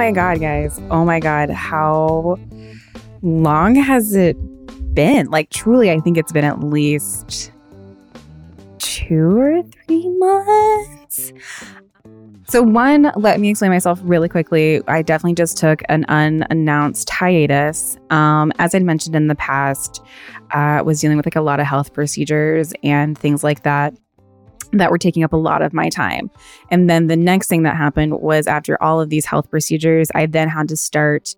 My 0.00 0.12
God, 0.12 0.40
guys. 0.40 0.80
Oh 0.90 1.04
my 1.04 1.20
God. 1.20 1.50
How 1.50 2.38
long 3.20 3.74
has 3.74 4.14
it 4.14 4.34
been? 4.94 5.26
Like, 5.26 5.50
truly, 5.50 5.90
I 5.90 6.00
think 6.00 6.16
it's 6.16 6.32
been 6.32 6.42
at 6.42 6.60
least 6.60 7.52
two 8.78 9.38
or 9.38 9.62
three 9.62 10.08
months. 10.08 11.34
So, 12.48 12.62
one, 12.62 13.12
let 13.14 13.40
me 13.40 13.50
explain 13.50 13.72
myself 13.72 14.00
really 14.02 14.30
quickly. 14.30 14.80
I 14.88 15.02
definitely 15.02 15.34
just 15.34 15.58
took 15.58 15.82
an 15.90 16.06
unannounced 16.08 17.10
hiatus. 17.10 17.98
Um, 18.08 18.54
as 18.58 18.74
I'd 18.74 18.82
mentioned 18.82 19.14
in 19.14 19.26
the 19.26 19.34
past, 19.34 20.02
uh, 20.52 20.82
was 20.82 21.02
dealing 21.02 21.18
with 21.18 21.26
like 21.26 21.36
a 21.36 21.42
lot 21.42 21.60
of 21.60 21.66
health 21.66 21.92
procedures 21.92 22.72
and 22.82 23.18
things 23.18 23.44
like 23.44 23.64
that 23.64 23.94
that 24.72 24.90
were 24.90 24.98
taking 24.98 25.24
up 25.24 25.32
a 25.32 25.36
lot 25.36 25.62
of 25.62 25.72
my 25.72 25.88
time. 25.88 26.30
And 26.70 26.88
then 26.88 27.06
the 27.06 27.16
next 27.16 27.48
thing 27.48 27.62
that 27.64 27.76
happened 27.76 28.20
was 28.20 28.46
after 28.46 28.80
all 28.82 29.00
of 29.00 29.10
these 29.10 29.26
health 29.26 29.50
procedures, 29.50 30.08
I 30.14 30.26
then 30.26 30.48
had 30.48 30.68
to 30.68 30.76
start 30.76 31.34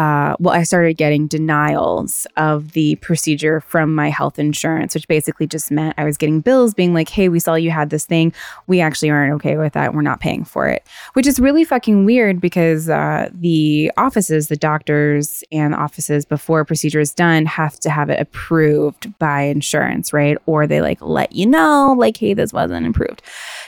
uh, 0.00 0.34
well, 0.40 0.54
I 0.54 0.62
started 0.62 0.96
getting 0.96 1.26
denials 1.26 2.26
of 2.38 2.72
the 2.72 2.94
procedure 2.96 3.60
from 3.60 3.94
my 3.94 4.08
health 4.08 4.38
insurance, 4.38 4.94
which 4.94 5.06
basically 5.06 5.46
just 5.46 5.70
meant 5.70 5.94
I 5.98 6.04
was 6.04 6.16
getting 6.16 6.40
bills 6.40 6.72
being 6.72 6.94
like, 6.94 7.10
hey, 7.10 7.28
we 7.28 7.38
saw 7.38 7.54
you 7.54 7.70
had 7.70 7.90
this 7.90 8.06
thing. 8.06 8.32
We 8.66 8.80
actually 8.80 9.10
aren't 9.10 9.34
okay 9.34 9.58
with 9.58 9.74
that. 9.74 9.92
We're 9.92 10.00
not 10.00 10.18
paying 10.18 10.46
for 10.46 10.66
it, 10.66 10.86
which 11.12 11.26
is 11.26 11.38
really 11.38 11.64
fucking 11.64 12.06
weird 12.06 12.40
because 12.40 12.88
uh, 12.88 13.28
the 13.30 13.92
offices, 13.98 14.48
the 14.48 14.56
doctors 14.56 15.44
and 15.52 15.74
offices 15.74 16.24
before 16.24 16.60
a 16.60 16.64
procedure 16.64 17.00
is 17.00 17.12
done 17.12 17.44
have 17.44 17.78
to 17.80 17.90
have 17.90 18.08
it 18.08 18.18
approved 18.18 19.18
by 19.18 19.42
insurance, 19.42 20.14
right? 20.14 20.38
Or 20.46 20.66
they 20.66 20.80
like 20.80 21.02
let 21.02 21.32
you 21.32 21.44
know, 21.44 21.94
like, 21.98 22.16
hey, 22.16 22.32
this 22.32 22.54
wasn't 22.54 22.86
approved. 22.86 23.20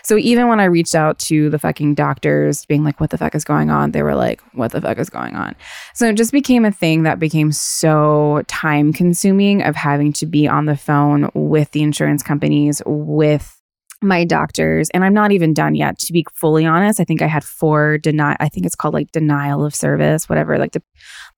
So 0.03 0.17
even 0.17 0.49
when 0.49 0.61
I 0.61 0.65
reached 0.65 0.95
out 0.95 1.19
to 1.21 1.51
the 1.51 1.59
fucking 1.59 1.95
doctors 1.95 2.65
being 2.65 2.85
like, 2.85 3.01
what 3.01 3.11
the 3.11 3.19
fuck 3.19 3.35
is 3.35 3.45
going 3.45 3.69
on? 3.69 3.93
They 3.93 4.03
were 4.03 4.15
like, 4.15 4.41
what 4.55 4.73
the 4.73 4.81
fuck 4.81 4.97
is 4.97 5.11
going 5.11 5.35
on? 5.35 5.55
So 5.93 6.11
just 6.22 6.22
became 6.31 6.65
a 6.65 6.73
thing 6.73 7.03
that 7.03 7.19
became 7.19 7.53
so 7.53 8.43
time 8.47 8.93
consuming 8.93 9.63
of 9.63 9.75
having 9.77 10.13
to 10.15 10.27
be 10.27 10.47
on 10.47 10.67
the 10.67 10.77
phone 10.77 11.31
with 11.35 11.71
the 11.73 11.83
insurance 11.83 12.23
companies, 12.23 12.83
with 12.87 13.59
my 14.03 14.25
doctors. 14.25 14.91
And 14.91 15.05
i'm 15.05 15.15
not 15.15 15.33
even 15.33 15.55
done 15.55 15.75
yet 15.75 15.99
to 16.01 16.13
be 16.13 16.27
fully 16.35 16.67
honest. 16.67 17.01
I 17.01 17.05
think 17.05 17.23
i 17.23 17.27
had 17.27 17.45
four 17.45 17.99
deny 17.99 18.37
i 18.41 18.49
think 18.49 18.67
it's 18.67 18.75
called 18.75 18.95
like 18.95 19.13
denial 19.13 19.65
of 19.65 19.75
service 19.75 20.29
whatever 20.29 20.59
like 20.59 20.73
the 20.73 20.83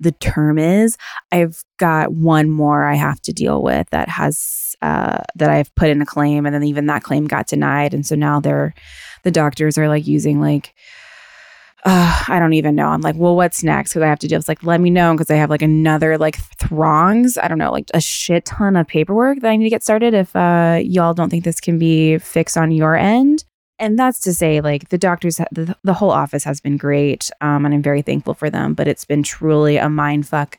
the 0.00 0.12
term 0.12 0.58
is. 0.58 0.96
I've 1.30 1.62
got 1.78 2.12
one 2.12 2.50
more 2.50 2.84
i 2.84 2.94
have 2.94 3.20
to 3.22 3.32
deal 3.32 3.62
with 3.62 3.88
that 3.90 4.08
has 4.08 4.74
uh 4.82 5.22
that 5.36 5.50
i've 5.50 5.74
put 5.74 5.90
in 5.90 6.00
a 6.00 6.06
claim 6.06 6.46
and 6.46 6.54
then 6.54 6.64
even 6.64 6.86
that 6.86 7.02
claim 7.02 7.26
got 7.26 7.46
denied. 7.48 7.94
And 7.94 8.06
so 8.06 8.14
now 8.14 8.40
they're 8.40 8.74
the 9.24 9.30
doctors 9.30 9.76
are 9.76 9.88
like 9.88 10.06
using 10.06 10.40
like 10.40 10.74
uh, 11.86 12.24
I 12.28 12.38
don't 12.38 12.54
even 12.54 12.74
know. 12.74 12.88
I'm 12.88 13.02
like, 13.02 13.16
well, 13.16 13.36
what's 13.36 13.62
next? 13.62 13.90
Because 13.90 14.02
I 14.02 14.08
have 14.08 14.18
to 14.20 14.28
just 14.28 14.48
like 14.48 14.62
let 14.62 14.80
me 14.80 14.88
know 14.88 15.12
because 15.12 15.30
I 15.30 15.34
have 15.36 15.50
like 15.50 15.60
another 15.60 16.16
like 16.16 16.36
throngs. 16.56 17.36
I 17.36 17.46
don't 17.46 17.58
know, 17.58 17.70
like 17.70 17.90
a 17.92 18.00
shit 18.00 18.46
ton 18.46 18.76
of 18.76 18.86
paperwork 18.86 19.40
that 19.40 19.50
I 19.50 19.56
need 19.56 19.64
to 19.64 19.70
get 19.70 19.82
started. 19.82 20.14
If 20.14 20.34
uh, 20.34 20.80
y'all 20.82 21.12
don't 21.12 21.28
think 21.28 21.44
this 21.44 21.60
can 21.60 21.78
be 21.78 22.16
fixed 22.18 22.56
on 22.56 22.70
your 22.70 22.96
end, 22.96 23.44
and 23.78 23.98
that's 23.98 24.18
to 24.20 24.32
say, 24.32 24.62
like 24.62 24.88
the 24.88 24.96
doctors, 24.96 25.36
the, 25.52 25.76
the 25.84 25.92
whole 25.92 26.10
office 26.10 26.44
has 26.44 26.58
been 26.58 26.78
great, 26.78 27.30
um, 27.42 27.66
and 27.66 27.74
I'm 27.74 27.82
very 27.82 28.00
thankful 28.00 28.32
for 28.32 28.48
them. 28.48 28.72
But 28.72 28.88
it's 28.88 29.04
been 29.04 29.22
truly 29.22 29.76
a 29.76 29.90
mind 29.90 30.26
fuck 30.26 30.58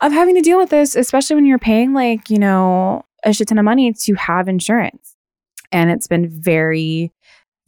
of 0.00 0.10
having 0.10 0.34
to 0.34 0.40
deal 0.40 0.58
with 0.58 0.70
this, 0.70 0.96
especially 0.96 1.36
when 1.36 1.46
you're 1.46 1.58
paying 1.60 1.92
like 1.92 2.30
you 2.30 2.38
know 2.38 3.04
a 3.24 3.32
shit 3.32 3.46
ton 3.46 3.58
of 3.58 3.64
money 3.64 3.92
to 3.92 4.14
have 4.14 4.48
insurance, 4.48 5.14
and 5.70 5.88
it's 5.88 6.08
been 6.08 6.28
very 6.28 7.12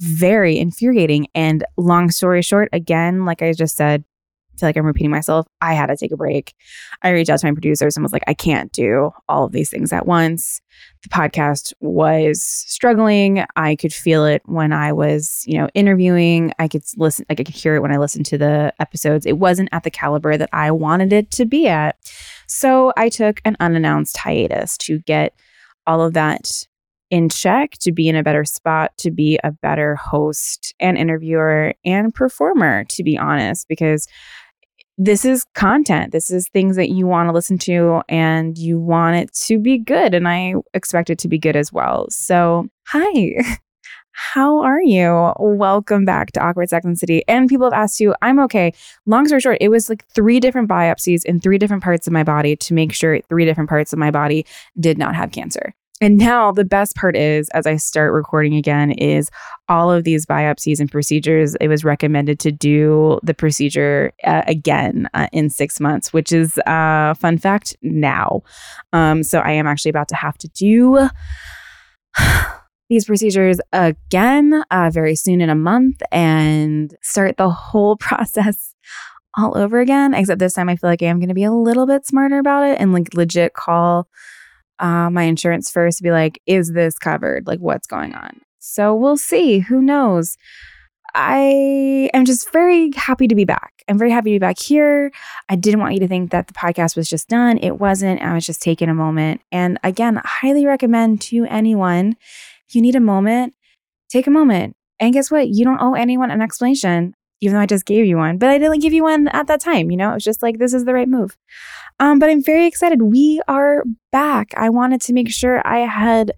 very 0.01 0.59
infuriating. 0.59 1.29
And 1.35 1.65
long 1.77 2.11
story 2.11 2.43
short, 2.43 2.69
again, 2.73 3.25
like 3.25 3.43
I 3.43 3.53
just 3.53 3.77
said, 3.77 4.05
I 4.53 4.59
feel 4.59 4.69
like 4.69 4.77
I'm 4.77 4.87
repeating 4.87 5.11
myself. 5.11 5.47
I 5.63 5.75
had 5.75 5.87
to 5.87 5.97
take 5.97 6.13
a 6.13 6.17
break. 6.17 6.55
I 7.03 7.11
reached 7.11 7.31
out 7.31 7.39
to 7.39 7.47
my 7.47 7.53
producers 7.53 7.97
and 7.97 8.03
was 8.03 8.13
like, 8.13 8.25
I 8.27 8.35
can't 8.35 8.73
do 8.73 9.11
all 9.29 9.45
of 9.45 9.53
these 9.53 9.71
things 9.71 9.93
at 9.93 10.07
once. 10.07 10.61
The 11.03 11.09
podcast 11.09 11.73
was 11.81 12.43
struggling. 12.43 13.45
I 13.57 13.77
could 13.77 13.93
feel 13.93 14.27
it 14.27 14.43
when 14.45 14.73
I 14.73 14.93
was, 14.93 15.43
you 15.47 15.59
know, 15.59 15.69
interviewing. 15.75 16.53
I 16.59 16.69
could 16.69 16.83
listen, 16.97 17.25
like 17.31 17.41
I 17.41 17.45
could 17.45 17.55
hear 17.55 17.75
it 17.75 17.81
when 17.81 17.93
I 17.93 17.97
listened 17.97 18.27
to 18.27 18.39
the 18.39 18.75
episodes. 18.81 19.25
It 19.25 19.39
wasn't 19.39 19.71
at 19.73 19.83
the 19.83 19.91
caliber 19.91 20.37
that 20.37 20.51
I 20.53 20.71
wanted 20.73 21.13
it 21.13 21.31
to 21.33 21.47
be 21.47 21.67
at. 21.69 21.97
So 22.47 22.93
I 22.97 23.09
took 23.09 23.41
an 23.45 23.57
unannounced 23.61 24.17
hiatus 24.17 24.77
to 24.79 24.99
get 25.01 25.35
all 25.87 26.03
of 26.03 26.13
that 26.15 26.67
in 27.11 27.29
check 27.29 27.73
to 27.73 27.93
be 27.93 28.09
in 28.09 28.17
a 28.17 28.23
better 28.23 28.45
spot 28.45 28.97
to 28.99 29.11
be 29.11 29.39
a 29.45 29.51
better 29.51 29.97
host 29.97 30.75
and 30.81 30.97
interviewer 30.97 31.75
and 31.85 32.15
performer 32.15 32.85
to 32.85 33.03
be 33.03 33.19
honest 33.19 33.69
because 33.69 34.07
this 34.97 35.25
is 35.25 35.45
content 35.55 36.13
this 36.13 36.31
is 36.31 36.49
things 36.49 36.77
that 36.77 36.91
you 36.91 37.07
want 37.07 37.29
to 37.29 37.33
listen 37.33 37.59
to 37.59 38.03
and 38.09 38.59
you 38.59 38.79
want 38.79 39.17
it 39.17 39.33
to 39.33 39.59
be 39.59 39.79
good 39.79 40.15
and 40.15 40.29
i 40.29 40.55
expect 40.75 41.11
it 41.11 41.19
to 41.19 41.29
be 41.29 41.39
good 41.39 41.57
as 41.57 41.73
well 41.73 42.07
so 42.11 42.67
hi 42.87 43.35
how 44.13 44.61
are 44.61 44.83
you? 44.83 45.33
Welcome 45.39 46.05
back 46.05 46.33
to 46.33 46.41
Awkward 46.41 46.69
Sex 46.69 46.85
and 46.85 46.99
City. 46.99 47.23
And 47.27 47.49
people 47.49 47.67
have 47.67 47.73
asked 47.73 48.01
you, 48.01 48.15
I'm 48.21 48.39
okay. 48.41 48.73
Long 49.07 49.27
story 49.27 49.41
short, 49.41 49.59
it 49.61 49.71
was 49.71 49.89
like 49.89 50.07
three 50.09 50.41
different 50.41 50.69
biopsies 50.69 51.25
in 51.25 51.41
three 51.41 51.57
different 51.59 51.83
parts 51.83 52.07
of 52.07 52.13
my 52.13 52.23
body 52.23 52.55
to 52.57 52.75
make 52.75 52.93
sure 52.93 53.21
three 53.23 53.45
different 53.45 53.71
parts 53.71 53.93
of 53.93 53.99
my 53.99 54.11
body 54.11 54.45
did 54.79 54.99
not 54.99 55.15
have 55.15 55.33
cancer. 55.33 55.75
And 56.01 56.17
now 56.17 56.51
the 56.51 56.65
best 56.65 56.97
part 56.97 57.15
is, 57.15 57.51
as 57.51 57.67
I 57.67 57.77
start 57.77 58.15
recording 58.15 58.55
again, 58.55 58.91
is 58.93 59.31
all 59.69 59.93
of 59.93 60.05
these 60.05 60.25
biopsies 60.25 60.81
and 60.81 60.91
procedures. 60.91 61.57
It 61.57 61.69
was 61.69 61.85
recommended 61.85 62.41
to 62.41 62.51
do 62.51 63.21
the 63.23 63.35
procedure 63.35 64.13
uh, 64.25 64.43
again 64.47 65.11
uh, 65.13 65.29
in 65.31 65.51
six 65.51 65.79
months, 65.79 66.11
which 66.13 66.33
is 66.33 66.57
a 66.59 66.71
uh, 66.71 67.15
fun 67.15 67.37
fact 67.37 67.77
now. 67.83 68.43
Um, 68.95 69.23
so 69.23 69.41
I 69.41 69.53
am 69.53 69.67
actually 69.67 69.91
about 69.91 70.09
to 70.09 70.17
have 70.17 70.39
to 70.39 70.49
do 70.49 71.11
these 72.89 73.05
procedures 73.05 73.61
again 73.75 74.65
uh, 74.71 74.91
very 74.91 75.15
soon 75.15 75.43
in 75.43 75.51
a 75.51 75.55
month 75.55 76.03
and 76.11 76.97
start 77.03 77.37
the 77.37 77.51
whole 77.51 77.97
process 77.99 78.75
all 79.37 79.57
over 79.57 79.81
again. 79.81 80.15
Except 80.15 80.39
this 80.39 80.55
time, 80.55 80.71
I 80.71 80.77
feel 80.77 80.89
like 80.89 81.03
I 81.03 81.07
am 81.07 81.19
going 81.19 81.29
to 81.29 81.35
be 81.35 81.45
a 81.45 81.53
little 81.53 81.87
bit 81.87 82.07
smarter 82.07 82.39
about 82.39 82.67
it 82.67 82.81
and 82.81 82.95
like 82.95 83.13
legit 83.13 83.53
call 83.53 84.09
uh, 84.81 85.11
my 85.11 85.25
insurance 85.25 85.71
first 85.71 85.99
to 85.99 86.03
be 86.03 86.11
like, 86.11 86.41
is 86.47 86.73
this 86.73 86.99
covered? 86.99 87.47
Like, 87.47 87.61
what's 87.61 87.87
going 87.87 88.15
on? 88.15 88.41
So 88.59 88.95
we'll 88.95 89.17
see. 89.17 89.61
Who 89.61 89.81
knows? 89.81 90.37
I 91.15 92.09
am 92.15 92.25
just 92.25 92.53
very 92.53 92.93
happy 92.95 93.27
to 93.27 93.35
be 93.35 93.45
back. 93.45 93.83
I'm 93.89 93.99
very 93.99 94.11
happy 94.11 94.31
to 94.31 94.35
be 94.35 94.39
back 94.39 94.61
here. 94.61 95.11
I 95.49 95.57
didn't 95.57 95.81
want 95.81 95.95
you 95.95 96.01
to 96.01 96.09
think 96.09 96.31
that 96.31 96.47
the 96.47 96.55
podcast 96.55 96.97
was 96.97 97.09
just 97.09 97.29
done. 97.29 97.59
It 97.59 97.81
wasn't. 97.81 98.23
I 98.23 98.35
was 98.35 98.47
just 98.47 98.63
taking 98.63 98.89
a 98.89 98.95
moment. 98.95 99.41
And 99.51 99.79
again, 99.83 100.21
highly 100.25 100.67
recommend 100.67 101.21
to 101.23 101.45
anyone 101.47 102.17
you 102.75 102.81
need 102.81 102.95
a 102.95 103.01
moment, 103.01 103.55
take 104.09 104.27
a 104.27 104.31
moment. 104.31 104.77
And 105.01 105.13
guess 105.13 105.31
what? 105.31 105.49
You 105.49 105.65
don't 105.65 105.81
owe 105.81 105.95
anyone 105.95 106.31
an 106.31 106.43
explanation, 106.43 107.15
even 107.41 107.55
though 107.55 107.61
I 107.61 107.67
just 107.67 107.87
gave 107.87 108.07
you 108.07 108.17
one, 108.17 108.39
but 108.39 108.51
I 108.51 108.59
didn't 108.59 108.81
give 108.81 108.93
you 108.93 109.05
one 109.05 109.29
at 109.29 109.47
that 109.47 109.61
time. 109.61 109.91
You 109.91 109.97
know, 109.97 110.11
it 110.11 110.15
was 110.15 110.25
just 110.25 110.43
like, 110.43 110.59
this 110.59 110.75
is 110.75 110.85
the 110.85 110.95
right 110.95 111.09
move. 111.09 111.37
Um, 111.99 112.19
but 112.19 112.31
I'm 112.31 112.43
very 112.43 112.67
excited. 112.67 113.03
We 113.03 113.41
are 113.49 113.85
back. 114.13 114.53
I 114.57 114.71
wanted 114.71 115.01
to 115.03 115.13
make 115.13 115.31
sure 115.31 115.67
I 115.67 115.81
had 115.81 116.33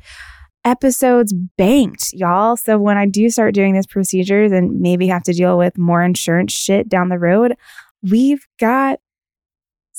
episodes 0.65 1.33
banked, 1.57 2.13
y'all. 2.13 2.57
So 2.57 2.79
when 2.79 2.97
I 2.97 3.07
do 3.07 3.31
start 3.31 3.55
doing 3.55 3.75
this 3.75 3.87
procedures 3.87 4.53
and 4.53 4.81
maybe 4.81 5.09
have 5.09 5.25
to 5.25 5.33
deal 5.33 5.59
with 5.59 5.77
more 5.77 6.03
insurance 6.03 6.53
shit 6.53 6.89
down 6.89 7.09
the 7.09 7.19
road, 7.19 7.57
we've 8.03 8.47
got 8.61 9.01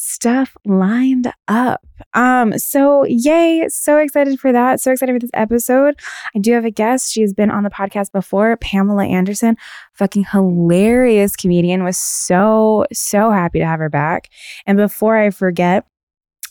stuff 0.03 0.57
lined 0.65 1.31
up. 1.47 1.85
Um, 2.13 2.57
so 2.59 3.05
yay, 3.05 3.65
so 3.69 3.97
excited 3.97 4.38
for 4.39 4.51
that. 4.51 4.81
So 4.81 4.91
excited 4.91 5.13
for 5.13 5.19
this 5.19 5.31
episode. 5.33 6.00
I 6.35 6.39
do 6.39 6.51
have 6.53 6.65
a 6.65 6.71
guest. 6.71 7.11
She's 7.11 7.33
been 7.33 7.50
on 7.50 7.63
the 7.63 7.69
podcast 7.69 8.11
before, 8.11 8.57
Pamela 8.57 9.05
Anderson, 9.05 9.55
fucking 9.94 10.25
hilarious 10.25 11.35
comedian. 11.35 11.83
Was 11.83 11.97
so, 11.97 12.85
so 12.91 13.31
happy 13.31 13.59
to 13.59 13.65
have 13.65 13.79
her 13.79 13.89
back. 13.89 14.29
And 14.65 14.77
before 14.77 15.15
I 15.15 15.29
forget, 15.29 15.85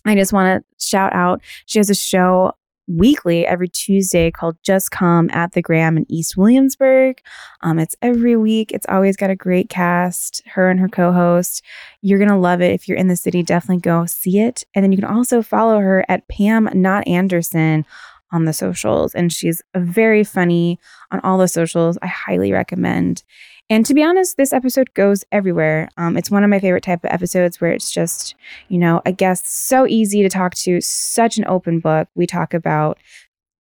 I 0.07 0.15
just 0.15 0.33
want 0.33 0.65
to 0.65 0.85
shout 0.85 1.13
out. 1.13 1.43
She 1.67 1.79
has 1.79 1.91
a 1.91 1.95
show 1.95 2.55
weekly 2.97 3.47
every 3.47 3.69
Tuesday 3.69 4.31
called 4.31 4.57
Just 4.63 4.91
Come 4.91 5.31
at 5.33 5.53
the 5.53 5.63
Graham 5.63 5.97
in 5.97 6.07
East 6.11 6.37
Williamsburg. 6.37 7.21
Um, 7.63 7.79
it's 7.79 7.97
every 8.03 8.37
week. 8.37 8.73
It's 8.73 8.87
always 8.89 9.17
got 9.17 9.31
a 9.31 9.37
great 9.37 9.69
cast, 9.69 10.43
her 10.47 10.71
and 10.71 10.81
her 10.81 10.89
co 10.89 11.13
host. 11.13 11.63
You're 12.01 12.19
going 12.19 12.31
to 12.31 12.37
love 12.37 12.61
it. 12.61 12.73
If 12.73 12.89
you're 12.89 12.99
in 12.99 13.09
the 13.09 13.17
city, 13.17 13.43
definitely 13.43 13.81
go 13.81 14.07
see 14.07 14.41
it. 14.41 14.65
And 14.75 14.83
then 14.83 14.93
you 14.93 14.99
can 14.99 15.11
also 15.13 15.43
follow 15.43 15.79
her 15.79 16.05
at 16.09 16.29
Pam 16.29 16.69
Not 16.75 17.07
Anderson 17.07 17.85
on 18.33 18.47
the 18.47 18.53
socials. 18.53 19.15
And 19.15 19.33
she's 19.33 19.63
very 19.75 20.25
funny 20.25 20.79
on 21.11 21.21
all 21.21 21.39
the 21.39 21.49
socials. 21.49 21.99
I 22.03 22.07
highly 22.07 22.53
recommend. 22.53 23.23
And 23.73 23.87
to 23.87 23.95
be 23.95 24.05
honest, 24.05 24.37
this 24.37 24.53
episode 24.53 24.93
goes 24.93 25.25
everywhere. 25.33 25.89
Um, 25.97 26.19
it's 26.19 26.31
one 26.31 26.45
of 26.45 26.51
my 26.51 26.61
favorite 26.61 26.85
type 26.85 27.03
of 27.05 27.11
episodes 27.11 27.59
where 27.59 27.73
it's 27.73 27.91
just, 27.91 28.35
you 28.69 28.77
know, 28.77 29.01
a 29.07 29.13
guest 29.13 29.47
so 29.67 29.87
easy 29.87 30.23
to 30.23 30.29
talk 30.29 30.55
to, 30.57 30.83
such 30.83 31.39
an 31.39 31.47
open 31.47 31.81
book. 31.81 32.07
We 32.15 32.27
talk 32.27 32.53
about 32.53 32.99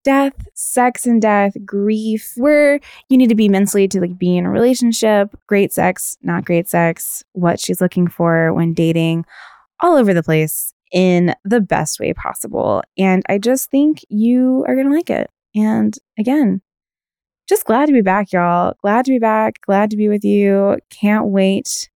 death, 0.05 0.35
sex 0.53 1.07
and 1.07 1.23
death, 1.23 1.57
grief, 1.65 2.35
where 2.37 2.79
you 3.09 3.17
need 3.17 3.31
to 3.31 3.35
be 3.35 3.49
mentally 3.49 3.89
to 3.89 4.03
like 4.03 4.19
be 4.19 4.37
in 4.37 4.45
a 4.45 4.51
relationship, 4.51 5.35
great 5.47 5.73
sex, 5.73 6.19
not 6.21 6.45
great 6.45 6.69
sex, 6.69 7.25
what 7.33 7.59
she's 7.59 7.81
looking 7.81 8.07
for 8.07 8.53
when 8.53 8.75
dating, 8.75 9.25
all 9.81 9.97
over 9.97 10.13
the 10.13 10.23
place 10.23 10.75
in 10.93 11.35
the 11.43 11.63
best 11.63 11.99
way 11.99 12.13
possible. 12.13 12.83
And 12.99 13.23
I 13.31 13.39
just 13.39 13.71
think 13.71 14.05
you 14.11 14.63
are 14.69 14.75
going 14.75 14.91
to 14.91 14.95
like 14.95 15.09
it. 15.09 15.31
And 15.55 15.97
again, 16.19 16.61
just 17.49 17.65
glad 17.65 17.87
to 17.87 17.93
be 17.93 18.03
back, 18.03 18.33
y'all. 18.33 18.75
Glad 18.83 19.05
to 19.07 19.13
be 19.13 19.19
back. 19.19 19.61
Glad 19.67 19.91
to 19.91 19.97
be 19.97 20.09
with 20.09 20.25
you. 20.25 20.79
Can't 20.91 21.27
wait 21.27 21.91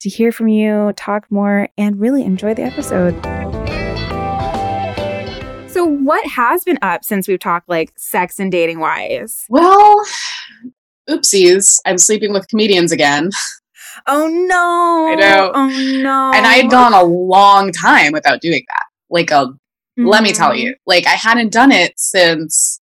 to 0.00 0.08
hear 0.08 0.30
from 0.32 0.48
you, 0.48 0.92
talk 0.96 1.26
more, 1.30 1.68
and 1.76 1.98
really 1.98 2.24
enjoy 2.24 2.54
the 2.54 2.62
episode. 2.62 3.14
So, 5.70 5.84
what 5.84 6.24
has 6.28 6.62
been 6.62 6.78
up 6.82 7.04
since 7.04 7.26
we've 7.26 7.40
talked 7.40 7.68
like 7.68 7.92
sex 7.96 8.38
and 8.38 8.52
dating 8.52 8.78
wise? 8.78 9.44
Well, 9.48 9.96
oopsies. 11.08 11.80
I'm 11.84 11.98
sleeping 11.98 12.32
with 12.32 12.46
comedians 12.48 12.92
again. 12.92 13.30
Oh 14.06 14.28
no. 14.28 15.12
I 15.12 15.14
know. 15.14 15.52
Oh 15.54 15.68
no. 16.02 16.32
And 16.34 16.46
I 16.46 16.54
had 16.54 16.70
gone 16.70 16.92
a 16.92 17.02
long 17.02 17.72
time 17.72 18.12
without 18.12 18.40
doing 18.40 18.64
that. 18.68 18.84
Like 19.10 19.30
a 19.30 19.46
mm-hmm. 19.46 20.06
let 20.06 20.22
me 20.22 20.32
tell 20.32 20.50
Mm-hmm. 20.50 20.58
you, 20.58 20.74
like 20.86 21.06
I 21.06 21.10
hadn't 21.14 21.52
done 21.52 21.72
it 21.72 21.92
since 21.96 22.80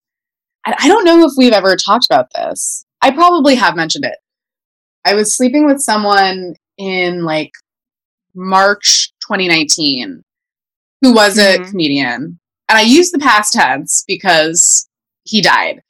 I, 0.65 0.75
I 0.81 0.87
don't 0.87 1.05
know 1.05 1.25
if 1.25 1.33
we've 1.37 1.53
ever 1.53 1.75
talked 1.75 2.05
about 2.05 2.27
this. 2.35 2.85
I 3.01 3.11
probably 3.11 3.55
have 3.55 3.75
mentioned 3.75 4.05
it. 4.05 4.17
I 5.05 5.13
was 5.15 5.35
sleeping 5.35 5.65
with 5.65 5.81
someone 5.81 6.55
in 6.77 7.23
like 7.25 7.51
March 8.35 9.11
2019 9.27 10.23
who 11.01 11.13
was 11.13 11.37
a 11.37 11.57
Mhm. 11.59 11.69
comedian. 11.69 12.39
And 12.69 12.77
I 12.77 12.81
use 12.81 13.11
the 13.11 13.19
past 13.19 13.53
tense 13.53 14.03
because 14.07 14.87
he 15.25 15.41
died. 15.41 15.81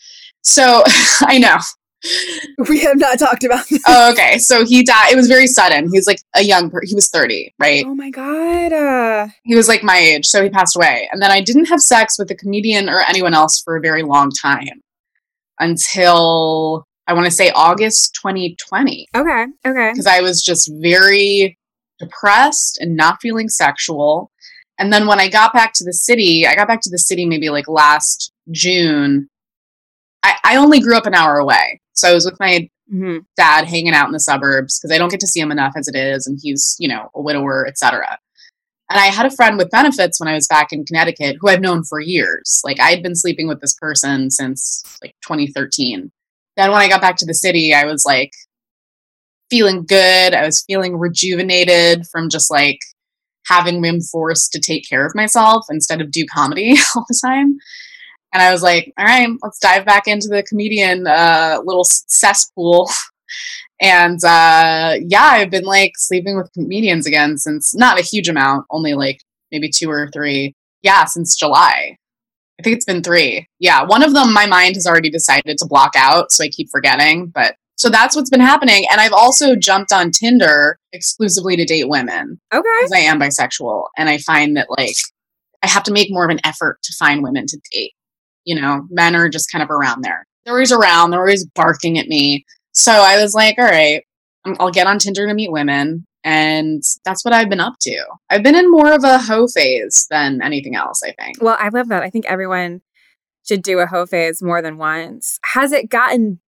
So 0.41 0.83
I 1.21 1.37
know. 1.37 1.57
We 2.69 2.79
have 2.81 2.97
not 2.97 3.17
talked 3.19 3.44
about 3.44 3.67
this. 3.69 3.81
Oh, 3.88 4.11
okay. 4.11 4.38
So 4.38 4.65
he 4.65 4.83
died. 4.83 5.11
It 5.11 5.15
was 5.15 5.27
very 5.27 5.47
sudden. 5.47 5.85
He 5.91 5.97
was 5.97 6.05
like 6.07 6.19
a 6.35 6.41
young, 6.41 6.69
per- 6.69 6.81
he 6.83 6.94
was 6.95 7.09
30, 7.09 7.53
right? 7.59 7.83
Oh 7.85 7.95
my 7.95 8.09
god. 8.09 8.71
Uh, 8.73 9.27
He 9.44 9.55
was 9.55 9.67
like 9.67 9.83
my 9.83 9.97
age, 9.97 10.25
so 10.25 10.44
he 10.44 10.50
passed 10.50 10.75
away. 10.75 11.09
And 11.11 11.21
then 11.21 11.31
I 11.31 11.41
didn't 11.41 11.65
have 11.65 11.81
sex 11.81 12.17
with 12.19 12.29
a 12.31 12.35
comedian 12.35 12.89
or 12.89 13.01
anyone 13.01 13.33
else 13.33 13.61
for 13.63 13.75
a 13.77 13.81
very 13.81 14.03
long 14.03 14.29
time 14.31 14.81
until 15.59 16.85
I 17.07 17.13
want 17.13 17.25
to 17.25 17.31
say 17.31 17.51
August 17.51 18.15
2020, 18.21 19.07
okay. 19.15 19.45
Okay. 19.65 19.91
because 19.91 20.07
I 20.07 20.21
was 20.21 20.41
just 20.41 20.71
very 20.81 21.57
depressed 22.00 22.77
and 22.79 22.95
not 22.95 23.19
feeling 23.21 23.50
sexual. 23.50 24.31
And 24.79 24.91
then 24.91 25.05
when 25.07 25.19
I 25.19 25.29
got 25.29 25.53
back 25.53 25.73
to 25.75 25.83
the 25.83 25.94
city, 25.94 26.45
I 26.47 26.55
got 26.55 26.67
back 26.67 26.81
to 26.81 26.89
the 26.89 26.97
city 26.97 27.25
maybe 27.25 27.50
like 27.50 27.67
last 27.67 28.31
June. 28.51 29.27
I, 30.23 30.35
I 30.44 30.55
only 30.55 30.79
grew 30.79 30.95
up 30.97 31.05
an 31.05 31.13
hour 31.13 31.38
away. 31.38 31.79
So 31.93 32.09
I 32.09 32.13
was 32.13 32.25
with 32.25 32.39
my 32.39 32.69
hmm 32.89 33.19
dad 33.37 33.65
hanging 33.65 33.93
out 33.93 34.07
in 34.07 34.13
the 34.13 34.19
suburbs 34.19 34.79
because 34.79 34.93
I 34.93 34.97
don't 34.97 35.09
get 35.09 35.19
to 35.21 35.27
see 35.27 35.39
him 35.39 35.51
enough 35.51 35.73
as 35.77 35.87
it 35.87 35.95
is, 35.95 36.27
and 36.27 36.39
he's 36.41 36.75
you 36.79 36.87
know 36.87 37.09
a 37.15 37.21
widower, 37.21 37.65
etc. 37.67 38.17
And 38.89 38.99
I 38.99 39.05
had 39.07 39.25
a 39.25 39.31
friend 39.35 39.57
with 39.57 39.71
benefits 39.71 40.19
when 40.19 40.27
I 40.27 40.33
was 40.35 40.47
back 40.47 40.71
in 40.71 40.85
Connecticut 40.85 41.37
who 41.39 41.49
I've 41.49 41.61
known 41.61 41.83
for 41.83 41.99
years. 41.99 42.61
Like 42.63 42.79
I 42.79 42.89
had 42.91 43.01
been 43.01 43.15
sleeping 43.15 43.47
with 43.47 43.61
this 43.61 43.73
person 43.73 44.29
since 44.29 44.83
like 45.01 45.15
2013. 45.23 46.11
Then 46.57 46.71
when 46.71 46.81
I 46.81 46.89
got 46.89 47.01
back 47.01 47.15
to 47.17 47.25
the 47.25 47.33
city, 47.33 47.73
I 47.73 47.85
was 47.85 48.05
like 48.05 48.31
feeling 49.49 49.85
good. 49.85 50.33
I 50.33 50.45
was 50.45 50.63
feeling 50.67 50.97
rejuvenated 50.97 52.05
from 52.11 52.29
just 52.29 52.51
like 52.51 52.79
having 53.47 53.81
been 53.81 54.01
forced 54.01 54.51
to 54.51 54.59
take 54.59 54.87
care 54.87 55.05
of 55.05 55.15
myself 55.15 55.65
instead 55.69 56.01
of 56.01 56.11
do 56.11 56.25
comedy 56.25 56.75
all 56.95 57.05
the 57.07 57.19
time. 57.23 57.57
And 58.33 58.41
I 58.41 58.51
was 58.51 58.63
like, 58.63 58.91
all 58.97 59.06
right, 59.06 59.30
let's 59.44 59.59
dive 59.59 59.85
back 59.85 60.07
into 60.07 60.27
the 60.27 60.44
comedian 60.44 61.07
uh, 61.07 61.59
little 61.63 61.85
cesspool. 61.85 62.89
And 63.81 64.24
uh, 64.24 64.95
yeah, 65.01 65.24
I've 65.24 65.50
been 65.50 65.65
like 65.65 65.94
sleeping 65.97 66.38
with 66.38 66.53
comedians 66.53 67.06
again 67.06 67.38
since 67.38 67.75
not 67.75 68.00
a 68.00 68.03
huge 68.03 68.30
amount, 68.30 68.65
only 68.69 68.94
like 68.94 69.19
maybe 69.51 69.69
two 69.69 69.89
or 69.89 70.09
three. 70.13 70.56
Yeah, 70.83 71.03
since 71.03 71.35
July. 71.35 71.97
I 72.59 72.63
think 72.63 72.77
it's 72.77 72.85
been 72.85 73.03
three. 73.03 73.45
Yeah, 73.59 73.83
one 73.83 74.01
of 74.03 74.13
them 74.13 74.31
my 74.31 74.45
mind 74.45 74.75
has 74.75 74.88
already 74.88 75.09
decided 75.09 75.57
to 75.57 75.65
block 75.65 75.94
out, 75.97 76.31
so 76.31 76.45
I 76.45 76.47
keep 76.50 76.69
forgetting. 76.71 77.27
But 77.27 77.56
so 77.75 77.89
that's 77.89 78.15
what's 78.15 78.29
been 78.29 78.39
happening. 78.39 78.86
And 78.89 79.01
I've 79.01 79.12
also 79.12 79.56
jumped 79.56 79.91
on 79.91 80.12
Tinder 80.12 80.77
exclusively 80.94 81.57
to 81.57 81.65
date 81.65 81.89
women 81.89 82.39
Okay. 82.53 82.62
because 82.79 82.94
I 82.94 83.00
am 83.00 83.19
bisexual, 83.19 83.86
and 83.97 84.07
I 84.07 84.18
find 84.19 84.56
that 84.56 84.69
like 84.69 84.95
I 85.62 85.68
have 85.68 85.83
to 85.83 85.91
make 85.91 86.09
more 86.09 86.24
of 86.24 86.31
an 86.31 86.39
effort 86.45 86.77
to 86.83 86.94
find 86.97 87.21
women 87.21 87.47
to 87.47 87.59
date. 87.74 87.94
You 88.45 88.59
know, 88.59 88.85
men 88.89 89.15
are 89.15 89.29
just 89.29 89.51
kind 89.51 89.63
of 89.63 89.69
around 89.69 90.03
there. 90.03 90.25
They're 90.45 90.53
always 90.53 90.71
around. 90.71 91.11
They're 91.11 91.21
always 91.21 91.45
barking 91.55 91.97
at 91.97 92.07
me. 92.07 92.45
So 92.73 92.91
I 92.91 93.21
was 93.21 93.33
like, 93.33 93.55
all 93.57 93.65
right, 93.65 94.03
I'm- 94.45 94.55
I'll 94.59 94.71
get 94.71 94.87
on 94.87 94.99
Tinder 94.99 95.25
to 95.27 95.33
meet 95.33 95.51
women, 95.51 96.05
and 96.23 96.83
that's 97.05 97.23
what 97.23 97.33
I've 97.33 97.49
been 97.49 97.59
up 97.61 97.75
to. 97.81 98.03
I've 98.29 98.43
been 98.43 98.55
in 98.55 98.69
more 98.71 98.91
of 98.93 99.03
a 99.03 99.19
hoe 99.19 99.47
phase 99.47 100.07
than 100.09 100.41
anything 100.41 100.75
else. 100.75 101.01
I 101.03 101.13
think. 101.21 101.41
Well, 101.41 101.57
I 101.59 101.69
love 101.69 101.87
that. 101.89 102.03
I 102.03 102.09
think 102.09 102.25
everyone 102.25 102.81
should 103.47 103.61
do 103.61 103.79
a 103.79 103.85
hoe 103.85 104.05
phase 104.05 104.41
more 104.41 104.61
than 104.61 104.77
once. 104.77 105.39
Has 105.45 105.71
it 105.71 105.89
gotten 105.89 106.39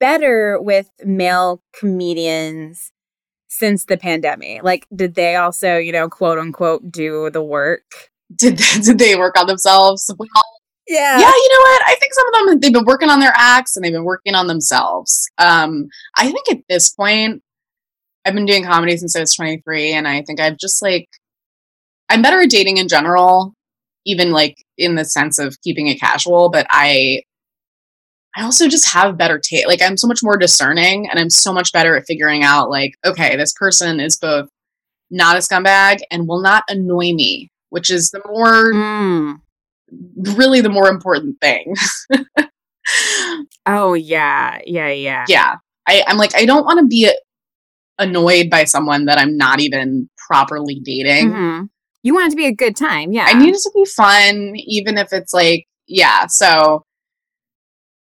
better 0.00 0.60
with 0.60 0.90
male 1.04 1.62
comedians 1.78 2.90
since 3.48 3.84
the 3.84 3.96
pandemic? 3.96 4.62
Like, 4.64 4.86
did 4.94 5.14
they 5.14 5.36
also, 5.36 5.76
you 5.78 5.92
know, 5.92 6.08
quote 6.08 6.38
unquote, 6.38 6.90
do 6.90 7.30
the 7.30 7.42
work? 7.42 8.10
Did 8.34 8.56
did 8.82 8.98
they 8.98 9.16
work 9.16 9.38
on 9.38 9.46
themselves? 9.46 10.10
Well, 10.18 10.28
Yeah. 10.86 11.18
yeah, 11.18 11.32
you 11.32 11.48
know 11.54 11.60
what? 11.62 11.82
I 11.86 11.96
think 11.98 12.12
some 12.12 12.26
of 12.26 12.34
them 12.48 12.60
they've 12.60 12.72
been 12.72 12.84
working 12.84 13.08
on 13.08 13.20
their 13.20 13.32
acts 13.34 13.74
and 13.76 13.84
they've 13.84 13.92
been 13.92 14.04
working 14.04 14.34
on 14.34 14.46
themselves. 14.46 15.30
Um, 15.38 15.88
I 16.16 16.30
think 16.30 16.50
at 16.50 16.58
this 16.68 16.90
point, 16.90 17.42
I've 18.24 18.34
been 18.34 18.46
doing 18.46 18.64
comedy 18.64 18.96
since 18.96 19.16
I 19.16 19.20
was 19.20 19.34
23, 19.34 19.92
and 19.92 20.06
I 20.08 20.22
think 20.22 20.40
I've 20.40 20.58
just 20.58 20.82
like 20.82 21.08
I'm 22.08 22.22
better 22.22 22.40
at 22.42 22.50
dating 22.50 22.76
in 22.76 22.88
general, 22.88 23.54
even 24.06 24.30
like 24.30 24.56
in 24.76 24.94
the 24.94 25.04
sense 25.04 25.38
of 25.38 25.60
keeping 25.62 25.86
it 25.88 26.00
casual. 26.00 26.50
But 26.50 26.66
I, 26.70 27.22
I 28.36 28.42
also 28.44 28.68
just 28.68 28.88
have 28.92 29.16
better 29.16 29.38
taste. 29.38 29.66
Like 29.66 29.80
I'm 29.82 29.96
so 29.96 30.06
much 30.06 30.20
more 30.22 30.36
discerning, 30.36 31.08
and 31.08 31.18
I'm 31.18 31.30
so 31.30 31.52
much 31.52 31.72
better 31.72 31.96
at 31.96 32.04
figuring 32.06 32.42
out 32.42 32.68
like, 32.70 32.94
okay, 33.06 33.36
this 33.36 33.52
person 33.54 34.00
is 34.00 34.18
both 34.18 34.48
not 35.10 35.36
a 35.36 35.40
scumbag 35.40 36.00
and 36.10 36.28
will 36.28 36.42
not 36.42 36.64
annoy 36.68 37.12
me, 37.14 37.50
which 37.70 37.90
is 37.90 38.10
the 38.10 38.20
more 38.26 38.72
Mm. 38.72 39.40
Really 39.90 40.60
the 40.60 40.68
more 40.68 40.88
important 40.88 41.40
thing. 41.40 41.74
Oh, 43.66 43.94
yeah. 43.94 44.60
Yeah. 44.66 44.88
Yeah. 44.90 45.24
yeah. 45.28 45.54
I, 45.88 46.02
I'm 46.06 46.16
like, 46.18 46.34
I 46.36 46.44
don't 46.44 46.64
want 46.64 46.80
to 46.80 46.86
be 46.86 47.10
annoyed 47.98 48.50
by 48.50 48.64
someone 48.64 49.06
that 49.06 49.18
I'm 49.18 49.36
not 49.36 49.60
even 49.60 50.08
properly 50.28 50.80
dating. 50.84 51.30
Mhm. 51.30 51.68
You 52.02 52.14
want 52.14 52.26
it 52.26 52.30
to 52.30 52.36
be 52.36 52.46
a 52.46 52.54
good 52.54 52.76
time. 52.76 53.12
Yeah. 53.12 53.24
I 53.26 53.32
need 53.32 53.54
it 53.54 53.60
to 53.62 53.70
be 53.74 53.84
fun, 53.86 54.54
even 54.56 54.98
if 54.98 55.12
it's 55.12 55.32
like, 55.32 55.66
yeah. 55.86 56.26
So 56.26 56.84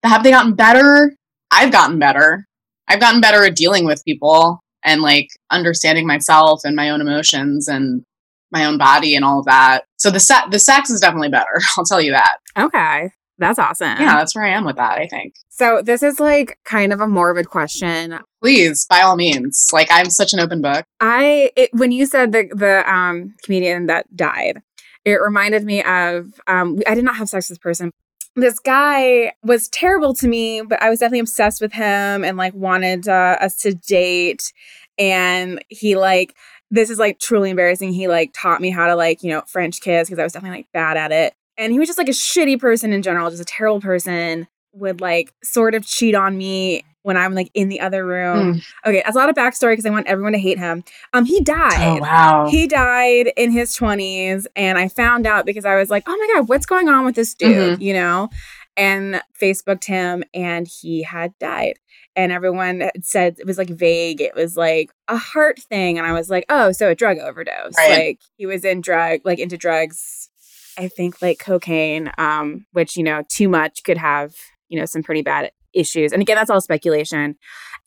have 0.03 0.23
they 0.23 0.31
gotten 0.31 0.55
better? 0.55 1.15
I've 1.51 1.71
gotten 1.71 1.97
better. 1.99 2.45
I've 2.89 2.99
gotten 2.99 3.21
better 3.21 3.45
at 3.45 3.55
dealing 3.55 3.85
with 3.85 4.03
people 4.03 4.59
and 4.83 5.01
like 5.01 5.27
understanding 5.51 6.05
myself 6.05 6.61
and 6.63 6.75
my 6.75 6.89
own 6.89 6.99
emotions 7.01 7.67
and 7.67 8.03
my 8.51 8.65
own 8.65 8.77
body 8.77 9.15
and 9.15 9.25
all 9.25 9.39
of 9.39 9.45
that. 9.45 9.85
So 9.97 10.09
the 10.09 10.19
se- 10.19 10.49
the 10.51 10.59
sex 10.59 10.89
is 10.89 10.99
definitely 10.99 11.29
better. 11.29 11.61
I'll 11.77 11.85
tell 11.85 12.01
you 12.01 12.11
that. 12.11 12.37
Okay. 12.57 13.11
That's 13.39 13.59
awesome. 13.59 13.99
Yeah, 13.99 14.15
that's 14.15 14.35
where 14.35 14.45
I 14.45 14.49
am 14.49 14.65
with 14.65 14.77
that. 14.77 14.97
I 14.97 15.07
think. 15.07 15.35
So 15.49 15.81
this 15.83 16.01
is 16.01 16.19
like 16.19 16.57
kind 16.65 16.91
of 16.91 17.01
a 17.01 17.07
morbid 17.07 17.49
question. 17.49 18.19
Please, 18.41 18.85
by 18.89 19.01
all 19.01 19.15
means. 19.15 19.69
Like 19.71 19.87
I'm 19.91 20.09
such 20.09 20.33
an 20.33 20.39
open 20.39 20.61
book. 20.61 20.85
I 20.99 21.51
it, 21.55 21.69
when 21.73 21.91
you 21.91 22.05
said 22.05 22.31
the 22.31 22.49
the 22.53 22.91
um 22.91 23.35
comedian 23.43 23.85
that 23.87 24.15
died, 24.15 24.61
it 25.05 25.21
reminded 25.21 25.63
me 25.63 25.83
of 25.83 26.39
um 26.47 26.79
I 26.87 26.95
did 26.95 27.03
not 27.03 27.17
have 27.17 27.29
sex 27.29 27.49
with 27.49 27.57
this 27.57 27.63
person. 27.63 27.91
This 28.35 28.59
guy 28.59 29.33
was 29.43 29.67
terrible 29.69 30.13
to 30.15 30.27
me, 30.27 30.61
but 30.61 30.81
I 30.81 30.89
was 30.89 30.99
definitely 30.99 31.21
obsessed 31.21 31.61
with 31.61 31.73
him 31.73 32.23
and 32.23 32.37
like 32.37 32.53
wanted 32.53 33.07
uh, 33.07 33.37
us 33.41 33.57
to 33.61 33.73
date. 33.73 34.53
And 34.99 35.63
he 35.69 35.95
like 35.95 36.35
this 36.71 36.89
is 36.89 36.99
like 36.99 37.19
truly 37.19 37.49
embarrassing. 37.49 37.93
He 37.93 38.07
like 38.07 38.31
taught 38.33 38.61
me 38.61 38.69
how 38.69 38.87
to 38.87 38.95
like, 38.95 39.23
you 39.23 39.29
know, 39.29 39.41
French 39.47 39.81
kiss 39.81 40.07
because 40.07 40.19
I 40.19 40.23
was 40.23 40.33
definitely 40.33 40.59
like 40.59 40.71
bad 40.73 40.97
at 40.97 41.11
it. 41.11 41.33
And 41.57 41.73
he 41.73 41.79
was 41.79 41.87
just 41.87 41.97
like 41.97 42.09
a 42.09 42.11
shitty 42.11 42.59
person 42.59 42.93
in 42.93 43.01
general, 43.01 43.29
just 43.29 43.41
a 43.41 43.45
terrible 43.45 43.81
person, 43.81 44.47
would 44.73 45.01
like 45.01 45.33
sort 45.43 45.73
of 45.73 45.85
cheat 45.85 46.13
on 46.13 46.37
me 46.37 46.83
when 47.07 47.15
I'm 47.15 47.33
like 47.33 47.49
in 47.53 47.69
the 47.69 47.79
other 47.79 48.05
room. 48.05 48.55
Mm. 48.55 48.63
Okay, 48.85 49.01
that's 49.03 49.15
a 49.15 49.19
lot 49.19 49.29
of 49.29 49.35
backstory 49.35 49.71
because 49.71 49.85
I 49.85 49.89
want 49.91 50.07
everyone 50.07 50.33
to 50.33 50.39
hate 50.39 50.59
him. 50.59 50.83
Um, 51.13 51.23
he 51.23 51.41
died. 51.41 51.97
Oh 51.97 52.01
wow. 52.01 52.47
He 52.49 52.67
died 52.67 53.31
in 53.37 53.51
his 53.51 53.75
20s, 53.77 54.45
and 54.57 54.77
I 54.77 54.89
found 54.89 55.25
out 55.25 55.45
because 55.45 55.63
I 55.63 55.77
was 55.77 55.89
like, 55.89 56.03
oh 56.05 56.15
my 56.15 56.33
God, 56.35 56.49
what's 56.49 56.65
going 56.65 56.89
on 56.89 57.05
with 57.05 57.15
this 57.15 57.33
dude? 57.33 57.81
You 57.81 57.93
know? 57.93 58.29
And 58.77 59.21
Facebooked 59.41 59.85
him, 59.85 60.23
and 60.33 60.67
he 60.67 61.03
had 61.03 61.37
died. 61.39 61.79
And 62.15 62.31
everyone 62.31 62.89
said 63.01 63.37
it 63.39 63.47
was 63.47 63.57
like 63.57 63.69
vague. 63.69 64.21
It 64.21 64.35
was 64.35 64.55
like 64.55 64.91
a 65.07 65.17
heart 65.17 65.59
thing. 65.59 65.97
And 65.97 66.05
I 66.05 66.13
was 66.13 66.29
like, 66.29 66.45
oh, 66.49 66.71
so 66.71 66.89
a 66.89 66.95
drug 66.95 67.17
overdose. 67.17 67.75
Right. 67.75 67.89
Like 67.89 68.19
he 68.37 68.45
was 68.45 68.63
in 68.63 68.81
drug, 68.81 69.21
like 69.23 69.39
into 69.39 69.57
drugs, 69.57 70.29
I 70.77 70.87
think 70.87 71.21
like 71.21 71.39
cocaine, 71.39 72.11
um, 72.17 72.65
which, 72.71 72.95
you 72.95 73.03
know, 73.03 73.23
too 73.29 73.49
much 73.49 73.83
could 73.83 73.97
have, 73.97 74.35
you 74.69 74.79
know, 74.79 74.85
some 74.85 75.03
pretty 75.03 75.23
bad 75.23 75.51
issues. 75.73 76.11
And 76.11 76.21
again, 76.21 76.35
that's 76.35 76.49
all 76.49 76.61
speculation. 76.61 77.35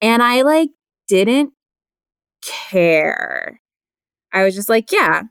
And 0.01 0.23
I 0.23 0.43
like 0.43 0.71
didn't 1.09 1.53
care. 2.43 3.61
I 4.33 4.45
was 4.45 4.55
just 4.55 4.69
like, 4.69 4.91
yeah, 4.93 5.23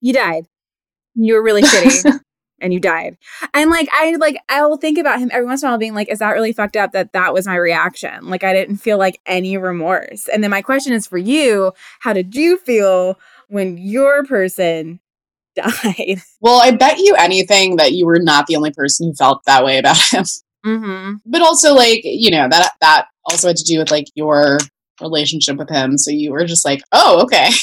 you 0.00 0.12
died. 0.12 0.46
You 1.14 1.34
were 1.34 1.42
really 1.42 1.62
shitty 1.62 2.20
and 2.64 2.72
you 2.72 2.80
died. 2.80 3.18
And 3.52 3.70
like, 3.70 3.88
I 3.92 4.16
like, 4.16 4.38
I 4.48 4.66
will 4.66 4.78
think 4.78 4.96
about 4.96 5.20
him 5.20 5.28
every 5.32 5.44
once 5.44 5.62
in 5.62 5.68
a 5.68 5.70
while 5.70 5.78
being 5.78 5.94
like, 5.94 6.08
is 6.10 6.20
that 6.20 6.30
really 6.30 6.54
fucked 6.54 6.76
up 6.76 6.92
that 6.92 7.12
that 7.12 7.34
was 7.34 7.46
my 7.46 7.56
reaction? 7.56 8.30
Like, 8.30 8.42
I 8.42 8.54
didn't 8.54 8.78
feel 8.78 8.96
like 8.96 9.20
any 9.26 9.58
remorse. 9.58 10.28
And 10.28 10.42
then 10.42 10.50
my 10.50 10.62
question 10.62 10.94
is 10.94 11.06
for 11.06 11.18
you, 11.18 11.72
how 12.00 12.14
did 12.14 12.34
you 12.34 12.56
feel 12.56 13.18
when 13.48 13.76
your 13.76 14.24
person 14.24 14.98
died? 15.54 16.22
Well, 16.40 16.60
I 16.60 16.70
bet 16.70 16.98
you 16.98 17.14
anything 17.16 17.76
that 17.76 17.92
you 17.92 18.06
were 18.06 18.18
not 18.18 18.46
the 18.46 18.56
only 18.56 18.72
person 18.72 19.08
who 19.08 19.14
felt 19.14 19.42
that 19.44 19.62
way 19.62 19.78
about 19.78 19.98
him. 20.10 20.24
Mm-hmm. 20.64 21.16
But 21.26 21.42
also, 21.42 21.74
like, 21.74 22.00
you 22.02 22.30
know, 22.30 22.48
that 22.48 22.72
that 22.80 23.08
also 23.26 23.48
had 23.48 23.58
to 23.58 23.64
do 23.64 23.78
with 23.78 23.90
like 23.90 24.06
your 24.14 24.58
relationship 25.02 25.58
with 25.58 25.68
him. 25.68 25.98
So 25.98 26.10
you 26.10 26.32
were 26.32 26.46
just 26.46 26.64
like, 26.64 26.80
oh, 26.92 27.22
okay. 27.24 27.50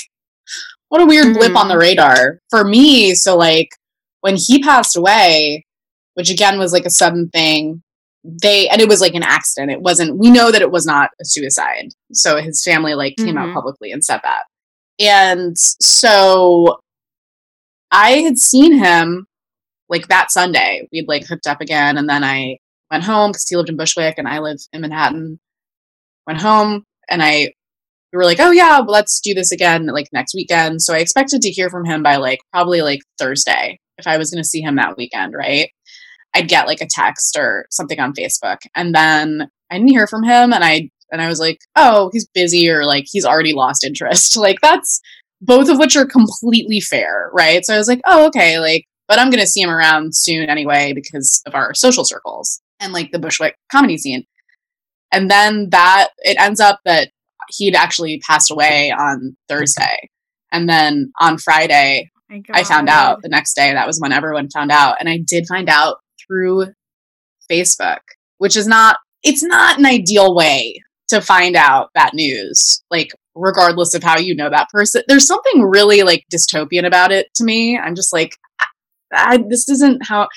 What 0.89 0.99
a 0.99 1.05
weird 1.05 1.35
blip 1.35 1.55
on 1.55 1.69
the 1.69 1.77
radar. 1.77 2.41
For 2.49 2.65
me, 2.65 3.15
so 3.15 3.37
like 3.37 3.69
when 4.21 4.35
he 4.37 4.61
passed 4.63 4.95
away, 4.95 5.65
which 6.15 6.29
again 6.31 6.57
was 6.57 6.73
like 6.73 6.85
a 6.85 6.89
sudden 6.89 7.29
thing, 7.29 7.81
they 8.23 8.67
and 8.69 8.81
it 8.81 8.87
was 8.87 9.01
like 9.01 9.15
an 9.15 9.23
accident. 9.23 9.71
It 9.71 9.81
wasn't 9.81 10.17
we 10.17 10.29
know 10.31 10.51
that 10.51 10.61
it 10.61 10.71
was 10.71 10.85
not 10.85 11.09
a 11.21 11.25
suicide. 11.25 11.89
So 12.13 12.37
his 12.37 12.63
family 12.63 12.93
like 12.93 13.15
came 13.17 13.37
out 13.37 13.49
Mhm. 13.49 13.53
publicly 13.53 13.91
and 13.91 14.03
said 14.03 14.19
that. 14.23 14.43
And 14.99 15.57
so 15.57 16.79
I 17.91 18.17
had 18.19 18.37
seen 18.37 18.77
him 18.77 19.25
like 19.89 20.07
that 20.07 20.31
Sunday. 20.31 20.87
We'd 20.91 21.07
like 21.07 21.25
hooked 21.25 21.47
up 21.47 21.61
again, 21.61 21.97
and 21.97 22.07
then 22.07 22.23
I 22.23 22.57
went 22.89 23.03
home 23.03 23.31
because 23.31 23.47
he 23.47 23.55
lived 23.55 23.69
in 23.69 23.77
Bushwick 23.77 24.15
and 24.17 24.27
I 24.27 24.39
live 24.39 24.57
in 24.73 24.81
Manhattan. 24.81 25.39
Went 26.27 26.41
home 26.41 26.83
and 27.09 27.23
I 27.23 27.51
we 28.13 28.17
were 28.17 28.25
like, 28.25 28.39
oh 28.41 28.51
yeah, 28.51 28.79
well, 28.79 28.89
let's 28.91 29.21
do 29.21 29.33
this 29.33 29.51
again 29.53 29.87
like 29.87 30.07
next 30.13 30.35
weekend. 30.35 30.81
So 30.81 30.93
I 30.93 30.97
expected 30.99 31.41
to 31.41 31.49
hear 31.49 31.69
from 31.69 31.85
him 31.85 32.03
by 32.03 32.17
like 32.17 32.39
probably 32.51 32.81
like 32.81 32.99
Thursday 33.17 33.79
if 34.01 34.07
I 34.07 34.17
was 34.17 34.31
going 34.31 34.43
to 34.43 34.47
see 34.47 34.61
him 34.61 34.75
that 34.75 34.97
weekend, 34.97 35.33
right? 35.33 35.69
I'd 36.33 36.47
get 36.47 36.67
like 36.67 36.81
a 36.81 36.87
text 36.89 37.37
or 37.37 37.65
something 37.71 37.99
on 37.99 38.13
Facebook, 38.13 38.57
and 38.75 38.95
then 38.95 39.49
I 39.69 39.77
didn't 39.77 39.89
hear 39.89 40.07
from 40.07 40.23
him, 40.23 40.53
and 40.53 40.63
I 40.63 40.89
and 41.11 41.21
I 41.21 41.27
was 41.27 41.39
like, 41.39 41.59
oh, 41.75 42.09
he's 42.13 42.27
busy 42.27 42.69
or 42.69 42.85
like 42.85 43.05
he's 43.07 43.25
already 43.25 43.53
lost 43.53 43.83
interest. 43.83 44.37
Like 44.41 44.59
that's 44.61 45.01
both 45.41 45.69
of 45.69 45.77
which 45.77 45.95
are 45.95 46.05
completely 46.05 46.79
fair, 46.79 47.29
right? 47.33 47.65
So 47.65 47.73
I 47.73 47.77
was 47.77 47.87
like, 47.87 48.01
oh, 48.05 48.27
okay, 48.27 48.59
like, 48.59 48.85
but 49.07 49.19
I'm 49.19 49.29
gonna 49.29 49.45
see 49.45 49.61
him 49.61 49.69
around 49.69 50.15
soon 50.15 50.49
anyway 50.49 50.93
because 50.93 51.41
of 51.45 51.53
our 51.53 51.73
social 51.73 52.05
circles 52.05 52.61
and 52.79 52.93
like 52.93 53.11
the 53.11 53.19
Bushwick 53.19 53.55
comedy 53.71 53.97
scene. 53.97 54.25
And 55.11 55.29
then 55.29 55.69
that 55.71 56.09
it 56.19 56.39
ends 56.39 56.59
up 56.59 56.79
that 56.85 57.09
he'd 57.49 57.75
actually 57.75 58.21
passed 58.25 58.51
away 58.51 58.91
on 58.91 59.35
Thursday. 59.49 60.09
And 60.51 60.67
then 60.67 61.11
on 61.19 61.37
Friday, 61.37 62.09
I 62.53 62.63
found 62.63 62.89
out 62.89 63.21
the 63.21 63.29
next 63.29 63.55
day. 63.55 63.73
That 63.73 63.87
was 63.87 63.99
when 63.99 64.11
everyone 64.11 64.49
found 64.49 64.71
out. 64.71 64.97
And 64.99 65.09
I 65.09 65.19
did 65.25 65.45
find 65.47 65.69
out 65.69 65.97
through 66.25 66.67
Facebook, 67.51 67.99
which 68.37 68.55
is 68.55 68.67
not, 68.67 68.97
it's 69.23 69.43
not 69.43 69.79
an 69.79 69.85
ideal 69.85 70.35
way 70.35 70.81
to 71.09 71.21
find 71.21 71.55
out 71.55 71.89
that 71.95 72.13
news. 72.13 72.83
Like, 72.89 73.11
regardless 73.35 73.93
of 73.93 74.03
how 74.03 74.17
you 74.17 74.35
know 74.35 74.49
that 74.49 74.69
person, 74.69 75.03
there's 75.07 75.27
something 75.27 75.63
really 75.63 76.03
like 76.03 76.25
dystopian 76.33 76.85
about 76.85 77.11
it 77.11 77.27
to 77.35 77.43
me. 77.43 77.77
I'm 77.77 77.95
just 77.95 78.13
like, 78.13 78.35
I, 79.13 79.43
this 79.49 79.67
isn't 79.69 80.05
how. 80.05 80.27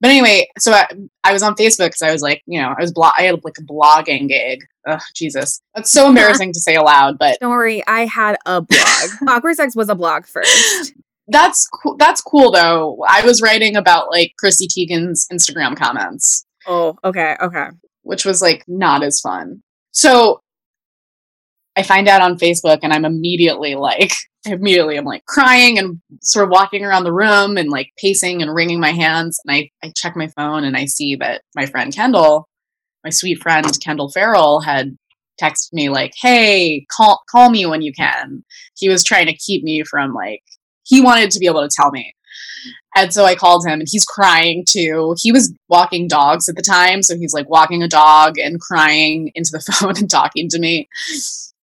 But 0.00 0.10
anyway, 0.10 0.48
so 0.58 0.72
I, 0.72 0.86
I 1.24 1.32
was 1.32 1.42
on 1.42 1.54
Facebook 1.54 1.86
because 1.86 2.02
I 2.02 2.12
was 2.12 2.20
like, 2.20 2.42
you 2.46 2.60
know, 2.60 2.74
I 2.76 2.80
was 2.80 2.92
blo- 2.92 3.10
I 3.16 3.22
had 3.22 3.42
like 3.44 3.56
a 3.58 3.62
blogging 3.62 4.28
gig. 4.28 4.60
Ugh, 4.86 5.00
Jesus, 5.14 5.62
that's 5.74 5.90
so 5.90 6.08
embarrassing 6.08 6.52
to 6.52 6.60
say 6.60 6.74
aloud, 6.74 7.16
but 7.18 7.38
Don't 7.40 7.50
worry, 7.50 7.82
I 7.86 8.04
had 8.04 8.36
a 8.44 8.60
blog. 8.60 9.10
Awkward 9.28 9.56
Sex 9.56 9.74
was 9.74 9.88
a 9.88 9.94
blog 9.94 10.26
first. 10.26 10.92
That's 11.28 11.66
cool. 11.68 11.96
That's 11.96 12.20
cool 12.20 12.50
though. 12.50 13.04
I 13.08 13.24
was 13.24 13.40
writing 13.42 13.76
about 13.76 14.10
like 14.10 14.32
Chrissy 14.38 14.68
Teigen's 14.68 15.26
Instagram 15.32 15.76
comments, 15.76 16.44
Oh, 16.66 16.96
okay, 17.04 17.36
okay. 17.40 17.68
which 18.02 18.24
was 18.24 18.42
like 18.42 18.64
not 18.68 19.02
as 19.02 19.20
fun. 19.20 19.62
So 19.92 20.40
I 21.76 21.82
find 21.82 22.08
out 22.08 22.20
on 22.22 22.38
Facebook, 22.38 22.80
and 22.82 22.92
I'm 22.92 23.04
immediately 23.04 23.74
like, 23.74 24.12
immediately 24.44 24.96
I'm 24.96 25.04
like 25.04 25.24
crying 25.26 25.78
and 25.78 26.00
sort 26.22 26.44
of 26.44 26.50
walking 26.50 26.84
around 26.84 27.04
the 27.04 27.12
room 27.12 27.56
and 27.56 27.70
like 27.70 27.88
pacing 27.98 28.42
and 28.42 28.54
wringing 28.54 28.78
my 28.80 28.92
hands. 28.92 29.40
And 29.44 29.56
I 29.56 29.70
I 29.82 29.92
check 29.96 30.16
my 30.16 30.28
phone 30.28 30.64
and 30.64 30.76
I 30.76 30.84
see 30.84 31.16
that 31.16 31.42
my 31.56 31.66
friend 31.66 31.92
Kendall, 31.94 32.48
my 33.02 33.10
sweet 33.10 33.42
friend 33.42 33.66
Kendall 33.82 34.10
Farrell, 34.10 34.60
had 34.60 34.96
texted 35.42 35.72
me 35.72 35.88
like, 35.88 36.12
"Hey, 36.20 36.86
call 36.94 37.22
call 37.30 37.50
me 37.50 37.66
when 37.66 37.82
you 37.82 37.92
can." 37.92 38.44
He 38.76 38.88
was 38.88 39.02
trying 39.02 39.26
to 39.26 39.36
keep 39.36 39.64
me 39.64 39.82
from 39.84 40.12
like 40.14 40.42
he 40.84 41.00
wanted 41.00 41.30
to 41.32 41.38
be 41.38 41.46
able 41.46 41.62
to 41.62 41.74
tell 41.74 41.90
me. 41.90 42.14
And 42.96 43.12
so 43.12 43.24
I 43.24 43.34
called 43.34 43.66
him 43.66 43.80
and 43.80 43.88
he's 43.90 44.04
crying 44.04 44.64
too. 44.68 45.16
He 45.20 45.32
was 45.32 45.52
walking 45.68 46.06
dogs 46.06 46.48
at 46.48 46.54
the 46.54 46.62
time. 46.62 47.02
So 47.02 47.16
he's 47.16 47.34
like 47.34 47.48
walking 47.48 47.82
a 47.82 47.88
dog 47.88 48.38
and 48.38 48.60
crying 48.60 49.32
into 49.34 49.50
the 49.52 49.60
phone 49.72 49.96
and 49.98 50.08
talking 50.08 50.48
to 50.50 50.58
me. 50.58 50.88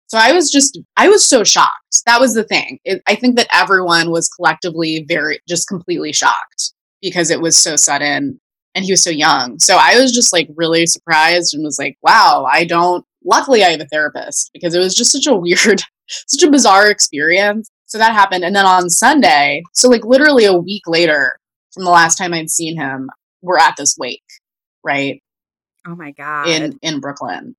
So 0.09 0.19
I 0.19 0.33
was 0.33 0.51
just, 0.51 0.79
I 0.97 1.09
was 1.09 1.25
so 1.25 1.45
shocked. 1.45 2.03
That 2.07 2.21
was 2.21 2.35
the 2.35 2.45
thing. 2.45 2.81
It, 2.85 3.03
I 3.07 3.15
think 3.15 3.37
that 3.37 3.47
everyone 3.53 4.11
was 4.11 4.29
collectively 4.29 5.07
very, 5.09 5.41
just 5.49 5.69
completely 5.69 6.13
shocked 6.13 6.75
because 7.01 7.31
it 7.31 7.41
was 7.41 7.57
so 7.57 7.77
sudden 7.77 8.41
and 8.75 8.85
he 8.85 8.93
was 8.93 9.03
so 9.03 9.11
young. 9.11 9.59
So 9.59 9.77
I 9.79 9.99
was 10.01 10.13
just 10.13 10.33
like 10.33 10.49
really 10.57 10.87
surprised 10.87 11.55
and 11.55 11.65
was 11.65 11.79
like, 11.79 11.97
wow, 12.03 12.47
I 12.51 12.65
don't, 12.65 13.05
luckily 13.25 13.65
I 13.65 13.71
have 13.71 13.81
a 13.81 13.87
therapist 13.87 14.51
because 14.53 14.75
it 14.75 14.79
was 14.81 14.95
just 14.95 15.13
such 15.13 15.27
a 15.27 15.35
weird, 15.37 15.83
such 16.27 16.43
a 16.43 16.51
bizarre 16.51 16.91
experience. 16.91 17.71
So 17.93 17.99
that 17.99 18.15
happened. 18.15 18.43
And 18.43 18.57
then 18.57 18.65
on 18.65 18.89
Sunday, 18.89 19.63
so 19.75 19.87
like 19.87 20.03
literally 20.03 20.47
a 20.47 20.57
week 20.57 20.85
later 20.87 21.39
from 21.75 21.85
the 21.85 21.91
last 21.91 22.17
time 22.17 22.33
I'd 22.33 22.49
seen 22.49 22.75
him, 22.75 23.11
we're 23.43 23.59
at 23.59 23.75
this 23.77 23.99
wake, 23.99 24.25
right? 24.83 25.23
Oh 25.87 25.95
my 25.95 26.13
god. 26.13 26.49
In 26.49 26.79
in 26.81 27.01
Brooklyn. 27.01 27.55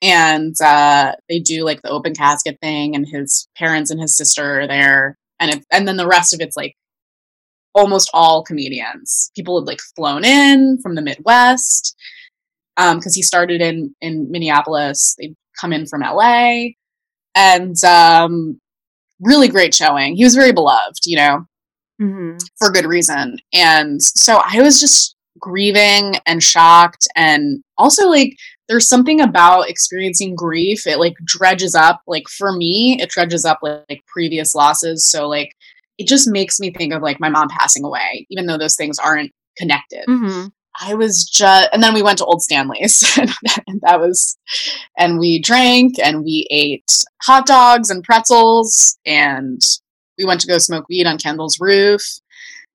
And 0.00 0.54
uh 0.64 1.12
they 1.28 1.40
do 1.40 1.62
like 1.66 1.82
the 1.82 1.90
open 1.90 2.14
casket 2.14 2.56
thing 2.62 2.96
and 2.96 3.06
his 3.06 3.48
parents 3.54 3.90
and 3.90 4.00
his 4.00 4.16
sister 4.16 4.60
are 4.62 4.66
there. 4.66 5.18
And 5.40 5.56
it, 5.56 5.66
and 5.70 5.86
then 5.86 5.98
the 5.98 6.08
rest 6.08 6.32
of 6.32 6.40
it's 6.40 6.56
like 6.56 6.74
almost 7.74 8.08
all 8.14 8.42
comedians. 8.42 9.30
People 9.36 9.60
had 9.60 9.66
like 9.66 9.80
flown 9.94 10.24
in 10.24 10.78
from 10.82 10.94
the 10.94 11.02
Midwest. 11.02 11.94
Um, 12.78 12.96
because 12.96 13.14
he 13.14 13.20
started 13.20 13.60
in 13.60 13.94
in 14.00 14.30
Minneapolis. 14.30 15.14
They'd 15.18 15.36
come 15.60 15.74
in 15.74 15.84
from 15.84 16.00
LA. 16.00 16.68
And 17.34 17.76
um 17.84 18.58
really 19.20 19.48
great 19.48 19.74
showing. 19.74 20.16
He 20.16 20.24
was 20.24 20.34
very 20.34 20.52
beloved, 20.52 21.00
you 21.04 21.16
know, 21.16 21.46
Mhm. 22.00 22.38
for 22.58 22.70
good 22.70 22.86
reason. 22.86 23.38
And 23.52 24.02
so 24.02 24.42
I 24.44 24.60
was 24.60 24.80
just 24.80 25.14
grieving 25.38 26.16
and 26.26 26.42
shocked. 26.42 27.06
And 27.16 27.62
also, 27.78 28.08
like, 28.08 28.36
there's 28.68 28.88
something 28.88 29.20
about 29.20 29.68
experiencing 29.70 30.34
grief. 30.34 30.86
It 30.86 30.98
like 30.98 31.14
dredges 31.24 31.74
up, 31.74 32.00
like, 32.06 32.28
for 32.28 32.52
me, 32.52 32.98
it 33.00 33.10
dredges 33.10 33.44
up 33.44 33.58
like, 33.62 33.84
like 33.88 34.02
previous 34.06 34.54
losses. 34.54 35.06
So, 35.08 35.28
like, 35.28 35.52
it 35.98 36.06
just 36.06 36.28
makes 36.28 36.58
me 36.60 36.70
think 36.70 36.92
of 36.92 37.00
like 37.02 37.20
my 37.20 37.28
mom 37.30 37.48
passing 37.48 37.84
away, 37.84 38.26
even 38.30 38.46
though 38.46 38.58
those 38.58 38.76
things 38.76 38.98
aren't 38.98 39.30
connected. 39.56 40.04
Mhm. 40.08 40.50
I 40.80 40.94
was 40.94 41.24
just, 41.24 41.68
and 41.72 41.82
then 41.82 41.94
we 41.94 42.02
went 42.02 42.18
to 42.18 42.24
Old 42.24 42.42
Stanley's, 42.42 43.18
and 43.18 43.80
that 43.82 44.00
was, 44.00 44.36
and 44.98 45.18
we 45.18 45.40
drank 45.40 45.98
and 46.02 46.22
we 46.22 46.46
ate 46.50 47.04
hot 47.22 47.46
dogs 47.46 47.90
and 47.90 48.04
pretzels, 48.04 48.98
and 49.06 49.60
we 50.18 50.24
went 50.24 50.40
to 50.42 50.46
go 50.46 50.58
smoke 50.58 50.86
weed 50.88 51.06
on 51.06 51.18
Kendall's 51.18 51.58
roof 51.60 52.02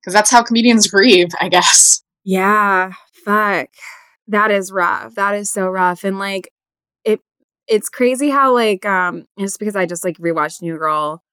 because 0.02 0.14
that's 0.14 0.32
how 0.32 0.44
comedians 0.44 0.88
grieve, 0.88 1.30
I 1.40 1.50
guess. 1.50 2.04
Yeah. 2.24 2.94
Fuck. 3.26 3.70
That 4.28 4.52
is 4.52 4.72
rough. 4.72 5.16
That 5.16 5.36
is 5.36 5.52
so 5.52 5.68
rough. 5.68 6.04
And 6.04 6.20
like 6.20 6.52
it 7.04 7.22
it's 7.68 7.90
crazy 7.90 8.30
how 8.30 8.54
like 8.54 8.86
um 8.86 9.26
just 9.40 9.60
because 9.60 9.76
I 9.76 9.86
just 9.86 10.04
like 10.04 10.18
rewatched 10.18 10.62
New 10.62 10.78
Girl 10.78 11.24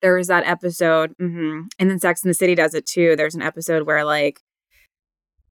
there 0.00 0.14
was 0.14 0.28
that 0.28 0.46
episode, 0.46 1.12
hmm 1.18 1.62
and 1.78 1.90
then 1.90 1.98
Sex 1.98 2.22
in 2.22 2.28
the 2.28 2.34
City 2.34 2.54
does 2.54 2.74
it 2.74 2.86
too. 2.86 3.16
There's 3.16 3.34
an 3.34 3.42
episode 3.42 3.86
where 3.86 4.04
like 4.04 4.40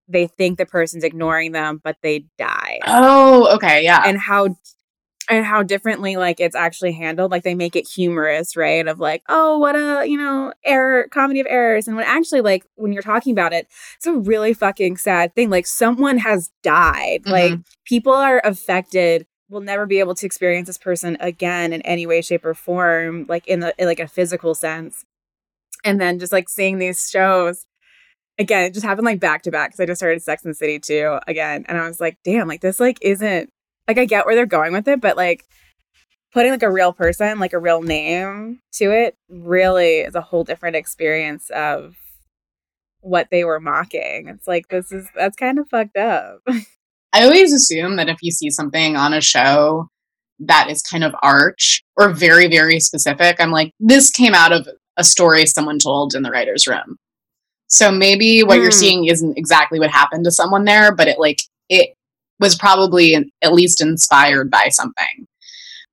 they 0.08 0.26
think 0.26 0.58
the 0.58 0.66
person's 0.66 1.04
ignoring 1.04 1.52
them, 1.52 1.80
but 1.82 1.96
they 2.02 2.26
die. 2.38 2.80
Oh, 2.86 3.54
okay, 3.56 3.82
yeah. 3.82 4.02
and 4.04 4.18
how 4.18 4.56
and 5.30 5.46
how 5.46 5.62
differently 5.62 6.16
like 6.16 6.38
it's 6.38 6.54
actually 6.54 6.92
handled 6.92 7.30
like 7.30 7.44
they 7.44 7.54
make 7.54 7.74
it 7.74 7.88
humorous 7.88 8.56
right 8.58 8.86
of 8.86 9.00
like 9.00 9.22
oh 9.30 9.56
what 9.58 9.74
a 9.74 10.04
you 10.06 10.18
know 10.18 10.52
error 10.66 11.08
comedy 11.10 11.40
of 11.40 11.46
errors 11.48 11.88
and 11.88 11.96
when 11.96 12.04
actually 12.04 12.42
like 12.42 12.66
when 12.74 12.92
you're 12.92 13.00
talking 13.00 13.32
about 13.32 13.50
it 13.54 13.66
it's 13.96 14.04
a 14.06 14.12
really 14.12 14.52
fucking 14.52 14.98
sad 14.98 15.34
thing 15.34 15.48
like 15.48 15.66
someone 15.66 16.18
has 16.18 16.50
died 16.62 17.22
like 17.24 17.52
Mhm. 17.52 17.64
people 17.86 18.12
are 18.12 18.42
affected 18.44 19.26
will 19.48 19.62
never 19.62 19.86
be 19.86 19.98
able 19.98 20.14
to 20.14 20.26
experience 20.26 20.66
this 20.66 20.76
person 20.76 21.16
again 21.20 21.72
in 21.72 21.80
any 21.82 22.06
way 22.06 22.20
shape 22.20 22.44
or 22.44 22.52
form 22.52 23.24
like 23.26 23.46
in 23.46 23.60
the 23.60 23.74
in 23.78 23.86
like 23.86 24.00
a 24.00 24.06
physical 24.06 24.54
sense 24.54 25.06
and 25.84 25.98
then 25.98 26.18
just 26.18 26.32
like 26.32 26.50
seeing 26.50 26.78
these 26.78 27.08
shows 27.08 27.64
again 28.38 28.64
it 28.64 28.74
just 28.74 28.84
happened 28.84 29.04
like 29.04 29.20
back 29.20 29.42
to 29.42 29.50
back 29.50 29.70
because 29.70 29.80
i 29.80 29.86
just 29.86 30.00
started 30.00 30.22
sex 30.22 30.44
and 30.44 30.50
the 30.50 30.56
city 30.56 30.78
too 30.78 31.18
again 31.26 31.64
and 31.68 31.78
i 31.78 31.86
was 31.86 32.00
like 32.00 32.16
damn 32.24 32.48
like 32.48 32.60
this 32.60 32.80
like 32.80 32.98
isn't 33.00 33.50
like 33.88 33.98
I 33.98 34.04
get 34.04 34.26
where 34.26 34.34
they're 34.34 34.46
going 34.46 34.72
with 34.72 34.88
it, 34.88 35.00
but 35.00 35.16
like 35.16 35.44
putting 36.32 36.52
like 36.52 36.62
a 36.62 36.70
real 36.70 36.92
person, 36.92 37.38
like 37.38 37.52
a 37.52 37.58
real 37.58 37.82
name 37.82 38.60
to 38.74 38.90
it, 38.90 39.16
really 39.28 39.98
is 40.00 40.14
a 40.14 40.20
whole 40.20 40.44
different 40.44 40.76
experience 40.76 41.50
of 41.50 41.94
what 43.00 43.28
they 43.30 43.44
were 43.44 43.60
mocking. 43.60 44.28
It's 44.28 44.46
like 44.46 44.68
this 44.68 44.90
is 44.90 45.08
that's 45.14 45.36
kind 45.36 45.58
of 45.58 45.68
fucked 45.68 45.96
up. 45.96 46.40
I 47.12 47.24
always 47.24 47.52
assume 47.52 47.96
that 47.96 48.08
if 48.08 48.18
you 48.22 48.32
see 48.32 48.50
something 48.50 48.96
on 48.96 49.14
a 49.14 49.20
show 49.20 49.88
that 50.40 50.68
is 50.68 50.82
kind 50.82 51.04
of 51.04 51.14
arch 51.22 51.82
or 51.96 52.08
very, 52.08 52.48
very 52.48 52.80
specific, 52.80 53.36
I'm 53.38 53.52
like, 53.52 53.70
this 53.78 54.10
came 54.10 54.34
out 54.34 54.52
of 54.52 54.66
a 54.96 55.04
story 55.04 55.46
someone 55.46 55.78
told 55.78 56.14
in 56.14 56.22
the 56.22 56.30
writer's 56.30 56.66
room. 56.66 56.96
So 57.74 57.90
maybe 57.90 58.44
what 58.44 58.58
you're 58.58 58.66
Hmm. 58.66 58.70
seeing 58.70 59.04
isn't 59.06 59.36
exactly 59.36 59.80
what 59.80 59.90
happened 59.90 60.24
to 60.26 60.30
someone 60.30 60.64
there, 60.64 60.94
but 60.94 61.08
it 61.08 61.18
like 61.18 61.40
it 61.68 61.90
was 62.38 62.54
probably 62.56 63.16
at 63.42 63.52
least 63.52 63.80
inspired 63.80 64.48
by 64.48 64.68
something. 64.70 65.26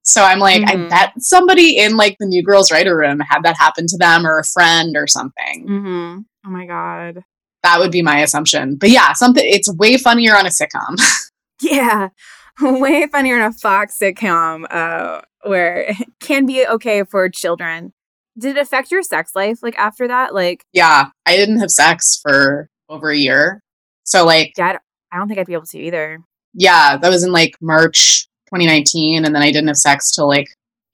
So 0.04 0.24
I'm 0.24 0.38
like, 0.38 0.62
I 0.64 0.76
Mhm. 0.76 0.90
bet 0.90 1.14
somebody 1.18 1.78
in 1.80 1.98
like 1.98 2.18
the 2.20 2.28
New 2.28 2.44
Girls 2.44 2.72
Writer 2.72 2.96
Room 2.96 3.20
had 3.20 3.42
that 3.44 3.58
happen 3.58 3.88
to 3.88 3.98
them 3.98 4.28
or 4.28 4.38
a 4.38 4.44
friend 4.44 4.96
or 4.96 5.08
something. 5.08 5.66
mm-hmm. 5.68 6.20
Oh 6.46 6.50
my 6.52 6.66
god. 6.68 7.24
That 7.64 7.80
would 7.80 7.92
be 7.92 8.04
my 8.04 8.20
assumption. 8.22 8.76
But 8.76 8.90
yeah, 8.92 9.14
something 9.14 9.44
it's 9.44 9.74
way 9.76 9.98
funnier 9.98 10.36
on 10.36 10.46
a 10.46 10.50
sitcom. 10.50 10.96
Yeah. 11.62 12.10
Way 12.62 13.08
funnier 13.08 13.38
in 13.38 13.44
a 13.44 13.52
Fox 13.54 13.98
sitcom, 14.00 14.66
uh, 14.72 15.22
where 15.44 15.82
it 15.92 15.96
can 16.20 16.46
be 16.48 16.66
okay 16.68 17.04
for 17.04 17.28
children. 17.30 17.94
Did 18.42 18.58
it 18.58 18.62
affect 18.62 18.92
your 18.92 19.04
sex 19.04 19.36
life 19.36 19.60
like 19.62 19.78
after 19.78 20.08
that? 20.08 20.34
Like, 20.34 20.66
yeah, 20.74 21.08
I 21.26 21.36
didn't 21.36 21.60
have 21.60 21.72
sex 21.72 22.20
for 22.22 22.70
over 22.90 23.10
a 23.10 23.16
year. 23.18 23.62
So 24.04 24.26
like, 24.26 24.54
Dad, 24.56 24.80
I 25.12 25.18
don't 25.18 25.28
think 25.28 25.40
I'd 25.40 25.46
be 25.48 25.54
able 25.54 25.66
to 25.68 25.80
either. 25.80 26.20
yeah, 26.54 26.98
that 26.98 27.10
was 27.10 27.24
in 27.24 27.32
like 27.32 27.56
March 27.62 28.28
2019 28.54 29.24
and 29.26 29.34
then 29.34 29.42
I 29.42 29.52
didn't 29.52 29.68
have 29.68 29.78
sex 29.78 30.12
till 30.12 30.28
like 30.28 30.48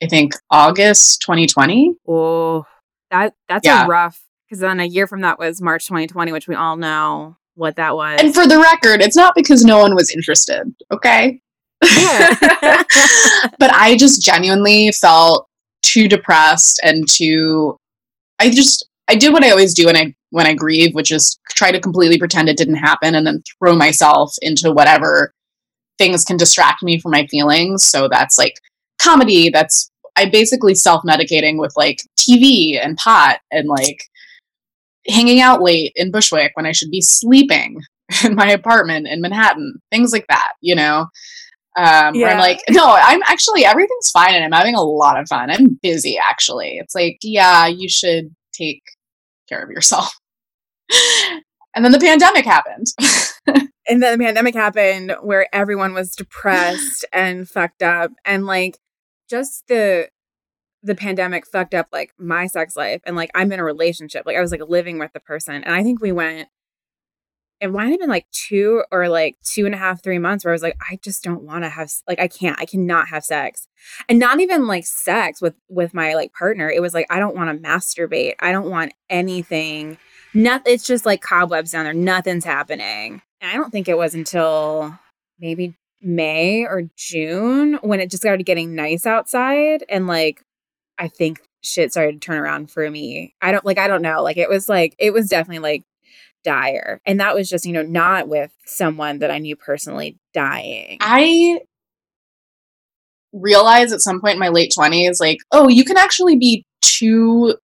I 0.04 0.08
think 0.08 0.34
August 0.52 1.22
2020. 1.22 1.96
Oh, 2.08 2.66
that 3.10 3.34
that's 3.48 3.66
Yeah. 3.66 3.86
a 3.86 3.88
rough. 3.88 4.22
Because 4.48 4.60
then 4.62 4.80
a 4.80 4.86
year 4.86 5.08
from 5.08 5.22
that 5.22 5.40
was 5.40 5.62
March 5.62 5.88
2020, 5.88 6.32
which 6.32 6.48
we 6.48 6.56
all 6.56 6.78
know 6.78 7.36
what 7.56 7.76
that 7.78 7.96
was. 7.96 8.20
And 8.22 8.34
for 8.34 8.46
the 8.48 8.60
record, 8.60 9.02
it's 9.02 9.16
not 9.16 9.34
because 9.36 9.66
no 9.66 9.80
one 9.80 9.94
was 9.96 10.10
interested, 10.14 10.74
okay? 10.92 11.42
Yeah. 11.84 12.34
but 13.60 13.72
I 13.74 13.96
just 14.00 14.22
genuinely 14.22 14.92
felt 14.92 15.47
too 15.84 16.08
depressed 16.08 16.80
and 16.84 17.08
too 17.08 17.78
I 18.40 18.50
just 18.50 18.88
I 19.08 19.16
did 19.16 19.32
what 19.32 19.44
I 19.44 19.52
always 19.52 19.74
do 19.74 19.86
when 19.86 19.96
I 19.96 20.14
when 20.32 20.46
I 20.46 20.54
grieve, 20.54 20.94
which 20.94 21.12
is 21.12 21.40
try 21.52 21.72
to 21.72 21.80
completely 21.80 22.18
pretend 22.18 22.50
it 22.50 22.58
didn't 22.58 22.76
happen 22.76 23.16
and 23.16 23.26
then 23.26 23.42
throw 23.60 23.76
myself 23.76 24.34
into 24.42 24.72
whatever 24.72 25.34
things 25.98 26.24
can 26.24 26.38
distract 26.38 26.84
me 26.84 27.00
from 27.00 27.12
my 27.12 27.26
feelings. 27.28 27.86
So 27.86 28.08
that's 28.12 28.38
like 28.38 28.56
comedy, 29.02 29.50
that's 29.50 29.90
I 30.16 30.30
basically 30.30 30.76
self-medicating 30.76 31.60
with 31.60 31.74
like 31.76 32.02
TV 32.18 32.84
and 32.84 32.98
pot 32.98 33.40
and 33.52 33.68
like 33.68 34.04
hanging 35.08 35.40
out 35.40 35.62
late 35.62 35.94
in 35.96 36.12
Bushwick 36.12 36.52
when 36.56 36.66
I 36.66 36.72
should 36.72 36.92
be 36.92 37.02
sleeping 37.02 37.82
in 38.24 38.36
my 38.36 38.50
apartment 38.50 39.08
in 39.08 39.22
Manhattan. 39.22 39.80
Things 39.92 40.12
like 40.12 40.26
that, 40.28 40.54
you 40.62 40.76
know. 40.76 41.08
Um, 41.78 42.20
where 42.20 42.32
I'm 42.32 42.40
like, 42.40 42.62
no, 42.72 42.84
I'm 43.00 43.22
actually 43.24 43.64
everything's 43.64 44.10
fine 44.12 44.34
and 44.34 44.44
I'm 44.44 44.52
having 44.52 44.74
a 44.74 44.82
lot 44.82 45.20
of 45.20 45.28
fun. 45.28 45.52
I'm 45.52 45.78
busy 45.84 46.18
actually. 46.18 46.78
It's 46.80 46.96
like, 46.96 47.20
yeah, 47.22 47.68
you 47.68 47.88
should 47.88 48.36
take 48.52 48.82
care 49.48 49.64
of 49.64 49.70
yourself. 49.70 50.20
and 51.76 51.86
then 51.86 51.92
the 51.92 52.00
pandemic 52.00 52.46
happened. 52.46 52.88
and 53.88 54.02
then 54.02 54.18
the 54.18 54.26
pandemic 54.26 54.56
happened 54.56 55.16
where 55.22 55.48
everyone 55.54 55.94
was 55.94 56.16
depressed 56.16 57.06
and 57.14 57.48
fucked 57.48 57.84
up 57.84 58.12
and 58.26 58.46
like 58.46 58.80
just 59.30 59.68
the 59.68 60.10
the 60.84 60.96
pandemic 60.96 61.46
fucked 61.46 61.74
up 61.74 61.88
like 61.92 62.12
my 62.18 62.48
sex 62.48 62.76
life 62.76 63.02
and 63.06 63.16
like 63.16 63.30
I'm 63.36 63.52
in 63.52 63.60
a 63.60 63.64
relationship 63.64 64.26
like 64.26 64.38
I 64.38 64.42
was 64.42 64.52
like 64.52 64.62
living 64.68 65.00
with 65.00 65.12
the 65.14 65.20
person 65.20 65.64
and 65.64 65.76
I 65.76 65.84
think 65.84 66.02
we 66.02 66.12
went 66.12 66.50
it 67.60 67.72
might 67.72 67.90
have 67.90 68.00
been 68.00 68.10
like 68.10 68.28
two 68.32 68.84
or 68.92 69.10
like 69.10 69.36
two 69.44 69.66
and 69.66 69.74
a 69.74 69.78
half 69.78 70.04
three 70.04 70.20
months 70.20 70.46
where 70.46 70.52
I 70.52 70.56
was 70.56 70.62
like 70.62 70.78
I 70.82 71.00
just 71.02 71.24
don't 71.24 71.44
want 71.44 71.64
to 71.64 71.70
have 71.70 71.92
like 72.08 72.20
I 72.20 72.28
can't 72.28 72.60
I 72.60 72.66
cannot 72.66 73.08
have 73.08 73.24
sex. 73.24 73.68
And 74.08 74.20
not 74.20 74.40
even 74.40 74.68
like 74.68 74.86
sex 74.86 75.42
with 75.42 75.56
with 75.70 75.94
my 75.94 76.14
like 76.14 76.34
partner. 76.34 76.70
It 76.70 76.82
was 76.82 76.94
like 76.94 77.08
I 77.10 77.20
don't 77.20 77.36
want 77.36 77.50
to 77.50 77.68
masturbate. 77.68 78.36
I 78.40 78.52
don't 78.52 78.70
want 78.70 78.94
anything. 79.10 79.98
Nothing 80.34 80.74
it's 80.74 80.86
just 80.86 81.06
like 81.06 81.22
cobwebs 81.22 81.72
down 81.72 81.86
there. 81.86 81.94
Nothing's 81.94 82.46
happening. 82.46 83.22
And 83.42 83.52
i 83.52 83.56
don't 83.56 83.72
think 83.72 83.88
it 83.88 83.98
was 83.98 84.14
until 84.16 84.98
maybe 85.40 85.76
may 86.02 86.64
or 86.64 86.84
june 86.96 87.80
when 87.82 88.00
it 88.00 88.10
just 88.12 88.22
started 88.22 88.46
getting 88.46 88.76
nice 88.76 89.06
outside 89.08 89.84
and 89.90 90.06
like 90.06 90.44
i 91.00 91.08
think 91.08 91.42
shit 91.68 91.92
started 91.92 92.14
to 92.14 92.26
turn 92.26 92.38
around 92.38 92.72
for 92.72 92.90
me. 92.90 93.36
I 93.42 93.52
don't 93.52 93.66
like 93.66 93.78
i 93.78 93.88
don't 93.88 94.02
know. 94.02 94.24
Like 94.24 94.38
it 94.38 94.50
was 94.50 94.70
like 94.70 94.96
it 94.98 95.12
was 95.12 95.30
definitely 95.30 95.60
like 95.60 95.84
dire 96.44 97.02
and 97.06 97.20
that 97.20 97.36
was 97.36 97.50
just 97.50 97.66
you 97.66 97.74
know 97.74 97.82
not 97.82 98.28
with 98.28 98.52
someone 98.66 99.20
that 99.20 99.32
i 99.32 99.38
knew 99.38 99.56
personally 99.56 100.18
dying 100.34 100.98
I 101.02 101.60
realized 103.34 103.94
at 103.94 104.02
some 104.02 104.22
point 104.22 104.34
in 104.34 104.40
my 104.40 104.50
late 104.50 104.74
20s 104.78 105.20
like, 105.20 105.38
oh, 105.52 105.68
you 105.68 105.84
can 105.84 105.98
actually 105.98 106.38
be 106.38 106.66
too 106.82 107.56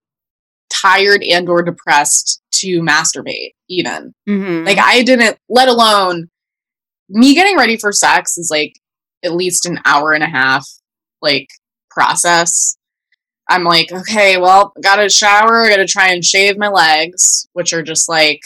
tired 0.70 1.24
and 1.24 1.48
or 1.48 1.64
depressed 1.64 2.42
to 2.52 2.82
masturbate 2.82 3.52
even. 3.70 4.14
Mhm. 4.28 4.66
Like 4.66 4.78
I 4.78 5.04
didn't, 5.04 5.38
let 5.50 5.68
alone 5.70 6.30
me 7.10 7.34
getting 7.34 7.58
ready 7.58 7.78
for 7.78 7.92
sex 7.92 8.38
is 8.38 8.50
like 8.52 8.74
at 9.24 9.34
least 9.34 9.66
an 9.66 9.80
hour 9.86 10.14
and 10.14 10.24
a 10.24 10.30
half 10.30 10.68
like 11.22 11.48
process. 11.90 12.78
I'm 13.50 13.64
like, 13.64 13.92
okay, 13.92 14.38
well, 14.38 14.74
gotta 14.82 15.10
shower, 15.10 15.68
gotta 15.70 15.86
try 15.86 16.12
and 16.12 16.24
shave 16.24 16.58
my 16.58 16.70
legs, 16.70 17.48
which 17.54 17.74
are 17.74 17.84
just 17.84 18.08
like 18.10 18.42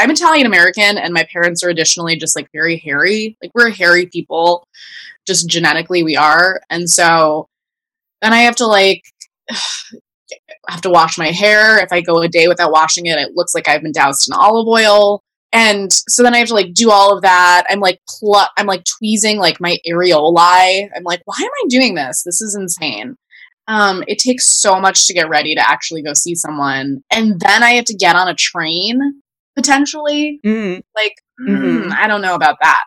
I'm 0.00 0.10
Italian 0.10 0.46
American 0.46 0.96
and 0.96 1.12
my 1.12 1.26
parents 1.30 1.62
are 1.62 1.68
additionally 1.68 2.16
just 2.16 2.34
like 2.34 2.48
very 2.54 2.78
hairy. 2.78 3.36
Like 3.42 3.50
we're 3.54 3.68
hairy 3.68 4.06
people. 4.06 4.66
Just 5.26 5.46
genetically 5.46 6.02
we 6.02 6.16
are. 6.16 6.62
And 6.70 6.88
so 6.88 7.48
then 8.22 8.32
I 8.32 8.38
have 8.38 8.56
to 8.56 8.66
like 8.66 9.02
I 9.50 9.58
have 10.70 10.80
to 10.80 10.90
wash 10.90 11.18
my 11.18 11.26
hair. 11.26 11.84
If 11.84 11.92
I 11.92 12.00
go 12.00 12.22
a 12.22 12.28
day 12.28 12.48
without 12.48 12.72
washing 12.72 13.04
it, 13.04 13.18
it 13.18 13.32
looks 13.34 13.54
like 13.54 13.68
I've 13.68 13.82
been 13.82 13.92
doused 13.92 14.26
in 14.26 14.32
olive 14.32 14.66
oil. 14.66 15.22
And 15.52 15.92
so 15.92 16.22
then 16.22 16.34
I 16.34 16.38
have 16.38 16.48
to 16.48 16.54
like 16.54 16.72
do 16.72 16.90
all 16.90 17.14
of 17.14 17.20
that. 17.20 17.64
I'm 17.68 17.80
like 17.80 18.00
pl- 18.08 18.48
I'm 18.56 18.66
like 18.66 18.84
tweezing 18.84 19.36
like 19.36 19.60
my 19.60 19.76
areolae. 19.86 20.88
I'm 20.96 21.04
like, 21.04 21.20
why 21.26 21.36
am 21.38 21.50
I 21.62 21.68
doing 21.68 21.94
this? 21.94 22.22
This 22.24 22.40
is 22.40 22.56
insane. 22.58 23.16
Um, 23.68 24.02
it 24.08 24.18
takes 24.18 24.46
so 24.62 24.80
much 24.80 25.06
to 25.08 25.12
get 25.12 25.28
ready 25.28 25.54
to 25.54 25.70
actually 25.70 26.02
go 26.02 26.14
see 26.14 26.34
someone, 26.34 27.04
and 27.10 27.38
then 27.38 27.62
I 27.62 27.72
have 27.72 27.84
to 27.84 27.94
get 27.94 28.16
on 28.16 28.28
a 28.28 28.34
train 28.34 29.20
potentially. 29.60 30.40
Mhm. 30.44 30.82
Like, 30.96 31.14
Mhm. 31.40 31.84
mm, 31.86 31.92
I 31.92 32.06
don't 32.06 32.22
know 32.22 32.34
about 32.34 32.56
that. 32.62 32.82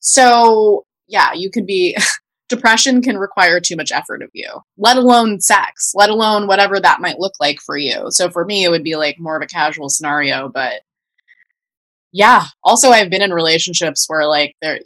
So 0.00 0.84
yeah, 1.06 1.32
you 1.34 1.50
could 1.50 1.66
be 1.66 1.96
depression 2.48 3.02
can 3.02 3.18
require 3.18 3.60
too 3.60 3.76
much 3.76 3.92
effort 3.92 4.22
of 4.22 4.30
you, 4.32 4.48
let 4.78 4.96
alone 4.96 5.40
sex, 5.40 5.92
let 5.94 6.08
alone 6.10 6.46
whatever 6.46 6.80
that 6.80 7.00
might 7.00 7.18
look 7.18 7.34
like 7.40 7.60
for 7.60 7.76
you. 7.76 8.06
So 8.10 8.30
for 8.30 8.44
me, 8.44 8.64
it 8.64 8.70
would 8.70 8.84
be 8.84 8.96
like 8.96 9.16
more 9.18 9.36
of 9.36 9.42
a 9.42 9.46
casual 9.46 9.88
scenario, 9.90 10.48
but 10.48 10.80
yeah. 12.12 12.44
Also, 12.64 12.88
I've 12.90 13.10
been 13.10 13.22
in 13.22 13.32
relationships 13.34 14.04
where 14.08 14.26
like 14.26 14.54
there 14.62 14.80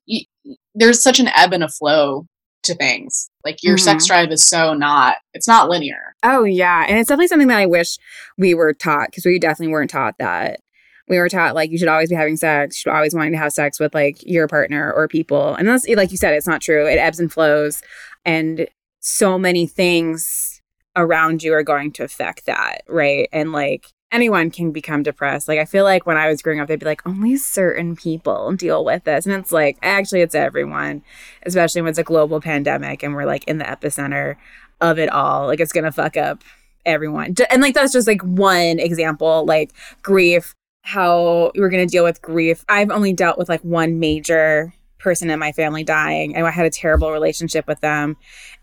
there's 0.74 1.02
such 1.02 1.20
an 1.20 1.28
ebb 1.28 1.52
and 1.52 1.62
a 1.62 1.68
flow 1.68 2.26
to 2.64 2.74
things. 2.74 3.28
Like 3.44 3.62
your 3.62 3.76
sex 3.78 4.06
drive 4.06 4.30
is 4.32 4.44
so 4.44 4.74
not 4.74 5.16
it's 5.34 5.46
not 5.48 5.68
linear. 5.68 6.14
Oh 6.24 6.44
yeah, 6.44 6.84
and 6.88 6.98
it's 6.98 7.08
definitely 7.08 7.28
something 7.28 7.48
that 7.48 7.58
I 7.58 7.66
wish 7.66 7.96
we 8.38 8.54
were 8.54 8.72
taught 8.72 9.08
because 9.10 9.24
we 9.24 9.38
definitely 9.38 9.72
weren't 9.72 9.90
taught 9.90 10.14
that. 10.18 10.60
We 11.08 11.18
were 11.18 11.28
taught 11.28 11.54
like 11.54 11.70
you 11.70 11.78
should 11.78 11.88
always 11.88 12.08
be 12.08 12.14
having 12.14 12.36
sex, 12.36 12.76
you 12.76 12.80
should 12.80 12.96
always 12.96 13.14
wanting 13.14 13.32
to 13.32 13.38
have 13.38 13.52
sex 13.52 13.78
with 13.80 13.94
like 13.94 14.22
your 14.22 14.48
partner 14.48 14.92
or 14.92 15.08
people, 15.08 15.54
and 15.54 15.68
that's 15.68 15.88
like 15.88 16.10
you 16.10 16.16
said, 16.16 16.34
it's 16.34 16.46
not 16.46 16.60
true. 16.60 16.86
It 16.86 16.98
ebbs 16.98 17.20
and 17.20 17.32
flows, 17.32 17.82
and 18.24 18.66
so 19.00 19.38
many 19.38 19.66
things 19.66 20.60
around 20.96 21.42
you 21.42 21.52
are 21.54 21.62
going 21.62 21.92
to 21.92 22.04
affect 22.04 22.46
that, 22.46 22.82
right? 22.88 23.28
And 23.32 23.52
like 23.52 23.86
anyone 24.12 24.50
can 24.50 24.70
become 24.70 25.02
depressed. 25.02 25.48
Like 25.48 25.58
I 25.58 25.64
feel 25.64 25.84
like 25.84 26.06
when 26.06 26.18
I 26.18 26.28
was 26.28 26.42
growing 26.42 26.60
up, 26.60 26.68
they'd 26.68 26.78
be 26.78 26.86
like, 26.86 27.06
only 27.06 27.36
certain 27.36 27.96
people 27.96 28.52
deal 28.52 28.84
with 28.84 29.04
this. 29.04 29.26
And 29.26 29.34
it's 29.34 29.52
like, 29.52 29.78
actually 29.82 30.20
it's 30.20 30.34
everyone, 30.34 31.02
especially 31.44 31.80
when 31.80 31.90
it's 31.90 31.98
a 31.98 32.04
global 32.04 32.40
pandemic 32.40 33.02
and 33.02 33.14
we're 33.14 33.24
like 33.24 33.44
in 33.44 33.58
the 33.58 33.64
epicenter 33.64 34.36
of 34.80 34.98
it 34.98 35.08
all. 35.08 35.46
Like 35.46 35.60
it's 35.60 35.72
gonna 35.72 35.92
fuck 35.92 36.16
up 36.16 36.42
everyone. 36.84 37.34
And 37.50 37.62
like 37.62 37.74
that's 37.74 37.92
just 37.92 38.06
like 38.06 38.22
one 38.22 38.78
example, 38.78 39.46
like 39.46 39.72
grief, 40.02 40.54
how 40.82 41.52
we're 41.54 41.70
gonna 41.70 41.86
deal 41.86 42.04
with 42.04 42.22
grief. 42.22 42.64
I've 42.68 42.90
only 42.90 43.12
dealt 43.12 43.38
with 43.38 43.48
like 43.48 43.62
one 43.62 43.98
major 43.98 44.72
person 45.02 45.30
in 45.30 45.38
my 45.38 45.52
family 45.52 45.84
dying 45.84 46.34
and 46.34 46.46
I 46.46 46.50
had 46.50 46.64
a 46.64 46.70
terrible 46.70 47.10
relationship 47.10 47.66
with 47.66 47.80
them. 47.80 48.16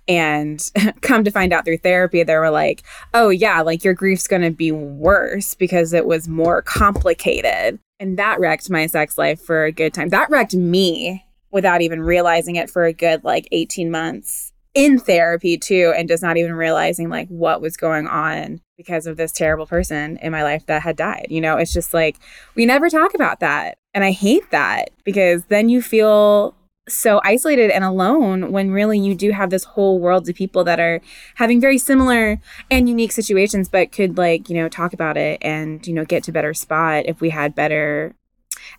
And 0.07 0.63
come 1.01 1.23
to 1.23 1.31
find 1.31 1.53
out 1.53 1.65
through 1.65 1.77
therapy, 1.77 2.23
they 2.23 2.35
were 2.35 2.49
like, 2.49 2.83
oh, 3.13 3.29
yeah, 3.29 3.61
like 3.61 3.83
your 3.83 3.93
grief's 3.93 4.27
going 4.27 4.41
to 4.41 4.49
be 4.49 4.71
worse 4.71 5.53
because 5.53 5.93
it 5.93 6.05
was 6.05 6.27
more 6.27 6.61
complicated. 6.63 7.79
And 7.99 8.17
that 8.17 8.39
wrecked 8.39 8.69
my 8.69 8.87
sex 8.87 9.17
life 9.17 9.39
for 9.41 9.65
a 9.65 9.71
good 9.71 9.93
time. 9.93 10.09
That 10.09 10.29
wrecked 10.29 10.55
me 10.55 11.25
without 11.51 11.81
even 11.81 12.01
realizing 12.01 12.55
it 12.55 12.69
for 12.69 12.85
a 12.85 12.93
good 12.93 13.23
like 13.23 13.47
18 13.51 13.91
months 13.91 14.53
in 14.73 14.99
therapy 14.99 15.57
too 15.57 15.93
and 15.97 16.07
just 16.07 16.23
not 16.23 16.37
even 16.37 16.53
realizing 16.53 17.09
like 17.09 17.27
what 17.27 17.59
was 17.59 17.75
going 17.75 18.07
on 18.07 18.61
because 18.79 19.05
of 19.05 19.17
this 19.17 19.33
terrible 19.33 19.67
person 19.67 20.15
in 20.21 20.31
my 20.31 20.41
life 20.41 20.65
that 20.67 20.81
had 20.81 20.95
died. 20.95 21.27
You 21.29 21.41
know, 21.41 21.57
it's 21.57 21.73
just 21.73 21.93
like 21.93 22.15
we 22.55 22.65
never 22.65 22.89
talk 22.89 23.13
about 23.13 23.41
that. 23.41 23.77
And 23.93 24.05
I 24.05 24.11
hate 24.11 24.49
that 24.51 24.91
because 25.03 25.43
then 25.49 25.67
you 25.67 25.81
feel 25.81 26.55
so 26.87 27.19
isolated 27.25 27.71
and 27.71 27.83
alone 27.83 28.53
when 28.53 28.71
really 28.71 28.97
you 28.97 29.13
do 29.13 29.31
have 29.31 29.49
this 29.49 29.65
whole 29.65 29.99
world 29.99 30.27
of 30.29 30.33
people 30.33 30.63
that 30.63 30.79
are 30.79 31.01
having 31.35 31.59
very 31.59 31.77
similar 31.77 32.39
and 32.71 32.89
unique 32.89 33.11
situations 33.11 33.69
but 33.69 33.91
could 33.91 34.17
like 34.17 34.49
you 34.49 34.55
know 34.55 34.67
talk 34.67 34.91
about 34.91 35.15
it 35.15 35.37
and 35.43 35.85
you 35.85 35.93
know 35.93 36.03
get 36.03 36.23
to 36.23 36.31
better 36.31 36.51
spot 36.51 37.05
if 37.05 37.21
we 37.21 37.29
had 37.29 37.53
better 37.53 38.15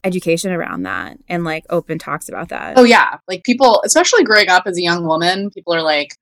education 0.02 0.50
around 0.50 0.82
that 0.82 1.18
and 1.28 1.44
like 1.44 1.64
open 1.70 1.98
talks 1.98 2.28
about 2.28 2.48
that. 2.48 2.76
Oh 2.76 2.84
yeah, 2.84 3.18
like 3.28 3.44
people, 3.44 3.80
especially 3.84 4.24
growing 4.24 4.48
up 4.48 4.64
as 4.66 4.76
a 4.76 4.82
young 4.82 5.06
woman, 5.06 5.50
people 5.50 5.74
are 5.74 5.82
like, 5.82 6.16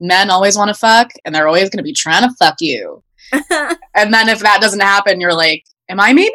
men 0.00 0.30
always 0.30 0.56
want 0.56 0.68
to 0.68 0.74
fuck, 0.74 1.10
and 1.24 1.34
they're 1.34 1.48
always 1.48 1.70
going 1.70 1.78
to 1.78 1.82
be 1.82 1.92
trying 1.92 2.28
to 2.28 2.34
fuck 2.36 2.56
you. 2.60 3.02
and 3.32 4.12
then 4.12 4.28
if 4.28 4.40
that 4.40 4.60
doesn't 4.60 4.80
happen, 4.80 5.20
you're 5.20 5.34
like, 5.34 5.64
am 5.88 6.00
I 6.00 6.12
maybe 6.12 6.34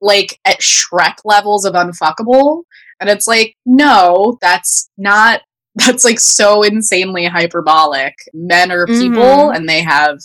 like 0.00 0.38
at 0.44 0.60
Shrek 0.60 1.16
levels 1.24 1.64
of 1.64 1.74
unfuckable? 1.74 2.62
And 3.00 3.10
it's 3.10 3.26
like, 3.26 3.56
no, 3.64 4.38
that's 4.40 4.90
not. 4.96 5.42
That's 5.78 6.06
like 6.06 6.18
so 6.18 6.62
insanely 6.62 7.26
hyperbolic. 7.26 8.14
Men 8.32 8.72
are 8.72 8.86
people, 8.86 9.22
mm-hmm. 9.22 9.56
and 9.56 9.68
they 9.68 9.82
have 9.82 10.20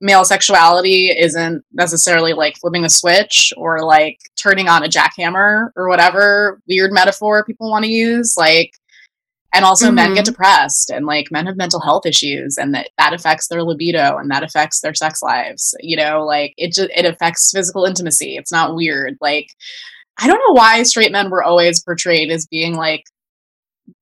male 0.00 0.24
sexuality 0.24 1.08
isn't 1.10 1.62
necessarily 1.72 2.32
like 2.32 2.56
flipping 2.56 2.84
a 2.84 2.88
switch 2.88 3.52
or 3.56 3.84
like 3.84 4.18
turning 4.36 4.68
on 4.68 4.84
a 4.84 4.88
jackhammer 4.88 5.68
or 5.76 5.88
whatever 5.88 6.60
weird 6.68 6.92
metaphor 6.92 7.44
people 7.44 7.70
want 7.70 7.84
to 7.84 7.90
use 7.90 8.36
like 8.36 8.72
and 9.56 9.64
also 9.64 9.86
mm-hmm. 9.86 9.94
men 9.94 10.14
get 10.14 10.24
mm-hmm. 10.24 10.32
depressed 10.32 10.90
and 10.90 11.06
like 11.06 11.32
men 11.32 11.46
have 11.46 11.56
mental 11.56 11.80
health 11.80 12.04
issues 12.04 12.58
and 12.58 12.74
that 12.74 12.90
that 12.98 13.14
affects 13.14 13.48
their 13.48 13.62
libido 13.62 14.18
and 14.18 14.30
that 14.30 14.42
affects 14.42 14.80
their 14.80 14.94
sex 14.94 15.22
lives 15.22 15.74
you 15.80 15.96
know 15.96 16.24
like 16.24 16.52
it 16.58 16.72
just 16.72 16.90
it 16.94 17.06
affects 17.06 17.50
physical 17.52 17.84
intimacy 17.84 18.36
it's 18.36 18.52
not 18.52 18.74
weird 18.74 19.16
like 19.20 19.48
i 20.18 20.26
don't 20.26 20.42
know 20.46 20.52
why 20.52 20.82
straight 20.82 21.10
men 21.10 21.30
were 21.30 21.42
always 21.42 21.82
portrayed 21.82 22.30
as 22.30 22.46
being 22.46 22.74
like 22.74 23.04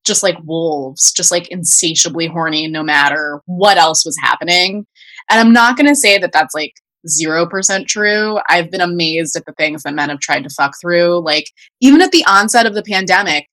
just 0.05 0.23
like 0.23 0.37
wolves, 0.45 1.13
just 1.13 1.31
like 1.31 1.49
insatiably 1.49 2.27
horny 2.27 2.69
no 2.69 2.83
matter 2.83 3.41
what 3.47 3.79
else 3.79 4.05
was 4.05 4.17
happening. 4.21 4.87
And 5.31 5.41
I'm 5.41 5.53
not 5.53 5.77
going 5.77 5.89
to 5.89 5.95
say 5.95 6.19
that 6.19 6.33
that's 6.33 6.55
like 6.55 6.75
0% 7.07 7.87
true. 7.87 8.39
I've 8.49 8.71
been 8.71 8.81
amazed 8.81 9.37
at 9.37 9.45
the 9.47 9.53
things 9.53 9.83
that 9.83 9.95
men 9.95 10.09
have 10.09 10.21
tried 10.21 10.45
to 10.45 10.51
fuck 10.51 10.73
through. 10.81 11.23
Like, 11.23 11.51
even 11.81 12.01
at 12.01 12.13
the 12.13 12.25
onset 12.27 12.67
of 12.67 12.75
the 12.75 12.83
pandemic, 12.83 13.49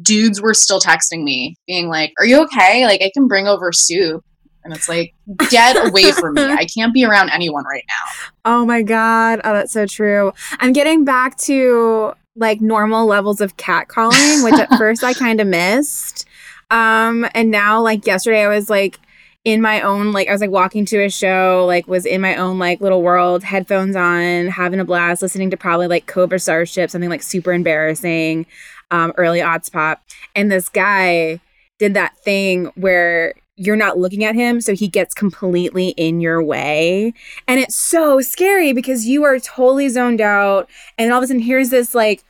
dudes 0.00 0.40
were 0.40 0.54
still 0.54 0.80
texting 0.80 1.22
me, 1.22 1.56
being 1.66 1.88
like, 1.88 2.12
Are 2.18 2.26
you 2.26 2.42
okay? 2.44 2.84
Like, 2.86 3.02
I 3.02 3.10
can 3.12 3.28
bring 3.28 3.46
over 3.46 3.72
soup. 3.72 4.24
And 4.64 4.72
it's 4.72 4.88
like, 4.88 5.12
get 5.50 5.76
away 5.88 6.12
from 6.12 6.34
me. 6.34 6.44
I 6.44 6.66
can't 6.66 6.94
be 6.94 7.04
around 7.04 7.30
anyone 7.30 7.64
right 7.64 7.84
now. 7.88 8.30
Oh 8.44 8.64
my 8.64 8.82
God. 8.82 9.40
Oh, 9.42 9.52
that's 9.52 9.72
so 9.72 9.86
true. 9.86 10.32
I'm 10.60 10.72
getting 10.72 11.04
back 11.04 11.36
to 11.38 12.14
like 12.36 12.60
normal 12.60 13.06
levels 13.06 13.40
of 13.40 13.56
catcalling, 13.56 14.44
which 14.44 14.54
at 14.54 14.68
first 14.78 15.02
I 15.02 15.14
kind 15.14 15.40
of 15.40 15.48
missed. 15.48 16.26
Um, 16.70 17.26
and 17.34 17.50
now, 17.50 17.82
like 17.82 18.06
yesterday, 18.06 18.44
I 18.44 18.48
was 18.48 18.70
like, 18.70 19.00
in 19.44 19.60
my 19.60 19.80
own 19.80 20.12
like 20.12 20.28
I 20.28 20.32
was 20.32 20.40
like 20.40 20.50
walking 20.50 20.84
to 20.86 21.04
a 21.04 21.10
show, 21.10 21.64
like 21.66 21.88
was 21.88 22.06
in 22.06 22.20
my 22.20 22.36
own 22.36 22.58
like 22.58 22.80
little 22.80 23.02
world, 23.02 23.42
headphones 23.42 23.96
on, 23.96 24.46
having 24.46 24.78
a 24.78 24.84
blast, 24.84 25.20
listening 25.20 25.50
to 25.50 25.56
probably 25.56 25.88
like 25.88 26.06
Cobra 26.06 26.38
Starship, 26.38 26.90
something 26.90 27.10
like 27.10 27.22
super 27.22 27.52
embarrassing, 27.52 28.46
um, 28.92 29.12
early 29.16 29.42
odds 29.42 29.68
pop. 29.68 30.02
And 30.36 30.52
this 30.52 30.68
guy 30.68 31.40
did 31.80 31.94
that 31.94 32.16
thing 32.18 32.66
where 32.76 33.34
you're 33.56 33.76
not 33.76 33.98
looking 33.98 34.24
at 34.24 34.36
him, 34.36 34.60
so 34.60 34.74
he 34.74 34.86
gets 34.86 35.12
completely 35.14 35.88
in 35.90 36.20
your 36.20 36.42
way. 36.42 37.12
And 37.48 37.58
it's 37.58 37.74
so 37.74 38.20
scary 38.20 38.72
because 38.72 39.06
you 39.06 39.24
are 39.24 39.40
totally 39.40 39.88
zoned 39.88 40.20
out, 40.20 40.70
and 40.96 41.12
all 41.12 41.18
of 41.18 41.24
a 41.24 41.26
sudden 41.26 41.42
here's 41.42 41.70
this 41.70 41.94
like 41.94 42.22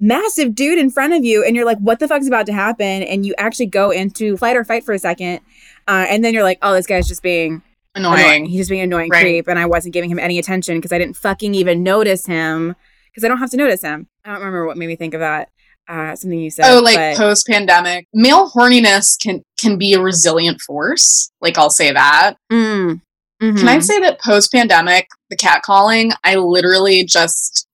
massive 0.00 0.56
dude 0.56 0.78
in 0.78 0.90
front 0.90 1.14
of 1.14 1.24
you, 1.24 1.44
and 1.44 1.54
you're 1.54 1.64
like, 1.64 1.78
what 1.78 2.00
the 2.00 2.08
fuck's 2.08 2.26
about 2.26 2.46
to 2.46 2.52
happen? 2.52 3.04
And 3.04 3.24
you 3.24 3.34
actually 3.38 3.66
go 3.66 3.90
into 3.90 4.36
flight 4.36 4.56
or 4.56 4.64
fight 4.64 4.82
for 4.82 4.92
a 4.92 4.98
second 4.98 5.40
uh, 5.88 6.04
and 6.08 6.22
then 6.22 6.34
you're 6.34 6.42
like, 6.44 6.58
oh, 6.60 6.74
this 6.74 6.86
guy's 6.86 7.08
just 7.08 7.22
being 7.22 7.62
annoying. 7.94 8.20
annoying. 8.20 8.46
He's 8.46 8.60
just 8.60 8.70
being 8.70 8.82
annoying 8.82 9.10
right. 9.10 9.22
creep. 9.22 9.48
And 9.48 9.58
I 9.58 9.64
wasn't 9.64 9.94
giving 9.94 10.10
him 10.10 10.18
any 10.18 10.38
attention 10.38 10.76
because 10.76 10.92
I 10.92 10.98
didn't 10.98 11.16
fucking 11.16 11.54
even 11.54 11.82
notice 11.82 12.26
him 12.26 12.76
because 13.06 13.24
I 13.24 13.28
don't 13.28 13.38
have 13.38 13.50
to 13.50 13.56
notice 13.56 13.82
him. 13.82 14.06
I 14.24 14.28
don't 14.28 14.38
remember 14.38 14.66
what 14.66 14.76
made 14.76 14.86
me 14.86 14.96
think 14.96 15.14
of 15.14 15.20
that. 15.20 15.50
Uh, 15.88 16.14
something 16.14 16.38
you 16.38 16.50
said. 16.50 16.66
Oh, 16.70 16.80
like 16.80 16.96
but... 16.96 17.16
post 17.16 17.46
pandemic, 17.46 18.06
male 18.12 18.50
horniness 18.50 19.18
can 19.20 19.42
can 19.58 19.78
be 19.78 19.94
a 19.94 20.00
resilient 20.00 20.60
force. 20.60 21.30
Like 21.40 21.56
I'll 21.56 21.70
say 21.70 21.92
that. 21.92 22.34
Mm. 22.52 23.00
Mm-hmm. 23.42 23.56
Can 23.56 23.68
I 23.68 23.78
say 23.78 23.98
that 24.00 24.20
post 24.20 24.52
pandemic, 24.52 25.08
the 25.30 25.36
cat 25.36 25.62
calling, 25.62 26.12
I 26.24 26.34
literally 26.36 27.04
just 27.04 27.66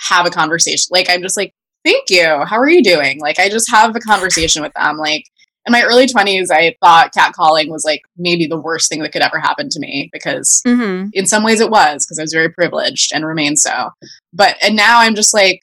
have 0.00 0.24
a 0.24 0.30
conversation. 0.30 0.88
Like 0.90 1.10
I'm 1.10 1.20
just 1.20 1.36
like, 1.36 1.52
thank 1.84 2.10
you. 2.10 2.44
How 2.44 2.58
are 2.58 2.68
you 2.68 2.82
doing? 2.82 3.20
Like 3.20 3.38
I 3.38 3.48
just 3.48 3.70
have 3.70 3.94
a 3.94 4.00
conversation 4.00 4.62
with 4.62 4.72
them. 4.74 4.96
Like 4.96 5.24
in 5.66 5.72
my 5.72 5.82
early 5.82 6.06
20s, 6.06 6.50
I 6.50 6.76
thought 6.80 7.14
catcalling 7.14 7.70
was 7.70 7.84
like 7.84 8.02
maybe 8.16 8.46
the 8.46 8.60
worst 8.60 8.88
thing 8.88 9.00
that 9.00 9.12
could 9.12 9.22
ever 9.22 9.38
happen 9.38 9.68
to 9.70 9.80
me 9.80 10.10
because 10.12 10.62
mm-hmm. 10.66 11.08
in 11.12 11.26
some 11.26 11.42
ways 11.42 11.60
it 11.60 11.70
was 11.70 12.04
because 12.04 12.18
I 12.18 12.22
was 12.22 12.32
very 12.32 12.50
privileged 12.50 13.12
and 13.14 13.26
remain 13.26 13.56
so. 13.56 13.90
But, 14.32 14.56
and 14.62 14.76
now 14.76 15.00
I'm 15.00 15.14
just 15.14 15.34
like, 15.34 15.60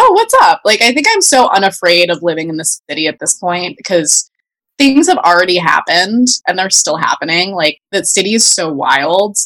oh, 0.00 0.12
what's 0.12 0.34
up? 0.42 0.60
Like, 0.64 0.82
I 0.82 0.92
think 0.92 1.06
I'm 1.08 1.20
so 1.20 1.48
unafraid 1.48 2.10
of 2.10 2.22
living 2.22 2.48
in 2.48 2.56
the 2.56 2.64
city 2.64 3.06
at 3.06 3.18
this 3.20 3.34
point 3.34 3.76
because 3.76 4.30
things 4.78 5.08
have 5.08 5.18
already 5.18 5.58
happened 5.58 6.28
and 6.46 6.58
they're 6.58 6.70
still 6.70 6.96
happening. 6.96 7.52
Like, 7.52 7.78
the 7.92 8.04
city 8.04 8.34
is 8.34 8.46
so 8.46 8.72
wild. 8.72 9.36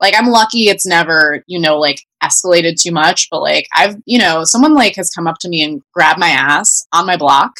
Like, 0.00 0.14
I'm 0.16 0.28
lucky 0.28 0.64
it's 0.64 0.86
never, 0.86 1.44
you 1.46 1.60
know, 1.60 1.78
like 1.78 2.00
escalated 2.22 2.80
too 2.80 2.90
much, 2.90 3.28
but 3.30 3.40
like, 3.40 3.66
I've, 3.74 3.96
you 4.06 4.18
know, 4.18 4.44
someone 4.44 4.74
like 4.74 4.96
has 4.96 5.10
come 5.10 5.26
up 5.26 5.36
to 5.40 5.48
me 5.48 5.62
and 5.62 5.82
grabbed 5.94 6.18
my 6.18 6.30
ass 6.30 6.86
on 6.92 7.06
my 7.06 7.16
block 7.16 7.52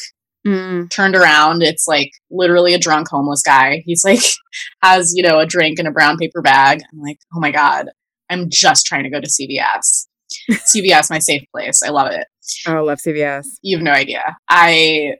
Mm. 0.45 0.89
Turned 0.89 1.15
around, 1.15 1.61
it's 1.61 1.87
like 1.87 2.11
literally 2.31 2.73
a 2.73 2.79
drunk 2.79 3.07
homeless 3.09 3.43
guy. 3.43 3.83
He's 3.85 4.03
like 4.03 4.19
has, 4.83 5.13
you 5.15 5.23
know, 5.23 5.39
a 5.39 5.45
drink 5.45 5.79
in 5.79 5.85
a 5.85 5.91
brown 5.91 6.17
paper 6.17 6.41
bag. 6.41 6.81
I'm 6.91 6.99
like, 6.99 7.19
oh 7.35 7.39
my 7.39 7.51
God, 7.51 7.89
I'm 8.29 8.49
just 8.49 8.85
trying 8.85 9.03
to 9.03 9.09
go 9.09 9.19
to 9.19 9.27
CVS. 9.27 10.07
CVS, 10.51 11.09
my 11.09 11.19
safe 11.19 11.43
place. 11.53 11.83
I 11.83 11.89
love 11.89 12.11
it. 12.11 12.27
Oh, 12.67 12.77
I 12.77 12.79
love 12.79 12.99
CVS. 12.99 13.47
You 13.61 13.77
have 13.77 13.83
no 13.83 13.91
idea. 13.91 14.37
I 14.49 15.15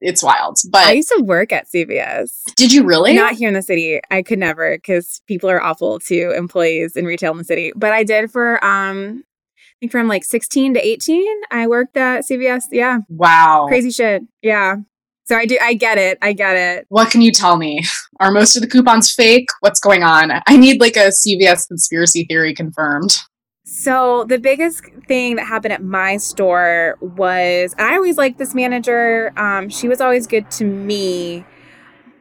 it's 0.00 0.22
wild. 0.22 0.58
But 0.70 0.86
I 0.86 0.92
used 0.92 1.12
to 1.16 1.24
work 1.24 1.52
at 1.52 1.66
CVS. 1.66 2.30
Did 2.56 2.72
you 2.72 2.84
really? 2.84 3.14
Not 3.14 3.34
here 3.34 3.48
in 3.48 3.54
the 3.54 3.62
city. 3.62 4.00
I 4.10 4.22
could 4.22 4.38
never 4.38 4.76
because 4.76 5.20
people 5.26 5.50
are 5.50 5.60
awful 5.60 5.98
to 6.00 6.30
employees 6.36 6.96
in 6.96 7.04
retail 7.04 7.32
in 7.32 7.38
the 7.38 7.44
city. 7.44 7.72
But 7.74 7.92
I 7.92 8.04
did 8.04 8.30
for 8.30 8.64
um 8.64 9.24
I 9.58 9.76
think 9.80 9.92
from 9.92 10.08
like 10.08 10.24
16 10.24 10.74
to 10.74 10.84
18, 10.84 11.40
I 11.50 11.66
worked 11.68 11.96
at 11.96 12.24
CVS. 12.24 12.64
Yeah. 12.72 12.98
Wow. 13.08 13.66
Crazy 13.68 13.90
shit. 13.90 14.22
Yeah. 14.42 14.76
So 15.24 15.36
I 15.36 15.46
do 15.46 15.58
I 15.60 15.74
get 15.74 15.98
it. 15.98 16.18
I 16.22 16.32
get 16.32 16.56
it. 16.56 16.86
What 16.88 17.10
can 17.10 17.20
you 17.20 17.32
tell 17.32 17.56
me? 17.56 17.82
Are 18.20 18.30
most 18.30 18.56
of 18.56 18.62
the 18.62 18.68
coupons 18.68 19.12
fake? 19.12 19.48
What's 19.60 19.80
going 19.80 20.02
on? 20.02 20.32
I 20.46 20.56
need 20.56 20.80
like 20.80 20.96
a 20.96 21.10
CVS 21.10 21.68
conspiracy 21.68 22.24
theory 22.24 22.54
confirmed. 22.54 23.16
So 23.80 24.24
the 24.24 24.38
biggest 24.38 24.84
thing 25.06 25.36
that 25.36 25.46
happened 25.46 25.72
at 25.72 25.82
my 25.82 26.16
store 26.16 26.96
was 27.00 27.74
I 27.78 27.94
always 27.94 28.18
liked 28.18 28.38
this 28.38 28.54
manager. 28.54 29.32
Um, 29.36 29.68
she 29.68 29.88
was 29.88 30.00
always 30.00 30.26
good 30.26 30.50
to 30.52 30.64
me, 30.64 31.44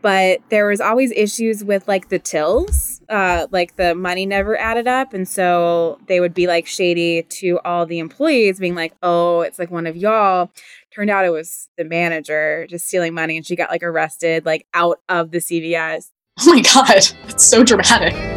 but 0.02 0.40
there 0.50 0.68
was 0.68 0.80
always 0.80 1.12
issues 1.12 1.64
with 1.64 1.88
like 1.88 2.10
the 2.10 2.20
tills 2.20 2.98
uh, 3.10 3.48
like 3.52 3.76
the 3.76 3.96
money 3.96 4.26
never 4.26 4.58
added 4.60 4.88
up. 4.88 5.14
And 5.14 5.28
so 5.28 6.00
they 6.08 6.20
would 6.20 6.34
be 6.34 6.48
like 6.48 6.68
shady 6.68 7.24
to 7.24 7.60
all 7.64 7.86
the 7.86 8.00
employees, 8.00 8.60
being 8.60 8.76
like, 8.76 8.94
oh, 9.02 9.42
it's 9.42 9.60
like 9.60 9.72
one 9.72 9.88
of 9.88 9.96
y'all. 9.96 10.52
Turned 10.94 11.10
out 11.10 11.26
it 11.26 11.30
was 11.30 11.70
the 11.78 11.84
manager 11.84 12.66
just 12.70 12.88
stealing 12.88 13.14
money 13.14 13.38
and 13.38 13.46
she 13.46 13.56
got 13.56 13.70
like 13.70 13.84
arrested, 13.84 14.46
like 14.46 14.66
out 14.74 15.00
of 15.10 15.32
the 15.32 15.40
CVS. 15.40 16.12
Oh 16.40 16.54
my 16.54 16.62
god, 16.62 17.04
it's 17.28 17.46
so 17.46 17.64
dramatic. 17.64 18.37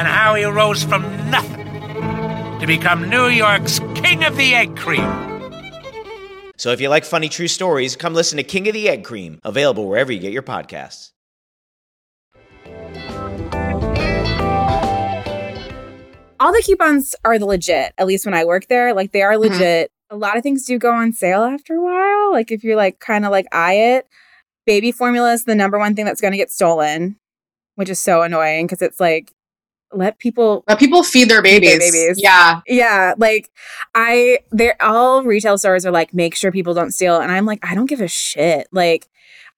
and 0.00 0.08
how 0.08 0.34
he 0.34 0.44
rose 0.44 0.82
from 0.82 1.02
nothing 1.30 1.66
to 2.58 2.64
become 2.66 3.10
New 3.10 3.26
York's 3.26 3.80
King 3.94 4.24
of 4.24 4.34
the 4.34 4.54
Egg 4.54 4.74
Cream. 4.74 5.04
So 6.56 6.70
if 6.72 6.80
you 6.80 6.88
like 6.88 7.04
funny 7.04 7.28
true 7.28 7.48
stories, 7.48 7.96
come 7.96 8.14
listen 8.14 8.38
to 8.38 8.42
King 8.42 8.66
of 8.68 8.72
the 8.72 8.88
Egg 8.88 9.04
Cream, 9.04 9.38
available 9.44 9.86
wherever 9.86 10.10
you 10.10 10.18
get 10.18 10.32
your 10.32 10.42
podcasts. 10.42 11.10
all 16.38 16.52
the 16.52 16.62
coupons 16.64 17.14
are 17.24 17.38
the 17.38 17.44
legit. 17.44 17.92
At 17.98 18.06
least 18.06 18.24
when 18.24 18.34
I 18.34 18.44
work 18.46 18.66
there, 18.68 18.94
like 18.94 19.12
they 19.12 19.20
are 19.22 19.34
Mhm. 19.34 19.50
legit. 19.50 19.90
A 20.08 20.16
lot 20.16 20.36
of 20.38 20.42
things 20.42 20.64
do 20.64 20.78
go 20.78 20.90
on 20.90 21.12
sale 21.12 21.42
after 21.42 21.74
a 21.74 21.82
while. 21.82 22.32
Like 22.32 22.50
if 22.50 22.64
you're 22.64 22.76
like 22.76 22.98
kind 22.98 23.24
of 23.26 23.30
like 23.30 23.46
eye 23.52 23.74
it, 23.74 24.06
baby 24.66 24.90
formula 24.90 25.32
is 25.34 25.44
the 25.44 25.54
number 25.54 25.78
one 25.78 25.94
thing 25.94 26.06
that's 26.06 26.20
going 26.20 26.32
to 26.32 26.38
get 26.38 26.50
stolen, 26.50 27.16
which 27.74 27.90
is 27.90 28.00
so 28.00 28.22
annoying 28.22 28.66
because 28.66 28.80
it's 28.82 28.98
like 28.98 29.32
let 29.92 30.18
people 30.18 30.64
But 30.66 30.78
people 30.78 31.02
feed 31.02 31.28
their 31.28 31.42
Feed 31.42 31.62
their 31.62 31.78
babies. 31.78 31.92
babies. 31.92 32.20
Yeah. 32.22 32.60
yeah, 32.66 33.14
like 33.18 33.50
I 33.94 34.38
they're 34.50 34.80
all 34.80 35.22
retail 35.24 35.58
stores 35.58 35.84
are 35.86 35.90
like 35.90 36.14
make 36.14 36.34
sure 36.34 36.52
people 36.52 36.74
don't 36.74 36.92
steal 36.92 37.20
and 37.20 37.30
I'm 37.32 37.46
like 37.46 37.58
I 37.64 37.74
don't 37.74 37.86
give 37.86 38.00
a 38.00 38.08
shit. 38.08 38.68
Like 38.72 39.08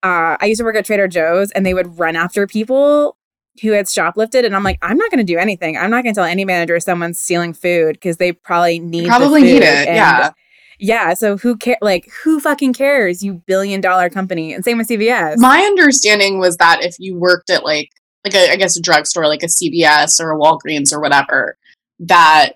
uh 0.03 0.37
I 0.41 0.47
used 0.47 0.59
to 0.61 0.65
work 0.65 0.77
at 0.77 0.85
Trader 0.85 1.09
Joe's 1.09 1.51
and 1.53 1.65
they 1.67 1.75
would 1.75 1.99
run 1.99 2.17
after 2.17 2.47
people 2.47 3.17
who 3.61 3.73
had 3.73 3.87
shoplifted 3.87 4.47
and 4.47 4.57
I'm 4.57 4.63
like 4.63 4.79
I'm 4.81 4.97
not 4.97 5.11
going 5.11 5.25
to 5.25 5.31
do 5.33 5.39
anything. 5.39 5.77
I'm 5.77 5.91
not 5.91 6.03
going 6.05 6.15
to 6.15 6.19
tell 6.19 6.25
any 6.29 6.45
manager 6.47 6.81
someone's 6.81 7.21
stealing 7.21 7.53
food 7.53 7.97
because 7.97 8.17
they 8.17 8.33
probably 8.33 8.79
need 8.79 9.07
Probably 9.09 9.43
need 9.43 9.63
it. 9.63 9.87
And 9.89 9.97
Yeah. 9.97 10.31
Yeah, 10.79 11.15
so 11.15 11.37
who 11.37 11.57
care 11.57 11.77
like 11.81 12.09
who 12.25 12.41
fucking 12.41 12.73
cares, 12.73 13.23
you 13.23 13.35
billion 13.35 13.81
dollar 13.81 14.11
company. 14.11 14.53
And 14.53 14.65
same 14.65 14.79
with 14.79 14.89
CVS. 14.89 15.35
My 15.37 15.61
understanding 15.61 16.41
was 16.41 16.57
that 16.57 16.83
if 16.83 16.97
you 16.99 17.15
worked 17.17 17.51
at 17.51 17.63
like 17.63 17.91
like 18.25 18.35
a, 18.35 18.53
I 18.53 18.57
guess 18.57 18.77
a 18.77 18.83
drugstore 18.83 19.27
like 19.27 19.43
a 19.43 19.47
CVS 19.47 20.21
or 20.21 20.33
a 20.33 20.39
Walgreens 20.39 20.93
or 20.93 21.01
whatever, 21.01 21.57
that 22.01 22.53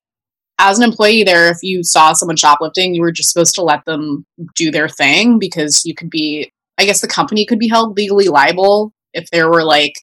as 0.59 0.79
an 0.79 0.85
employee 0.85 1.23
there, 1.23 1.51
if 1.51 1.59
you 1.63 1.83
saw 1.83 2.13
someone 2.13 2.37
shoplifting, 2.37 2.95
you 2.95 3.03
were 3.03 3.13
just 3.13 3.31
supposed 3.31 3.55
to 3.57 3.63
let 3.63 3.85
them 3.85 4.25
do 4.55 4.71
their 4.71 4.89
thing 4.89 5.39
because 5.39 5.85
you 5.85 5.95
could 5.95 6.11
be 6.11 6.51
I 6.79 6.85
guess 6.85 7.01
the 7.01 7.09
company 7.09 7.47
could 7.47 7.59
be 7.59 7.69
held 7.69 7.97
legally 7.97 8.29
liable 8.29 8.93
if 9.15 9.31
there 9.31 9.49
were 9.51 9.65
like 9.65 9.95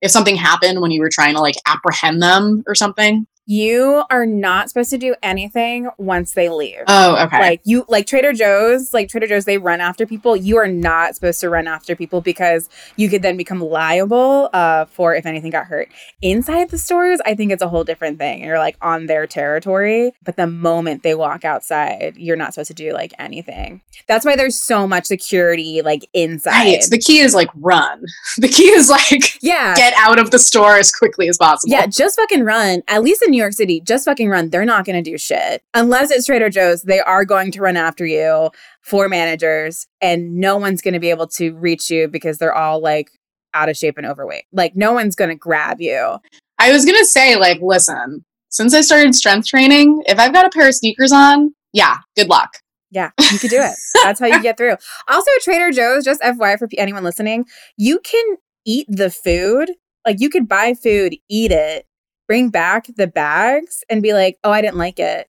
if 0.00 0.10
something 0.10 0.36
happened 0.36 0.80
when 0.80 0.90
you 0.90 1.00
were 1.00 1.10
trying 1.12 1.34
to 1.34 1.40
like 1.40 1.56
apprehend 1.66 2.22
them 2.22 2.62
or 2.66 2.74
something. 2.74 3.26
You 3.46 4.04
are 4.10 4.26
not 4.26 4.68
supposed 4.68 4.90
to 4.90 4.98
do 4.98 5.14
anything 5.22 5.88
once 5.98 6.34
they 6.34 6.48
leave. 6.48 6.82
Oh, 6.86 7.16
okay. 7.24 7.40
Like 7.40 7.60
you 7.64 7.84
like 7.88 8.06
Trader 8.06 8.32
Joe's, 8.32 8.94
like 8.94 9.08
Trader 9.08 9.26
Joe's 9.26 9.44
they 9.44 9.58
run 9.58 9.80
after 9.80 10.06
people. 10.06 10.36
You 10.36 10.56
are 10.58 10.68
not 10.68 11.14
supposed 11.14 11.40
to 11.40 11.50
run 11.50 11.66
after 11.66 11.96
people 11.96 12.20
because 12.20 12.68
you 12.96 13.08
could 13.08 13.22
then 13.22 13.36
become 13.36 13.60
liable 13.60 14.50
uh 14.52 14.84
for 14.84 15.14
if 15.14 15.26
anything 15.26 15.50
got 15.50 15.66
hurt. 15.66 15.88
Inside 16.22 16.70
the 16.70 16.78
stores, 16.78 17.20
I 17.24 17.34
think 17.34 17.50
it's 17.50 17.62
a 17.62 17.68
whole 17.68 17.82
different 17.82 18.18
thing. 18.18 18.44
You're 18.44 18.58
like 18.58 18.76
on 18.82 19.06
their 19.06 19.26
territory, 19.26 20.12
but 20.22 20.36
the 20.36 20.46
moment 20.46 21.02
they 21.02 21.14
walk 21.14 21.44
outside, 21.44 22.16
you're 22.16 22.36
not 22.36 22.54
supposed 22.54 22.68
to 22.68 22.74
do 22.74 22.92
like 22.92 23.12
anything. 23.18 23.80
That's 24.06 24.24
why 24.24 24.36
there's 24.36 24.56
so 24.56 24.86
much 24.86 25.06
security 25.06 25.82
like 25.82 26.08
inside. 26.12 26.50
right. 26.50 26.86
The 26.88 26.98
key 26.98 27.18
is 27.18 27.34
like 27.34 27.50
run. 27.56 28.04
The 28.38 28.48
key 28.48 28.70
is 28.70 28.88
like 28.88 29.42
yeah. 29.42 29.74
get 29.74 29.92
out 29.96 30.18
of 30.18 30.30
the 30.30 30.38
store 30.38 30.76
as 30.76 30.92
quickly 30.92 31.28
as 31.28 31.36
possible. 31.36 31.70
Yeah, 31.72 31.86
just 31.86 32.16
fucking 32.16 32.44
run. 32.44 32.82
At 32.88 33.02
least 33.02 33.22
in 33.22 33.29
New 33.30 33.38
York 33.38 33.52
City, 33.52 33.80
just 33.80 34.04
fucking 34.04 34.28
run. 34.28 34.50
They're 34.50 34.64
not 34.64 34.84
going 34.84 35.02
to 35.02 35.10
do 35.10 35.16
shit. 35.16 35.62
Unless 35.74 36.10
it's 36.10 36.26
Trader 36.26 36.50
Joe's, 36.50 36.82
they 36.82 37.00
are 37.00 37.24
going 37.24 37.52
to 37.52 37.60
run 37.60 37.76
after 37.76 38.04
you 38.04 38.50
for 38.82 39.08
managers, 39.08 39.86
and 40.00 40.36
no 40.36 40.56
one's 40.56 40.82
going 40.82 40.94
to 40.94 41.00
be 41.00 41.10
able 41.10 41.26
to 41.28 41.54
reach 41.56 41.90
you 41.90 42.08
because 42.08 42.38
they're 42.38 42.54
all 42.54 42.80
like 42.80 43.10
out 43.54 43.68
of 43.68 43.76
shape 43.76 43.98
and 43.98 44.06
overweight. 44.06 44.44
Like, 44.52 44.76
no 44.76 44.92
one's 44.92 45.16
going 45.16 45.30
to 45.30 45.34
grab 45.36 45.80
you. 45.80 46.18
I 46.60 46.72
was 46.72 46.84
gonna 46.84 47.06
say, 47.06 47.36
like, 47.36 47.58
listen, 47.62 48.22
since 48.50 48.74
I 48.74 48.82
started 48.82 49.14
strength 49.14 49.48
training, 49.48 50.02
if 50.06 50.18
I've 50.18 50.34
got 50.34 50.44
a 50.44 50.50
pair 50.50 50.68
of 50.68 50.74
sneakers 50.74 51.10
on, 51.10 51.54
yeah, 51.72 51.98
good 52.16 52.28
luck. 52.28 52.50
Yeah, 52.90 53.12
you 53.32 53.38
could 53.38 53.50
do 53.50 53.62
it. 53.62 53.74
That's 54.02 54.20
how 54.20 54.26
you 54.26 54.42
get 54.42 54.58
through. 54.58 54.76
Also, 55.08 55.30
Trader 55.42 55.70
Joe's, 55.70 56.04
just 56.04 56.20
FYI 56.20 56.58
for 56.58 56.68
anyone 56.76 57.02
listening, 57.02 57.46
you 57.78 57.98
can 58.00 58.36
eat 58.66 58.86
the 58.90 59.10
food. 59.10 59.70
Like, 60.04 60.20
you 60.20 60.28
could 60.28 60.48
buy 60.48 60.74
food, 60.74 61.14
eat 61.30 61.50
it, 61.50 61.86
bring 62.30 62.48
back 62.48 62.86
the 62.96 63.08
bags, 63.08 63.82
and 63.90 64.02
be 64.04 64.12
like, 64.12 64.38
oh, 64.44 64.52
I 64.52 64.62
didn't 64.62 64.76
like 64.78 65.00
it, 65.00 65.26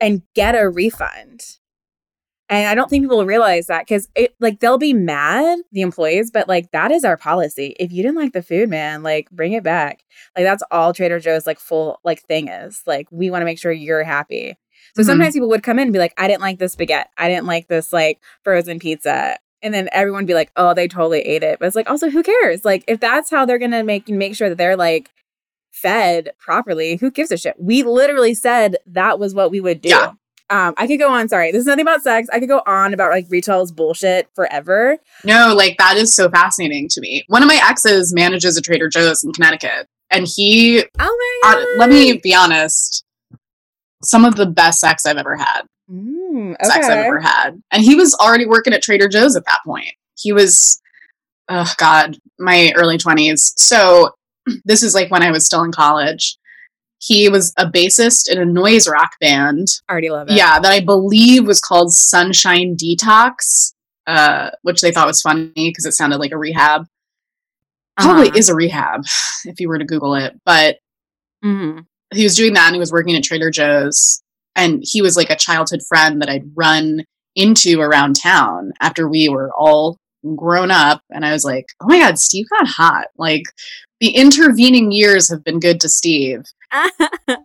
and 0.00 0.22
get 0.36 0.54
a 0.54 0.68
refund. 0.68 1.40
And 2.48 2.68
I 2.68 2.76
don't 2.76 2.88
think 2.88 3.02
people 3.02 3.24
realize 3.26 3.66
that 3.66 3.86
because 3.88 4.06
it 4.14 4.36
like 4.38 4.60
they'll 4.60 4.78
be 4.78 4.92
mad, 4.92 5.58
the 5.72 5.80
employees, 5.80 6.30
but 6.30 6.46
like 6.46 6.70
that 6.70 6.92
is 6.92 7.02
our 7.04 7.16
policy. 7.16 7.74
If 7.80 7.90
you 7.90 8.04
didn't 8.04 8.18
like 8.18 8.34
the 8.34 8.42
food, 8.42 8.68
man, 8.68 9.02
like 9.02 9.28
bring 9.32 9.52
it 9.54 9.64
back. 9.64 10.04
Like 10.36 10.44
that's 10.44 10.62
all 10.70 10.92
Trader 10.94 11.18
Joe's 11.18 11.44
like 11.46 11.58
full 11.58 11.98
like 12.04 12.20
thing 12.22 12.46
is. 12.46 12.82
Like 12.86 13.08
we 13.10 13.30
want 13.30 13.40
to 13.42 13.46
make 13.46 13.58
sure 13.58 13.72
you're 13.72 14.04
happy. 14.04 14.56
So 14.94 15.02
Mhm. 15.02 15.06
sometimes 15.06 15.34
people 15.34 15.48
would 15.48 15.64
come 15.64 15.78
in 15.80 15.84
and 15.84 15.92
be 15.92 15.98
like, 15.98 16.14
I 16.18 16.28
didn't 16.28 16.42
like 16.42 16.60
this 16.60 16.76
baguette. 16.76 17.06
I 17.18 17.28
didn't 17.28 17.46
like 17.46 17.66
this 17.66 17.92
like 17.92 18.20
frozen 18.44 18.78
pizza. 18.78 19.38
And 19.62 19.72
then 19.74 19.88
everyone 19.90 20.20
would 20.24 20.28
be 20.28 20.34
like, 20.34 20.52
oh, 20.56 20.74
they 20.74 20.86
totally 20.86 21.22
ate 21.22 21.42
it. 21.42 21.58
But 21.58 21.66
it's 21.66 21.74
like, 21.76 21.88
also, 21.90 22.10
who 22.10 22.22
cares? 22.22 22.64
Like, 22.64 22.84
if 22.86 23.00
that's 23.00 23.30
how 23.30 23.46
they're 23.46 23.58
gonna 23.58 23.82
make 23.82 24.06
make 24.08 24.36
sure 24.36 24.50
that 24.50 24.58
they're 24.58 24.76
like 24.76 25.10
fed 25.74 26.30
properly, 26.38 26.96
who 26.96 27.10
gives 27.10 27.30
a 27.30 27.36
shit? 27.36 27.54
We 27.58 27.82
literally 27.82 28.34
said 28.34 28.76
that 28.86 29.18
was 29.18 29.34
what 29.34 29.50
we 29.50 29.60
would 29.60 29.80
do. 29.80 29.90
Yeah. 29.90 30.12
Um, 30.50 30.74
I 30.76 30.86
could 30.86 30.98
go 30.98 31.10
on. 31.10 31.28
Sorry, 31.28 31.50
this 31.52 31.60
is 31.60 31.66
nothing 31.66 31.82
about 31.82 32.02
sex. 32.02 32.28
I 32.32 32.38
could 32.38 32.48
go 32.48 32.62
on 32.66 32.92
about 32.94 33.10
like 33.10 33.26
retail's 33.30 33.72
bullshit 33.72 34.28
forever. 34.34 34.98
No, 35.24 35.54
like 35.56 35.76
that 35.78 35.96
is 35.96 36.14
so 36.14 36.28
fascinating 36.28 36.88
to 36.90 37.00
me. 37.00 37.24
One 37.28 37.42
of 37.42 37.48
my 37.48 37.58
exes 37.62 38.14
manages 38.14 38.56
a 38.56 38.60
Trader 38.62 38.88
Joe's 38.88 39.24
in 39.24 39.32
Connecticut, 39.32 39.88
and 40.10 40.26
he, 40.28 40.84
Oh 40.98 41.40
my 41.42 41.50
uh, 41.50 41.54
god. 41.54 41.66
let 41.78 41.88
me 41.90 42.18
be 42.18 42.34
honest, 42.34 43.04
some 44.02 44.24
of 44.24 44.36
the 44.36 44.46
best 44.46 44.80
sex 44.80 45.06
I've 45.06 45.16
ever 45.16 45.36
had. 45.36 45.62
Mm, 45.90 46.56
Sex 46.62 46.86
I've 46.86 46.98
ever 47.06 47.20
had, 47.20 47.62
and 47.70 47.82
he 47.82 47.94
was 47.94 48.14
already 48.14 48.46
working 48.46 48.72
at 48.74 48.82
Trader 48.82 49.08
Joe's 49.08 49.36
at 49.36 49.44
that 49.46 49.58
point. 49.66 49.92
he 50.16 50.32
was 50.32 50.80
oh 51.50 51.70
god 51.76 52.16
my 52.38 52.72
early 52.76 52.96
20s 52.96 53.52
so 53.58 54.10
this 54.64 54.82
is 54.82 54.94
like 54.94 55.10
when 55.10 55.22
i 55.22 55.30
was 55.30 55.44
still 55.46 55.62
in 55.62 55.72
college 55.72 56.36
he 57.00 57.28
was 57.28 57.52
a 57.58 57.66
bassist 57.66 58.30
in 58.30 58.38
a 58.40 58.44
noise 58.44 58.88
rock 58.88 59.10
band 59.20 59.66
I 59.88 59.92
Already 59.92 60.10
love 60.10 60.28
it. 60.28 60.34
yeah 60.36 60.58
that 60.58 60.72
i 60.72 60.80
believe 60.80 61.46
was 61.46 61.60
called 61.60 61.92
sunshine 61.92 62.76
detox 62.76 63.72
uh, 64.06 64.50
which 64.62 64.82
they 64.82 64.90
thought 64.92 65.06
was 65.06 65.22
funny 65.22 65.50
because 65.54 65.86
it 65.86 65.92
sounded 65.92 66.18
like 66.18 66.32
a 66.32 66.38
rehab 66.38 66.86
probably 67.98 68.28
Uh-huh. 68.28 68.38
is 68.38 68.48
a 68.48 68.54
rehab 68.54 69.02
if 69.44 69.60
you 69.60 69.68
were 69.68 69.78
to 69.78 69.84
google 69.84 70.14
it 70.14 70.34
but 70.44 70.76
hmm 71.42 71.80
he 72.12 72.22
was 72.22 72.36
doing 72.36 72.52
that 72.54 72.66
and 72.66 72.74
he 72.76 72.78
was 72.80 72.92
working 72.92 73.16
at 73.16 73.24
Trader 73.24 73.50
Joe's 73.50 74.22
and 74.54 74.84
he 74.86 75.02
was 75.02 75.16
like 75.16 75.30
a 75.30 75.36
childhood 75.36 75.80
friend 75.88 76.20
that 76.22 76.28
I'd 76.28 76.44
run 76.54 77.02
into 77.34 77.80
around 77.80 78.14
town 78.14 78.72
after 78.80 79.08
we 79.08 79.28
were 79.28 79.50
all 79.56 79.98
grown 80.36 80.70
up 80.70 81.00
and 81.10 81.24
I 81.24 81.32
was 81.32 81.44
like, 81.44 81.64
"Oh 81.80 81.86
my 81.88 81.98
god, 81.98 82.20
Steve 82.20 82.46
got 82.50 82.68
hot." 82.68 83.06
Like 83.18 83.42
the 84.00 84.10
intervening 84.10 84.90
years 84.92 85.30
have 85.30 85.44
been 85.44 85.60
good 85.60 85.80
to 85.80 85.88
Steve. 85.88 86.42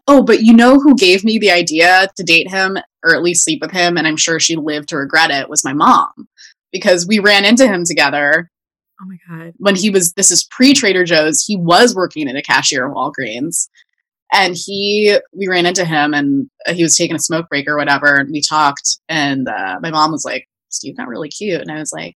Oh, 0.07 0.23
but 0.23 0.41
you 0.41 0.53
know 0.55 0.79
who 0.79 0.95
gave 0.95 1.23
me 1.23 1.37
the 1.37 1.51
idea 1.51 2.07
to 2.17 2.23
date 2.23 2.49
him 2.49 2.77
or 3.03 3.13
at 3.15 3.21
least 3.21 3.45
sleep 3.45 3.61
with 3.61 3.71
him 3.71 3.95
and 3.95 4.07
I'm 4.07 4.17
sure 4.17 4.39
she 4.39 4.55
lived 4.55 4.89
to 4.89 4.97
regret 4.97 5.29
it 5.29 5.47
was 5.47 5.63
my 5.63 5.71
mom 5.71 6.27
because 6.71 7.05
we 7.07 7.19
ran 7.19 7.45
into 7.45 7.67
him 7.67 7.83
together 7.85 8.49
Oh 8.99 9.05
my 9.05 9.17
god. 9.29 9.53
when 9.57 9.75
he 9.75 9.91
was 9.91 10.13
this 10.13 10.31
is 10.31 10.43
pre 10.45 10.73
Trader 10.73 11.05
Joe's, 11.05 11.43
he 11.45 11.55
was 11.55 11.95
working 11.95 12.27
at 12.27 12.35
a 12.35 12.41
cashier 12.41 12.85
in 12.87 12.91
Walgreens. 12.93 13.69
And 14.33 14.55
he 14.57 15.15
we 15.31 15.47
ran 15.47 15.67
into 15.67 15.85
him 15.85 16.13
and 16.15 16.49
uh, 16.67 16.73
he 16.73 16.81
was 16.83 16.95
taking 16.97 17.15
a 17.15 17.19
smoke 17.19 17.47
break 17.47 17.67
or 17.67 17.77
whatever 17.77 18.15
and 18.15 18.29
we 18.31 18.41
talked 18.41 18.97
and 19.07 19.47
uh, 19.47 19.77
my 19.81 19.91
mom 19.91 20.11
was 20.11 20.25
like, 20.25 20.47
Steve 20.69 20.97
got 20.97 21.07
really 21.07 21.29
cute. 21.29 21.61
And 21.61 21.71
I 21.71 21.77
was 21.79 21.93
like, 21.93 22.15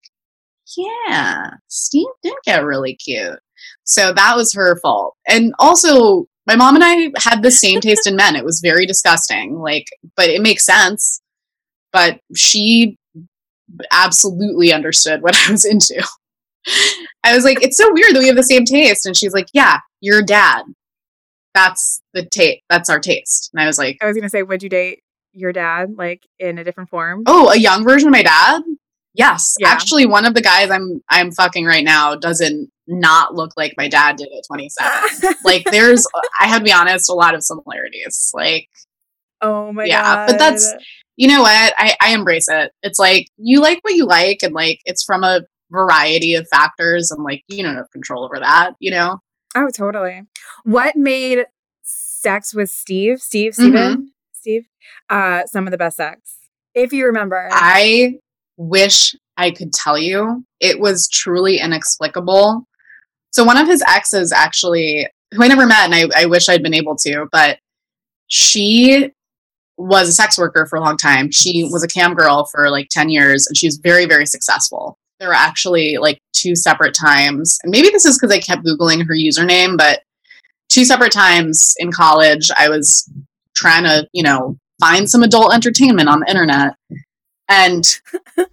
Yeah, 0.76 1.50
Steve 1.68 2.08
did 2.24 2.34
get 2.44 2.64
really 2.64 2.96
cute. 2.96 3.38
So 3.84 4.12
that 4.12 4.36
was 4.36 4.54
her 4.54 4.78
fault. 4.80 5.14
And 5.28 5.52
also 5.58 6.26
my 6.46 6.56
mom 6.56 6.74
and 6.74 6.84
I 6.84 7.10
had 7.18 7.42
the 7.42 7.50
same 7.50 7.80
taste 7.80 8.06
in 8.06 8.16
men. 8.16 8.36
It 8.36 8.44
was 8.44 8.60
very 8.60 8.86
disgusting. 8.86 9.58
Like, 9.58 9.86
but 10.16 10.28
it 10.28 10.42
makes 10.42 10.64
sense. 10.64 11.20
But 11.92 12.20
she 12.34 12.98
absolutely 13.92 14.72
understood 14.72 15.22
what 15.22 15.36
I 15.48 15.52
was 15.52 15.64
into. 15.64 16.06
I 17.22 17.34
was 17.34 17.44
like, 17.44 17.62
it's 17.62 17.76
so 17.76 17.92
weird 17.92 18.14
that 18.14 18.20
we 18.20 18.26
have 18.26 18.36
the 18.36 18.42
same 18.42 18.64
taste. 18.64 19.06
And 19.06 19.16
she's 19.16 19.34
like, 19.34 19.48
yeah, 19.52 19.78
your 20.00 20.22
dad. 20.22 20.62
That's 21.54 22.02
the 22.12 22.24
taste. 22.24 22.62
That's 22.68 22.90
our 22.90 22.98
taste. 22.98 23.50
And 23.52 23.62
I 23.62 23.66
was 23.66 23.78
like, 23.78 23.98
I 24.02 24.06
was 24.06 24.16
gonna 24.16 24.28
say, 24.28 24.42
would 24.42 24.62
you 24.62 24.68
date 24.68 25.02
your 25.32 25.52
dad 25.52 25.94
like 25.96 26.26
in 26.38 26.58
a 26.58 26.64
different 26.64 26.90
form? 26.90 27.22
oh, 27.26 27.50
a 27.50 27.56
young 27.56 27.84
version 27.84 28.08
of 28.08 28.12
my 28.12 28.22
dad? 28.22 28.62
Yes. 29.14 29.56
Yeah. 29.60 29.68
Actually, 29.68 30.06
one 30.06 30.24
of 30.24 30.34
the 30.34 30.40
guys 30.42 30.70
I'm 30.70 31.02
I'm 31.08 31.30
fucking 31.30 31.64
right 31.64 31.84
now 31.84 32.14
doesn't 32.16 32.70
not 32.86 33.34
look 33.34 33.52
like 33.56 33.74
my 33.78 33.88
dad 33.88 34.16
did 34.16 34.28
at 34.36 34.44
27. 34.46 35.34
like 35.44 35.64
there's 35.70 36.06
I 36.40 36.46
have 36.48 36.58
to 36.58 36.64
be 36.64 36.72
honest, 36.72 37.08
a 37.08 37.14
lot 37.14 37.34
of 37.34 37.42
similarities. 37.42 38.30
Like 38.34 38.68
oh 39.40 39.72
my 39.72 39.84
god. 39.84 39.88
Yeah, 39.88 40.02
god. 40.02 40.26
but 40.26 40.38
that's- 40.38 40.74
you 41.16 41.28
know 41.28 41.42
what? 41.42 41.72
I, 41.78 41.94
I 42.02 42.12
embrace 42.12 42.48
it. 42.48 42.72
It's 42.82 42.98
like 42.98 43.28
you 43.36 43.60
like 43.60 43.78
what 43.82 43.94
you 43.94 44.04
like, 44.04 44.42
and 44.42 44.52
like 44.52 44.80
it's 44.84 45.04
from 45.04 45.22
a 45.22 45.42
variety 45.70 46.34
of 46.34 46.48
factors, 46.48 47.12
and 47.12 47.22
like 47.22 47.44
you 47.46 47.62
don't 47.62 47.76
have 47.76 47.88
control 47.92 48.24
over 48.24 48.40
that, 48.40 48.72
you 48.80 48.90
know? 48.90 49.20
oh 49.54 49.68
totally. 49.70 50.22
What 50.64 50.96
made 50.96 51.44
sex 51.84 52.52
with 52.52 52.68
Steve, 52.68 53.20
Steve, 53.20 53.52
Mm-hmm. 53.54 54.02
Steve, 54.32 54.66
uh, 55.08 55.46
some 55.46 55.68
of 55.68 55.70
the 55.70 55.78
best 55.78 55.98
sex, 55.98 56.36
if 56.74 56.92
you 56.92 57.06
remember? 57.06 57.48
I 57.52 58.18
wish 58.56 59.14
I 59.36 59.50
could 59.50 59.72
tell 59.72 59.98
you. 59.98 60.44
It 60.60 60.80
was 60.80 61.08
truly 61.08 61.58
inexplicable. 61.58 62.66
So 63.30 63.44
one 63.44 63.56
of 63.56 63.66
his 63.66 63.82
exes 63.88 64.32
actually, 64.32 65.08
who 65.32 65.42
I 65.42 65.48
never 65.48 65.66
met, 65.66 65.90
and 65.90 65.94
I, 65.94 66.22
I 66.22 66.26
wish 66.26 66.48
I'd 66.48 66.62
been 66.62 66.74
able 66.74 66.96
to, 66.96 67.26
but 67.32 67.58
she 68.28 69.10
was 69.76 70.08
a 70.08 70.12
sex 70.12 70.38
worker 70.38 70.66
for 70.66 70.76
a 70.76 70.80
long 70.80 70.96
time. 70.96 71.30
She 71.30 71.64
was 71.64 71.82
a 71.82 71.88
cam 71.88 72.14
girl 72.14 72.46
for 72.46 72.70
like 72.70 72.88
10 72.90 73.10
years 73.10 73.46
and 73.46 73.56
she 73.56 73.66
was 73.66 73.78
very, 73.78 74.06
very 74.06 74.26
successful. 74.26 74.98
There 75.18 75.28
were 75.28 75.34
actually 75.34 75.96
like 75.98 76.20
two 76.32 76.54
separate 76.54 76.94
times, 76.94 77.58
and 77.62 77.70
maybe 77.70 77.88
this 77.90 78.04
is 78.04 78.18
because 78.18 78.34
I 78.34 78.40
kept 78.40 78.64
Googling 78.64 79.06
her 79.06 79.14
username, 79.14 79.78
but 79.78 80.02
two 80.68 80.84
separate 80.84 81.12
times 81.12 81.74
in 81.78 81.92
college, 81.92 82.50
I 82.56 82.68
was 82.68 83.08
trying 83.54 83.84
to, 83.84 84.06
you 84.12 84.22
know, 84.22 84.58
find 84.80 85.08
some 85.08 85.22
adult 85.22 85.54
entertainment 85.54 86.08
on 86.08 86.20
the 86.20 86.30
internet. 86.30 86.74
And, 87.48 87.84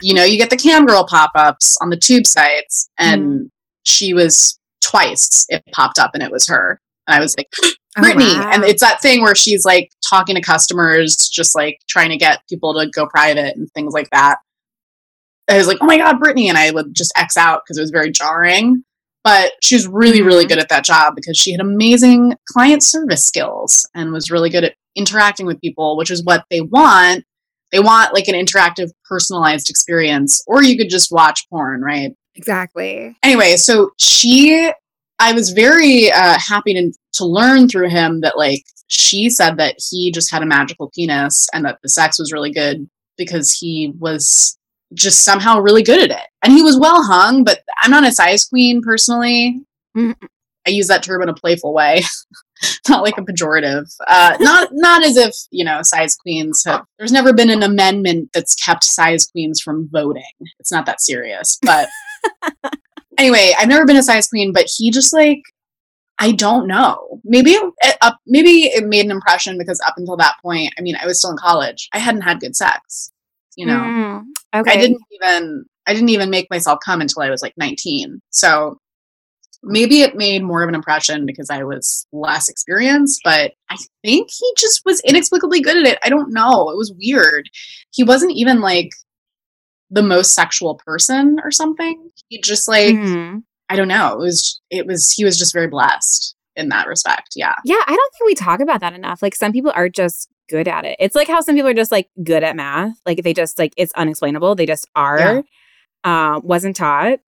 you 0.01 0.13
know, 0.13 0.23
you 0.23 0.37
get 0.37 0.49
the 0.49 0.57
cam 0.57 0.85
girl 0.85 1.05
pop 1.07 1.31
ups 1.35 1.77
on 1.81 1.89
the 1.89 1.97
tube 1.97 2.27
sites, 2.27 2.89
and 2.97 3.49
she 3.83 4.13
was 4.13 4.59
twice 4.81 5.45
it 5.49 5.63
popped 5.71 5.97
up 5.99 6.11
and 6.13 6.21
it 6.23 6.31
was 6.31 6.47
her. 6.47 6.79
And 7.07 7.15
I 7.15 7.19
was 7.19 7.35
like, 7.37 7.47
Oh, 7.97 8.01
Brittany. 8.01 8.25
wow. 8.25 8.51
And 8.53 8.63
it's 8.63 8.81
that 8.81 9.01
thing 9.01 9.21
where 9.21 9.35
she's 9.35 9.65
like 9.65 9.91
talking 10.09 10.35
to 10.35 10.41
customers, 10.41 11.15
just 11.27 11.55
like 11.57 11.77
trying 11.89 12.09
to 12.09 12.15
get 12.17 12.39
people 12.47 12.73
to 12.73 12.89
go 12.89 13.05
private 13.05 13.57
and 13.57 13.69
things 13.73 13.93
like 13.93 14.09
that. 14.11 14.37
I 15.49 15.57
was 15.57 15.67
like, 15.67 15.77
oh 15.81 15.85
my 15.85 15.97
God, 15.97 16.17
Brittany. 16.19 16.47
And 16.47 16.57
I 16.57 16.71
would 16.71 16.93
just 16.95 17.11
X 17.17 17.35
out 17.35 17.63
because 17.65 17.77
it 17.77 17.81
was 17.81 17.91
very 17.91 18.09
jarring. 18.09 18.83
But 19.25 19.51
she 19.61 19.75
was 19.75 19.87
really, 19.87 20.21
really 20.21 20.45
Mhm. 20.45 20.49
good 20.49 20.57
at 20.59 20.69
that 20.69 20.85
job 20.85 21.15
because 21.17 21.37
she 21.37 21.51
had 21.51 21.59
amazing 21.59 22.35
client 22.49 22.81
service 22.81 23.23
skills 23.25 23.85
and 23.93 24.13
was 24.13 24.31
really 24.31 24.49
good 24.49 24.63
at 24.63 24.75
interacting 24.95 25.45
with 25.45 25.59
people, 25.59 25.97
which 25.97 26.09
is 26.11 26.23
what 26.23 26.45
they 26.49 26.61
want. 26.61 27.25
They 27.71 27.79
want 27.79 28.13
like 28.13 28.27
an 28.27 28.35
interactive, 28.35 28.89
personalized 29.07 29.69
experience, 29.69 30.43
or 30.47 30.63
you 30.63 30.77
could 30.77 30.89
just 30.89 31.11
watch 31.11 31.47
porn, 31.49 31.81
right? 31.81 32.11
exactly. 32.35 33.15
anyway, 33.23 33.55
so 33.57 33.91
she, 33.97 34.71
I 35.19 35.33
was 35.33 35.51
very 35.51 36.11
uh, 36.11 36.39
happy 36.39 36.73
to, 36.73 36.91
to 37.13 37.25
learn 37.25 37.67
through 37.67 37.89
him 37.89 38.21
that 38.21 38.37
like 38.37 38.63
she 38.87 39.29
said 39.29 39.57
that 39.57 39.75
he 39.89 40.11
just 40.11 40.31
had 40.31 40.43
a 40.43 40.45
magical 40.45 40.91
penis 40.93 41.47
and 41.53 41.63
that 41.65 41.79
the 41.81 41.89
sex 41.89 42.19
was 42.19 42.33
really 42.33 42.51
good 42.51 42.89
because 43.17 43.51
he 43.51 43.93
was 43.99 44.57
just 44.93 45.23
somehow 45.23 45.59
really 45.59 45.83
good 45.83 46.11
at 46.11 46.17
it. 46.17 46.27
And 46.43 46.51
he 46.51 46.61
was 46.61 46.77
well 46.77 47.03
hung, 47.03 47.43
but 47.43 47.61
I'm 47.81 47.91
not 47.91 48.05
a 48.05 48.11
size 48.11 48.43
queen 48.45 48.81
personally. 48.81 49.61
I 50.67 50.71
use 50.71 50.87
that 50.87 51.03
term 51.03 51.21
in 51.21 51.29
a 51.29 51.33
playful 51.33 51.73
way, 51.73 52.01
not 52.89 53.03
like 53.03 53.17
a 53.17 53.21
pejorative. 53.21 53.93
Uh, 54.07 54.37
not 54.39 54.69
not 54.71 55.03
as 55.03 55.17
if 55.17 55.35
you 55.51 55.63
know 55.63 55.81
size 55.83 56.15
queens 56.15 56.63
have. 56.65 56.85
There's 56.97 57.11
never 57.11 57.33
been 57.33 57.49
an 57.49 57.63
amendment 57.63 58.29
that's 58.33 58.55
kept 58.55 58.83
size 58.83 59.25
queens 59.27 59.61
from 59.61 59.89
voting. 59.91 60.23
It's 60.59 60.71
not 60.71 60.85
that 60.85 61.01
serious, 61.01 61.57
but 61.61 61.89
anyway, 63.17 63.53
I've 63.57 63.69
never 63.69 63.85
been 63.85 63.97
a 63.97 64.03
size 64.03 64.27
queen, 64.27 64.53
but 64.53 64.69
he 64.77 64.91
just 64.91 65.13
like 65.13 65.41
I 66.21 66.33
don't 66.33 66.67
know. 66.67 67.19
Maybe 67.23 67.51
it, 67.51 67.97
up, 68.01 68.19
maybe 68.27 68.65
it 68.65 68.85
made 68.85 69.05
an 69.05 69.11
impression 69.11 69.57
because 69.57 69.81
up 69.87 69.95
until 69.97 70.17
that 70.17 70.35
point, 70.39 70.71
I 70.77 70.81
mean, 70.81 70.95
I 70.95 71.07
was 71.07 71.17
still 71.17 71.31
in 71.31 71.37
college. 71.37 71.89
I 71.93 71.97
hadn't 71.97 72.21
had 72.21 72.39
good 72.39 72.55
sex. 72.55 73.11
You 73.55 73.65
know, 73.65 73.79
Mm, 73.79 74.23
okay. 74.55 74.71
I 74.71 74.75
didn't 74.77 75.01
even 75.11 75.65
I 75.87 75.93
didn't 75.93 76.09
even 76.09 76.29
make 76.29 76.49
myself 76.51 76.79
come 76.85 77.01
until 77.01 77.23
I 77.23 77.31
was 77.31 77.41
like 77.41 77.57
19. 77.57 78.21
So 78.29 78.77
maybe 79.63 80.01
it 80.01 80.15
made 80.15 80.43
more 80.43 80.63
of 80.63 80.69
an 80.69 80.75
impression 80.75 81.25
because 81.25 81.49
I 81.49 81.63
was 81.63 82.07
less 82.11 82.49
experienced, 82.49 83.21
but 83.23 83.53
I 83.69 83.77
think 84.03 84.29
he 84.31 84.53
just 84.57 84.81
was 84.85 84.99
inexplicably 85.01 85.61
good 85.61 85.77
at 85.77 85.85
it. 85.85 85.99
I 86.03 86.09
don't 86.09 86.33
know. 86.33 86.69
It 86.69 86.77
was 86.77 86.93
weird. 86.97 87.49
He 87.91 88.03
wasn't 88.03 88.31
even 88.33 88.59
like 88.61 88.89
the 89.89 90.01
most 90.03 90.33
sexual 90.33 90.75
person 90.85 91.39
or 91.43 91.51
something. 91.51 92.09
He 92.29 92.39
just 92.41 92.67
like 92.67 92.95
Mhm. 92.95 93.43
I 93.69 93.75
don't 93.75 93.87
know. 93.87 94.13
It 94.13 94.17
was 94.19 94.61
it 94.69 94.85
was 94.87 95.11
he 95.11 95.23
was 95.23 95.37
just 95.37 95.53
very 95.53 95.67
blessed 95.67 96.35
in 96.55 96.69
that 96.69 96.87
respect. 96.87 97.29
Yeah. 97.35 97.55
Yeah, 97.63 97.75
I 97.87 97.95
don't 97.95 98.13
think 98.13 98.27
we 98.27 98.35
talk 98.35 98.59
about 98.59 98.81
that 98.81 98.93
enough. 98.93 99.21
Like 99.21 99.35
some 99.35 99.51
people 99.53 99.71
are 99.75 99.87
just 99.89 100.27
good 100.49 100.67
at 100.67 100.83
it. 100.85 100.97
It's 100.99 101.15
like 101.15 101.27
how 101.29 101.39
some 101.41 101.55
people 101.55 101.69
are 101.69 101.73
just 101.73 101.91
like 101.91 102.09
good 102.23 102.43
at 102.43 102.55
math. 102.57 102.93
Like 103.05 103.23
they 103.23 103.33
just 103.33 103.57
like 103.59 103.73
it's 103.77 103.93
unexplainable. 103.93 104.55
They 104.55 104.65
just 104.65 104.87
are. 104.95 105.19
Um, 106.03 106.41
wasn't 106.43 106.75
taught. 106.75 107.19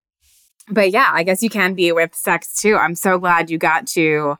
But 0.70 0.92
yeah, 0.92 1.10
I 1.12 1.24
guess 1.24 1.44
you 1.44 1.50
can 1.50 1.74
be 1.74 1.92
with 1.92 2.16
sex 2.16 2.54
too. 2.60 2.76
I'm 2.76 2.96
so 2.96 3.18
glad 3.20 3.50
you 3.50 3.58
got 3.58 3.88
to 3.88 4.36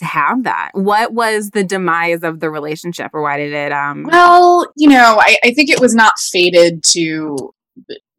to 0.00 0.04
have 0.04 0.42
that. 0.44 0.70
What 0.74 1.12
was 1.12 1.50
the 1.50 1.62
demise 1.64 2.22
of 2.24 2.40
the 2.40 2.50
relationship 2.50 3.12
or 3.14 3.22
why 3.22 3.36
did 3.38 3.52
it 3.52 3.70
um 3.72 4.02
Well, 4.04 4.66
you 4.76 4.88
know, 4.88 5.18
I, 5.20 5.36
I 5.44 5.52
think 5.54 5.70
it 5.70 5.80
was 5.80 5.94
not 5.94 6.14
fated 6.18 6.82
to 6.88 7.36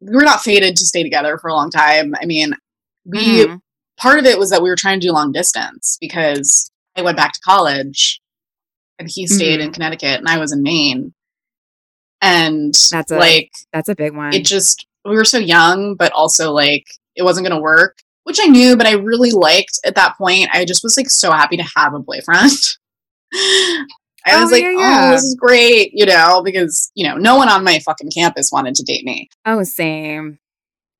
we 0.00 0.14
were 0.14 0.22
not 0.22 0.40
fated 0.42 0.76
to 0.76 0.84
stay 0.86 1.02
together 1.02 1.38
for 1.38 1.48
a 1.48 1.54
long 1.54 1.70
time. 1.70 2.14
I 2.20 2.24
mean, 2.26 2.54
we 3.04 3.44
Mhm. 3.46 3.60
part 3.98 4.18
of 4.18 4.24
it 4.26 4.38
was 4.38 4.50
that 4.50 4.62
we 4.62 4.68
were 4.70 4.76
trying 4.76 5.00
to 5.00 5.06
do 5.06 5.12
long 5.12 5.32
distance 5.32 5.96
because 6.00 6.70
I 6.96 7.02
went 7.02 7.16
back 7.16 7.32
to 7.34 7.40
college 7.40 8.20
and 8.98 9.08
he 9.10 9.26
stayed 9.26 9.60
in 9.60 9.72
Connecticut 9.72 10.18
and 10.18 10.28
I 10.28 10.38
was 10.38 10.52
in 10.52 10.62
Maine. 10.62 11.12
And 12.22 12.74
That's 12.90 13.10
a- 13.12 13.18
like 13.18 13.50
that's 13.72 13.88
a 13.88 13.94
big 13.94 14.14
one. 14.14 14.32
it 14.32 14.44
just 14.44 14.86
we 15.04 15.14
were 15.14 15.24
so 15.24 15.38
young, 15.38 15.94
but 15.94 16.12
also 16.12 16.52
like 16.52 16.86
it 17.16 17.22
wasn't 17.22 17.46
gonna 17.48 17.60
work, 17.60 17.98
which 18.24 18.38
I 18.40 18.46
knew, 18.46 18.76
but 18.76 18.86
I 18.86 18.92
really 18.92 19.30
liked 19.32 19.78
at 19.84 19.94
that 19.96 20.16
point. 20.18 20.48
I 20.52 20.64
just 20.64 20.82
was 20.84 20.96
like 20.96 21.10
so 21.10 21.32
happy 21.32 21.56
to 21.56 21.66
have 21.76 21.94
a 21.94 21.98
boyfriend. 21.98 22.52
I 23.34 23.84
Oh, 24.34 24.40
was 24.42 24.50
like, 24.50 24.62
yeah, 24.62 24.68
oh, 24.76 24.80
yeah. 24.80 25.08
oh, 25.08 25.10
this 25.12 25.22
is 25.22 25.36
great, 25.36 25.92
you 25.94 26.04
know, 26.04 26.42
because 26.44 26.90
you 26.94 27.06
know, 27.06 27.16
no 27.16 27.36
one 27.36 27.48
on 27.48 27.62
my 27.62 27.78
fucking 27.80 28.10
campus 28.10 28.50
wanted 28.52 28.74
to 28.76 28.82
date 28.82 29.04
me. 29.04 29.28
oh, 29.44 29.62
same. 29.62 30.38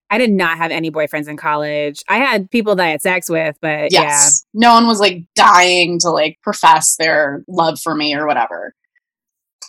I 0.09 0.19
did 0.19 0.31
not 0.31 0.59
have 0.59 0.71
any 0.71 0.93
boyfriends 0.93 1.27
in 1.27 1.37
college. 1.37 2.05
I 2.09 2.19
had 2.19 2.49
people 2.53 2.77
that 2.77 2.85
I 2.87 2.91
had 2.91 3.03
sex 3.03 3.29
with, 3.29 3.57
but 3.61 3.91
Yes. 3.91 4.47
No 4.55 4.73
one 4.75 4.87
was 4.87 5.01
like 5.01 5.25
dying 5.35 5.99
to 6.01 6.11
like 6.11 6.39
profess 6.45 6.95
their 6.95 7.43
love 7.49 7.81
for 7.81 7.93
me 7.97 8.15
or 8.15 8.25
whatever. 8.29 8.73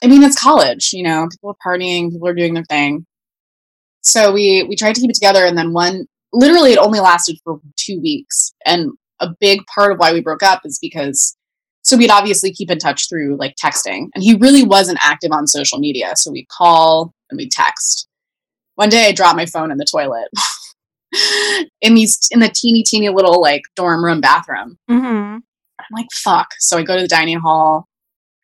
I 0.04 0.08
mean, 0.08 0.22
it's 0.22 0.40
college, 0.40 0.92
you 0.94 1.02
know, 1.02 1.28
people 1.32 1.50
are 1.60 1.72
partying, 1.72 2.12
people 2.12 2.28
are 2.28 2.36
doing 2.36 2.54
their 2.54 2.66
thing. 2.66 3.08
So 4.04 4.32
we 4.32 4.64
we 4.70 4.76
tried 4.76 4.94
to 4.94 5.02
keep 5.02 5.10
it 5.10 5.16
together 5.16 5.44
and 5.44 5.58
then 5.58 5.74
one 5.74 6.06
literally 6.34 6.74
it 6.74 6.80
only 6.80 7.00
lasted 7.00 7.38
for 7.44 7.60
2 7.78 8.00
weeks. 8.02 8.54
And 8.66 8.92
a 9.20 9.30
big 9.40 9.62
part 9.74 9.92
of 9.92 10.00
why 10.00 10.14
we 10.14 10.22
broke 10.22 10.44
up 10.44 10.62
is 10.66 10.80
because 10.80 11.36
so 11.82 11.96
we'd 11.96 12.12
obviously 12.12 12.52
keep 12.52 12.70
in 12.70 12.80
touch 12.80 13.08
through 13.08 13.38
like 13.38 13.56
texting 13.56 14.08
and 14.14 14.22
he 14.22 14.36
really 14.36 14.64
wasn't 14.64 15.00
active 15.02 15.32
on 15.32 15.48
social 15.48 15.80
media. 15.80 16.12
So 16.18 16.32
we'd 16.32 16.50
call 16.50 17.14
and 17.30 17.38
we'd 17.38 17.52
text. 17.52 18.10
One 18.76 18.90
day 18.90 19.08
I 19.08 19.14
dropped 19.14 19.38
my 19.38 19.46
phone 19.46 19.72
in 19.72 19.78
the 19.78 19.86
toilet. 19.86 20.28
in 21.82 21.96
these 21.96 22.28
in 22.32 22.42
the 22.42 22.50
teeny 22.50 22.84
teeny 22.84 23.10
little 23.10 23.42
like 23.42 23.62
dorm 23.76 24.04
room 24.04 24.20
bathroom. 24.22 24.78
Mm-hmm. 24.90 25.38
I'm 25.80 25.94
like, 25.94 26.08
fuck. 26.12 26.50
So 26.60 26.78
I 26.78 26.84
go 26.84 26.96
to 26.96 27.02
the 27.02 27.08
dining 27.08 27.40
hall, 27.40 27.88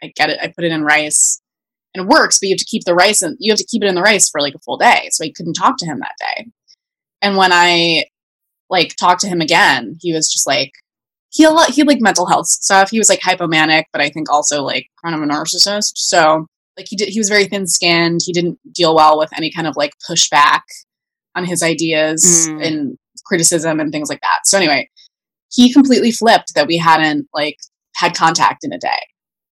I 0.02 0.12
get 0.16 0.30
it, 0.30 0.40
I 0.42 0.48
put 0.48 0.64
it 0.64 0.72
in 0.72 0.84
rice, 0.84 1.42
and 1.94 2.06
it 2.06 2.08
works, 2.08 2.40
but 2.40 2.48
you 2.48 2.54
have 2.54 2.60
to 2.60 2.66
keep 2.66 2.84
the 2.86 2.96
rice 2.96 3.22
and 3.22 3.36
you 3.40 3.52
have 3.52 3.60
to 3.60 3.66
keep 3.66 3.84
it 3.84 3.88
in 3.88 3.96
the 3.96 4.02
rice 4.02 4.30
for 4.30 4.40
like 4.40 4.56
a 4.56 4.60
full 4.60 4.78
day. 4.78 5.10
So 5.12 5.26
I 5.26 5.32
couldn't 5.36 5.54
talk 5.54 5.78
to 5.78 5.86
him 5.86 6.00
that 6.00 6.16
day. 6.20 6.48
And 7.24 7.36
when 7.38 7.52
I 7.52 8.06
like 8.70 8.96
talked 8.96 9.22
to 9.22 9.28
him 9.28 9.42
again, 9.42 9.98
he 10.02 10.14
was 10.14 10.32
just 10.32 10.46
like 10.46 10.72
he 11.32 11.44
a 11.46 11.50
lot 11.50 11.72
he 11.72 11.82
like 11.84 12.02
mental 12.02 12.28
health 12.28 12.46
stuff. 12.48 12.92
He 12.92 13.00
was 13.00 13.10
like 13.10 13.22
hypomanic, 13.22 13.86
but 13.92 14.02
I 14.02 14.10
think 14.10 14.30
also 14.32 14.62
like 14.62 14.86
kind 15.04 15.16
of 15.16 15.22
a 15.22 15.26
narcissist. 15.26 15.94
So 15.96 16.46
like 16.78 16.86
he 16.90 16.96
did 16.96 17.10
he 17.10 17.20
was 17.20 17.30
very 17.30 17.46
thin 17.46 17.66
skinned. 17.66 18.22
He 18.24 18.34
didn't 18.34 18.60
deal 18.74 18.94
well 18.96 19.18
with 19.18 19.30
any 19.36 19.52
kind 19.52 19.66
of 19.68 19.76
like 19.76 19.94
pushback 20.10 20.62
on 21.36 21.46
his 21.46 21.64
ideas 21.64 22.48
Mm. 22.48 22.66
and 22.68 22.98
criticism 23.26 23.80
and 23.80 23.92
things 23.92 24.10
like 24.10 24.22
that. 24.22 24.40
So 24.46 24.58
anyway, 24.58 24.90
he 25.52 25.72
completely 25.72 26.12
flipped 26.12 26.54
that 26.56 26.68
we 26.68 26.78
hadn't 26.78 27.28
like 27.34 27.58
had 27.96 28.16
contact 28.16 28.64
in 28.64 28.74
a 28.74 28.78
day, 28.78 29.00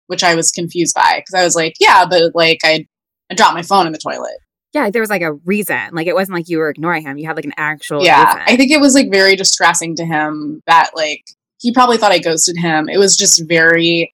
which 0.08 0.24
I 0.24 0.36
was 0.36 0.52
confused 0.52 0.94
by 0.96 1.16
because 1.26 1.34
I 1.40 1.44
was 1.44 1.56
like, 1.56 1.74
yeah, 1.80 2.06
but 2.06 2.32
like 2.36 2.60
I, 2.64 2.86
I 3.32 3.34
dropped 3.36 3.56
my 3.56 3.62
phone 3.64 3.88
in 3.88 3.92
the 3.94 3.98
toilet. 4.00 4.38
Yeah, 4.76 4.90
there 4.90 5.02
was 5.02 5.10
like 5.10 5.22
a 5.22 5.32
reason. 5.34 5.92
Like 5.94 6.06
it 6.06 6.16
wasn't 6.16 6.36
like 6.36 6.50
you 6.50 6.58
were 6.58 6.70
ignoring 6.70 7.04
him. 7.04 7.18
You 7.18 7.26
had 7.28 7.38
like 7.38 7.46
an 7.46 7.54
actual 7.56 8.04
yeah, 8.04 8.26
reason. 8.26 8.42
I 8.46 8.58
think 8.58 8.72
it 8.72 8.82
was 8.82 8.94
like 8.94 9.10
very 9.10 9.38
distressing 9.38 9.96
to 9.96 10.06
him 10.06 10.62
that 10.68 10.90
like 10.94 11.24
he 11.62 11.72
probably 11.72 11.98
thought 11.98 12.12
I 12.12 12.20
ghosted 12.20 12.58
him. 12.58 12.90
It 12.90 12.98
was 12.98 13.16
just 13.16 13.48
very 13.48 14.14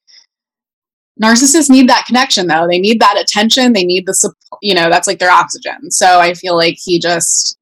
narcissists 1.22 1.68
need 1.68 1.90
that 1.90 2.06
connection 2.06 2.46
though. 2.46 2.68
They 2.68 2.80
need 2.80 3.00
that 3.00 3.20
attention. 3.20 3.74
They 3.74 3.84
need 3.84 4.06
the 4.06 4.14
support. 4.14 4.60
You 4.62 4.76
know, 4.76 4.88
that's 4.88 5.08
like 5.08 5.18
their 5.18 5.32
oxygen. 5.32 5.90
So 5.90 6.20
I 6.20 6.36
feel 6.36 6.56
like 6.56 6.78
he 6.80 7.00
just 7.00 7.58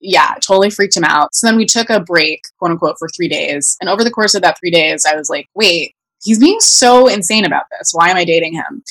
yeah, 0.00 0.34
totally 0.40 0.70
freaked 0.70 0.96
him 0.96 1.04
out. 1.04 1.34
So 1.34 1.48
then 1.48 1.56
we 1.56 1.66
took 1.66 1.90
a 1.90 1.98
break, 1.98 2.42
quote 2.60 2.70
unquote, 2.70 3.00
for 3.00 3.08
three 3.08 3.28
days. 3.28 3.76
And 3.80 3.90
over 3.90 4.04
the 4.04 4.12
course 4.12 4.36
of 4.36 4.42
that 4.42 4.56
three 4.60 4.70
days, 4.70 5.04
I 5.04 5.16
was 5.16 5.28
like, 5.28 5.48
wait, 5.56 5.96
he's 6.22 6.38
being 6.38 6.60
so 6.60 7.08
insane 7.08 7.44
about 7.44 7.64
this. 7.76 7.90
Why 7.92 8.10
am 8.10 8.16
I 8.16 8.24
dating 8.24 8.54
him? 8.54 8.84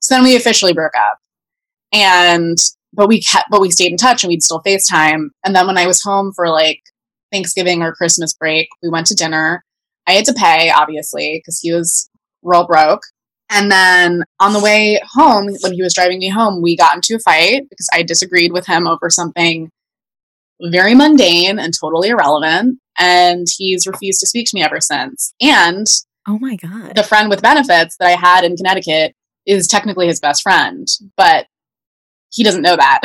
So 0.00 0.14
then 0.14 0.24
we 0.24 0.34
officially 0.34 0.72
broke 0.72 0.96
up. 0.96 1.18
And 1.92 2.56
but 2.92 3.08
we 3.08 3.20
kept 3.20 3.50
but 3.50 3.60
we 3.60 3.70
stayed 3.70 3.90
in 3.90 3.96
touch 3.96 4.22
and 4.22 4.28
we'd 4.28 4.42
still 4.42 4.62
FaceTime. 4.66 5.28
And 5.44 5.54
then 5.54 5.66
when 5.66 5.78
I 5.78 5.86
was 5.86 6.02
home 6.02 6.32
for 6.34 6.48
like 6.48 6.80
Thanksgiving 7.32 7.82
or 7.82 7.94
Christmas 7.94 8.34
break, 8.34 8.68
we 8.82 8.88
went 8.88 9.06
to 9.08 9.14
dinner. 9.14 9.64
I 10.06 10.12
had 10.12 10.24
to 10.26 10.34
pay, 10.34 10.70
obviously, 10.70 11.40
because 11.40 11.58
he 11.60 11.72
was 11.72 12.08
real 12.42 12.66
broke. 12.66 13.02
And 13.50 13.70
then 13.70 14.22
on 14.40 14.52
the 14.52 14.60
way 14.60 15.00
home, 15.12 15.48
when 15.60 15.72
he 15.72 15.82
was 15.82 15.94
driving 15.94 16.18
me 16.18 16.28
home, 16.28 16.62
we 16.62 16.76
got 16.76 16.96
into 16.96 17.16
a 17.16 17.18
fight 17.18 17.68
because 17.68 17.88
I 17.92 18.02
disagreed 18.02 18.52
with 18.52 18.66
him 18.66 18.86
over 18.86 19.08
something 19.10 19.70
very 20.60 20.94
mundane 20.94 21.58
and 21.58 21.72
totally 21.78 22.08
irrelevant. 22.08 22.78
And 22.98 23.46
he's 23.56 23.86
refused 23.86 24.20
to 24.20 24.26
speak 24.26 24.48
to 24.48 24.54
me 24.54 24.62
ever 24.62 24.80
since. 24.80 25.34
And 25.40 25.86
oh 26.26 26.38
my 26.38 26.56
god. 26.56 26.96
the 26.96 27.02
friend 27.02 27.28
with 27.28 27.42
benefits 27.42 27.96
that 27.98 28.08
I 28.08 28.16
had 28.18 28.44
in 28.44 28.56
Connecticut 28.56 29.14
is 29.44 29.68
technically 29.68 30.08
his 30.08 30.18
best 30.18 30.42
friend, 30.42 30.88
but 31.16 31.46
he 32.36 32.44
doesn't 32.44 32.62
know 32.62 32.76
that. 32.76 33.00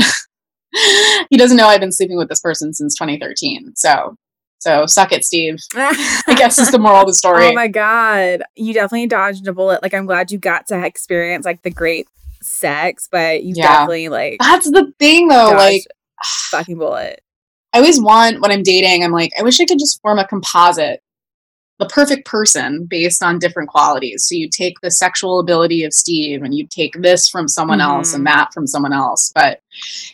he 1.29 1.37
doesn't 1.37 1.57
know 1.57 1.67
I've 1.67 1.79
been 1.79 1.91
sleeping 1.91 2.17
with 2.17 2.29
this 2.29 2.41
person 2.41 2.73
since 2.73 2.95
2013. 2.95 3.73
So, 3.75 4.15
so 4.59 4.85
suck 4.85 5.11
it, 5.11 5.23
Steve. 5.25 5.57
I 5.75 6.35
guess 6.37 6.59
is 6.59 6.71
the 6.71 6.79
moral 6.79 7.01
of 7.01 7.07
the 7.07 7.13
story. 7.13 7.47
Oh 7.47 7.53
my 7.53 7.67
god. 7.67 8.43
You 8.55 8.73
definitely 8.73 9.07
dodged 9.07 9.47
a 9.47 9.53
bullet. 9.53 9.81
Like 9.81 9.93
I'm 9.93 10.05
glad 10.05 10.31
you 10.31 10.37
got 10.37 10.67
to 10.67 10.85
experience 10.85 11.45
like 11.45 11.61
the 11.63 11.71
great 11.71 12.07
sex, 12.41 13.07
but 13.11 13.43
you 13.43 13.53
Yeah. 13.55 13.67
definitely 13.67 14.09
like 14.09 14.37
That's 14.39 14.69
the 14.69 14.93
thing, 14.99 15.27
though. 15.27 15.53
Like, 15.57 15.83
fucking 16.49 16.77
bullet. 16.77 17.21
I 17.73 17.77
always 17.77 18.01
want 18.01 18.41
when 18.41 18.51
I'm 18.51 18.63
dating, 18.63 19.03
I'm 19.03 19.11
like, 19.11 19.31
I 19.39 19.43
wish 19.43 19.59
I 19.61 19.65
could 19.65 19.79
just 19.79 20.01
form 20.01 20.19
a 20.19 20.27
composite, 20.27 21.01
the 21.81 21.87
perfect 21.87 22.27
person 22.27 22.85
based 22.85 23.23
on 23.23 23.39
different 23.39 23.67
qualities. 23.67 24.23
So 24.27 24.35
you 24.35 24.47
take 24.47 24.79
the 24.81 24.91
sexual 24.91 25.39
ability 25.39 25.83
of 25.83 25.93
Steve 25.93 26.43
and 26.43 26.53
you 26.53 26.67
take 26.67 27.01
this 27.01 27.27
from 27.27 27.47
someone 27.47 27.81
else 27.81 28.13
and 28.13 28.23
Mhm. 28.23 28.31
that 28.31 28.53
from 28.53 28.67
someone 28.67 28.93
else. 28.93 29.31
But 29.33 29.61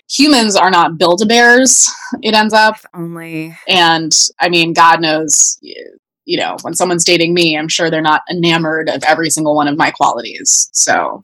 humans 0.09 0.55
are 0.55 0.69
not 0.71 0.97
build 0.97 1.21
a 1.21 1.25
bears, 1.25 1.91
it 2.23 2.33
ends 2.33 2.53
up. 2.53 2.75
If 2.77 2.85
only. 2.93 3.57
And 3.67 4.17
I 4.39 4.47
mean, 4.47 4.71
God 4.71 5.01
knows, 5.01 5.59
you 5.61 6.37
know, 6.37 6.55
when 6.61 6.73
someone's 6.73 7.03
dating 7.03 7.33
me, 7.33 7.57
I'm 7.57 7.67
sure 7.67 7.89
they're 7.89 8.01
not 8.01 8.21
enamored 8.31 8.87
of 8.89 9.03
every 9.03 9.29
single 9.29 9.53
one 9.53 9.67
of 9.67 9.75
my 9.77 9.91
qualities. 9.91 10.69
So, 10.71 11.21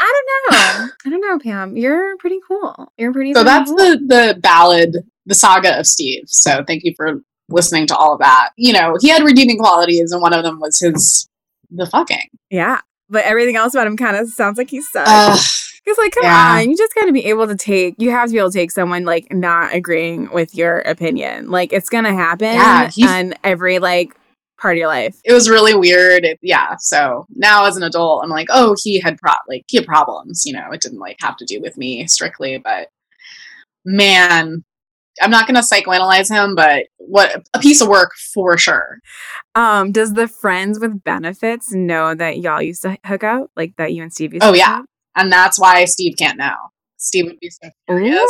I 0.00 0.22
don't 0.50 0.52
know. 0.52 0.88
I 1.06 1.10
don't 1.10 1.20
know, 1.20 1.38
Pam. 1.38 1.76
You're 1.76 2.16
pretty 2.18 2.40
cool. 2.46 2.92
You're 2.98 3.12
pretty 3.12 3.34
so 3.34 3.44
fucking 3.44 3.46
that's 3.46 3.70
cool. 3.70 3.78
the 3.78 4.32
the 4.34 4.40
ballad, 4.40 4.96
the 5.26 5.34
saga 5.34 5.78
of 5.78 5.86
Steve. 5.86 6.24
So 6.26 6.64
thank 6.66 6.82
you 6.84 6.92
for 6.96 7.20
listening 7.48 7.86
to 7.88 7.96
all 7.96 8.12
of 8.14 8.20
that. 8.20 8.50
You 8.56 8.72
know, 8.72 8.96
he 9.00 9.08
had 9.08 9.22
redeeming 9.22 9.58
qualities, 9.58 10.12
and 10.12 10.20
one 10.22 10.32
of 10.32 10.42
them 10.44 10.60
was 10.60 10.78
his 10.80 11.28
the 11.70 11.86
fucking. 11.86 12.28
Yeah. 12.50 12.80
But 13.10 13.24
everything 13.24 13.56
else 13.56 13.74
about 13.74 13.86
him 13.86 13.96
kind 13.96 14.16
of 14.16 14.28
sounds 14.28 14.58
like 14.58 14.70
he 14.70 14.82
sucks. 14.82 15.80
Because, 15.84 15.96
like, 15.98 16.12
come 16.12 16.24
yeah. 16.24 16.58
on, 16.60 16.68
you 16.70 16.76
just 16.76 16.94
got 16.94 17.06
to 17.06 17.12
be 17.12 17.24
able 17.26 17.46
to 17.46 17.56
take, 17.56 17.94
you 17.98 18.10
have 18.10 18.26
to 18.28 18.32
be 18.32 18.38
able 18.38 18.50
to 18.50 18.58
take 18.58 18.70
someone, 18.70 19.04
like, 19.06 19.32
not 19.32 19.74
agreeing 19.74 20.30
with 20.30 20.54
your 20.54 20.80
opinion. 20.80 21.50
Like, 21.50 21.72
it's 21.72 21.88
going 21.88 22.04
to 22.04 22.12
happen 22.12 22.52
Yeah, 22.52 22.90
he's- 22.90 23.08
on 23.10 23.34
every, 23.42 23.78
like, 23.78 24.14
part 24.60 24.74
of 24.76 24.78
your 24.78 24.88
life. 24.88 25.16
it 25.24 25.32
was 25.32 25.48
really 25.48 25.74
weird. 25.74 26.24
It, 26.24 26.38
yeah. 26.42 26.74
So 26.80 27.26
now 27.34 27.64
as 27.64 27.76
an 27.76 27.84
adult, 27.84 28.24
I'm 28.24 28.28
like, 28.30 28.48
oh, 28.50 28.74
he 28.82 28.98
had 29.00 29.16
pro 29.18 29.32
like 29.48 29.64
he 29.68 29.76
had 29.78 29.86
problems. 29.86 30.42
You 30.44 30.52
know, 30.52 30.70
it 30.72 30.80
didn't 30.80 30.98
like 30.98 31.16
have 31.20 31.36
to 31.36 31.44
do 31.44 31.60
with 31.60 31.78
me 31.78 32.06
strictly, 32.08 32.58
but 32.58 32.88
man. 33.84 34.64
I'm 35.20 35.30
not 35.30 35.46
going 35.46 35.54
to 35.56 35.60
psychoanalyze 35.60 36.30
him, 36.30 36.54
but 36.54 36.84
what 36.98 37.46
a 37.54 37.58
piece 37.58 37.80
of 37.80 37.88
work 37.88 38.12
for 38.34 38.56
sure. 38.58 38.98
Um, 39.54 39.92
does 39.92 40.14
the 40.14 40.28
friends 40.28 40.78
with 40.80 41.02
benefits 41.04 41.72
know 41.72 42.14
that 42.14 42.38
y'all 42.38 42.62
used 42.62 42.82
to 42.82 42.96
hook 43.04 43.24
up? 43.24 43.50
Like, 43.56 43.76
that 43.76 43.92
you 43.92 44.02
and 44.02 44.12
Steve 44.12 44.34
used 44.34 44.44
Oh, 44.44 44.52
to 44.52 44.58
yeah. 44.58 44.82
And 45.16 45.32
that's 45.32 45.58
why 45.58 45.84
Steve 45.86 46.14
can't 46.18 46.38
now. 46.38 46.70
Steve 46.98 47.26
would 47.26 47.38
be 47.40 47.50
so 47.50 47.68
furious. 47.86 48.20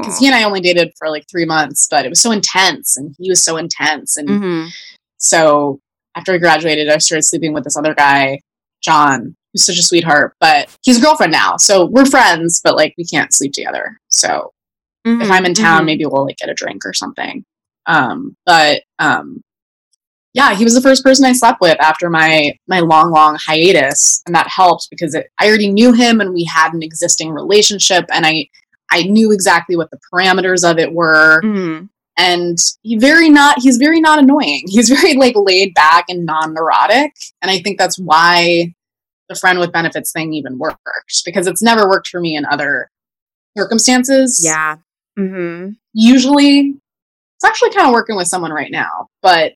Because 0.00 0.18
he 0.18 0.26
and 0.26 0.34
I 0.34 0.44
only 0.44 0.60
dated 0.60 0.92
for 0.98 1.08
like 1.10 1.24
three 1.30 1.44
months, 1.44 1.88
but 1.90 2.04
it 2.06 2.08
was 2.08 2.20
so 2.20 2.30
intense, 2.30 2.96
and 2.96 3.14
he 3.18 3.28
was 3.28 3.42
so 3.42 3.56
intense, 3.56 4.16
and 4.16 4.28
Mhm. 4.28 4.68
so 5.18 5.80
after 6.16 6.32
I 6.32 6.38
graduated, 6.38 6.88
I 6.88 6.98
started 6.98 7.22
sleeping 7.24 7.52
with 7.52 7.64
this 7.64 7.76
other 7.76 7.94
guy, 7.94 8.40
John, 8.82 9.34
who's 9.52 9.64
such 9.64 9.78
a 9.78 9.82
sweetheart, 9.82 10.34
but 10.40 10.68
he's 10.82 10.98
a 10.98 11.00
girlfriend 11.00 11.32
now, 11.32 11.56
so 11.56 11.86
we're 11.86 12.04
friends, 12.04 12.60
but 12.62 12.76
like 12.76 12.94
we 12.98 13.04
can't 13.04 13.32
sleep 13.34 13.52
together. 13.52 13.98
So 14.10 14.52
if 15.04 15.28
Mhm, 15.28 15.30
I'm 15.30 15.44
in 15.46 15.54
town, 15.54 15.82
mhm. 15.82 15.86
maybe 15.86 16.04
we'll 16.06 16.24
like 16.26 16.36
get 16.36 16.48
a 16.50 16.54
drink 16.54 16.84
or 16.84 16.92
something. 16.92 17.44
Um, 17.86 18.36
but 18.46 18.82
um, 18.98 19.42
yeah, 20.34 20.54
he 20.54 20.64
was 20.64 20.74
the 20.74 20.80
first 20.80 21.02
person 21.04 21.26
I 21.26 21.32
slept 21.32 21.60
with 21.60 21.78
after 21.80 22.08
my 22.08 22.56
my 22.68 22.80
long, 22.80 23.10
long 23.10 23.36
hiatus, 23.44 24.22
and 24.26 24.34
that 24.34 24.48
helped 24.48 24.88
because 24.90 25.14
it, 25.14 25.26
I 25.38 25.48
already 25.48 25.70
knew 25.70 25.92
him 25.92 26.20
and 26.20 26.32
we 26.32 26.44
had 26.44 26.72
an 26.72 26.82
existing 26.82 27.30
relationship, 27.30 28.04
and 28.12 28.24
I 28.26 28.48
I 28.90 29.02
knew 29.04 29.32
exactly 29.32 29.76
what 29.76 29.90
the 29.90 29.98
parameters 30.12 30.68
of 30.70 30.78
it 30.78 30.92
were, 30.92 31.40
Mhm. 31.42 31.88
and 32.16 32.58
he 32.82 32.96
very 32.96 33.28
not 33.28 33.60
he's 33.60 33.76
very 33.78 34.00
not 34.00 34.18
annoying. 34.20 34.62
He's 34.68 34.88
very 35.00 35.14
like 35.14 35.34
laid 35.36 35.74
back 35.74 36.04
and 36.08 36.24
non 36.24 36.54
neurotic, 36.54 37.12
and 37.42 37.50
I 37.50 37.58
think 37.58 37.78
that's 37.78 37.98
why 37.98 38.72
the 39.28 39.34
friend 39.34 39.58
with 39.58 39.72
benefits 39.72 40.12
thing 40.12 40.32
even 40.34 40.58
worked 40.58 40.78
because 41.24 41.46
it's 41.46 41.62
never 41.62 41.88
worked 41.88 42.08
for 42.08 42.20
me 42.20 42.36
in 42.36 42.44
other 42.46 42.90
circumstances 43.56 44.40
Yeah. 44.44 44.76
Mm-hmm. 45.18 45.70
usually 45.92 46.74
it's 47.36 47.44
actually 47.44 47.70
kind 47.70 47.86
of 47.86 47.92
working 47.92 48.16
with 48.16 48.28
someone 48.28 48.50
right 48.52 48.70
now 48.70 49.08
but 49.20 49.52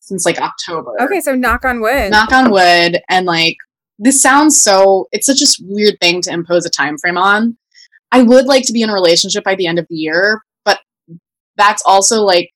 since 0.00 0.26
like 0.26 0.38
october 0.38 0.92
Okay, 1.00 1.20
so 1.20 1.34
knock 1.34 1.64
on 1.64 1.80
wood. 1.80 2.10
knock 2.10 2.30
on 2.32 2.50
wood 2.50 3.00
and 3.08 3.24
like 3.26 3.56
this 3.98 4.20
sounds 4.20 4.60
so 4.60 5.08
it's 5.12 5.26
such 5.26 5.40
a 5.40 5.46
weird 5.62 5.94
thing 6.00 6.20
to 6.22 6.30
impose 6.30 6.66
a 6.66 6.70
time 6.70 6.98
frame 6.98 7.16
on 7.16 7.56
i 8.12 8.22
would 8.22 8.44
like 8.46 8.64
to 8.66 8.72
be 8.74 8.82
in 8.82 8.90
a 8.90 8.92
relationship 8.92 9.42
by 9.44 9.54
the 9.54 9.66
end 9.66 9.78
of 9.78 9.86
the 9.88 9.94
year 9.96 10.42
but 10.64 10.80
that's 11.56 11.82
also 11.86 12.22
like 12.22 12.50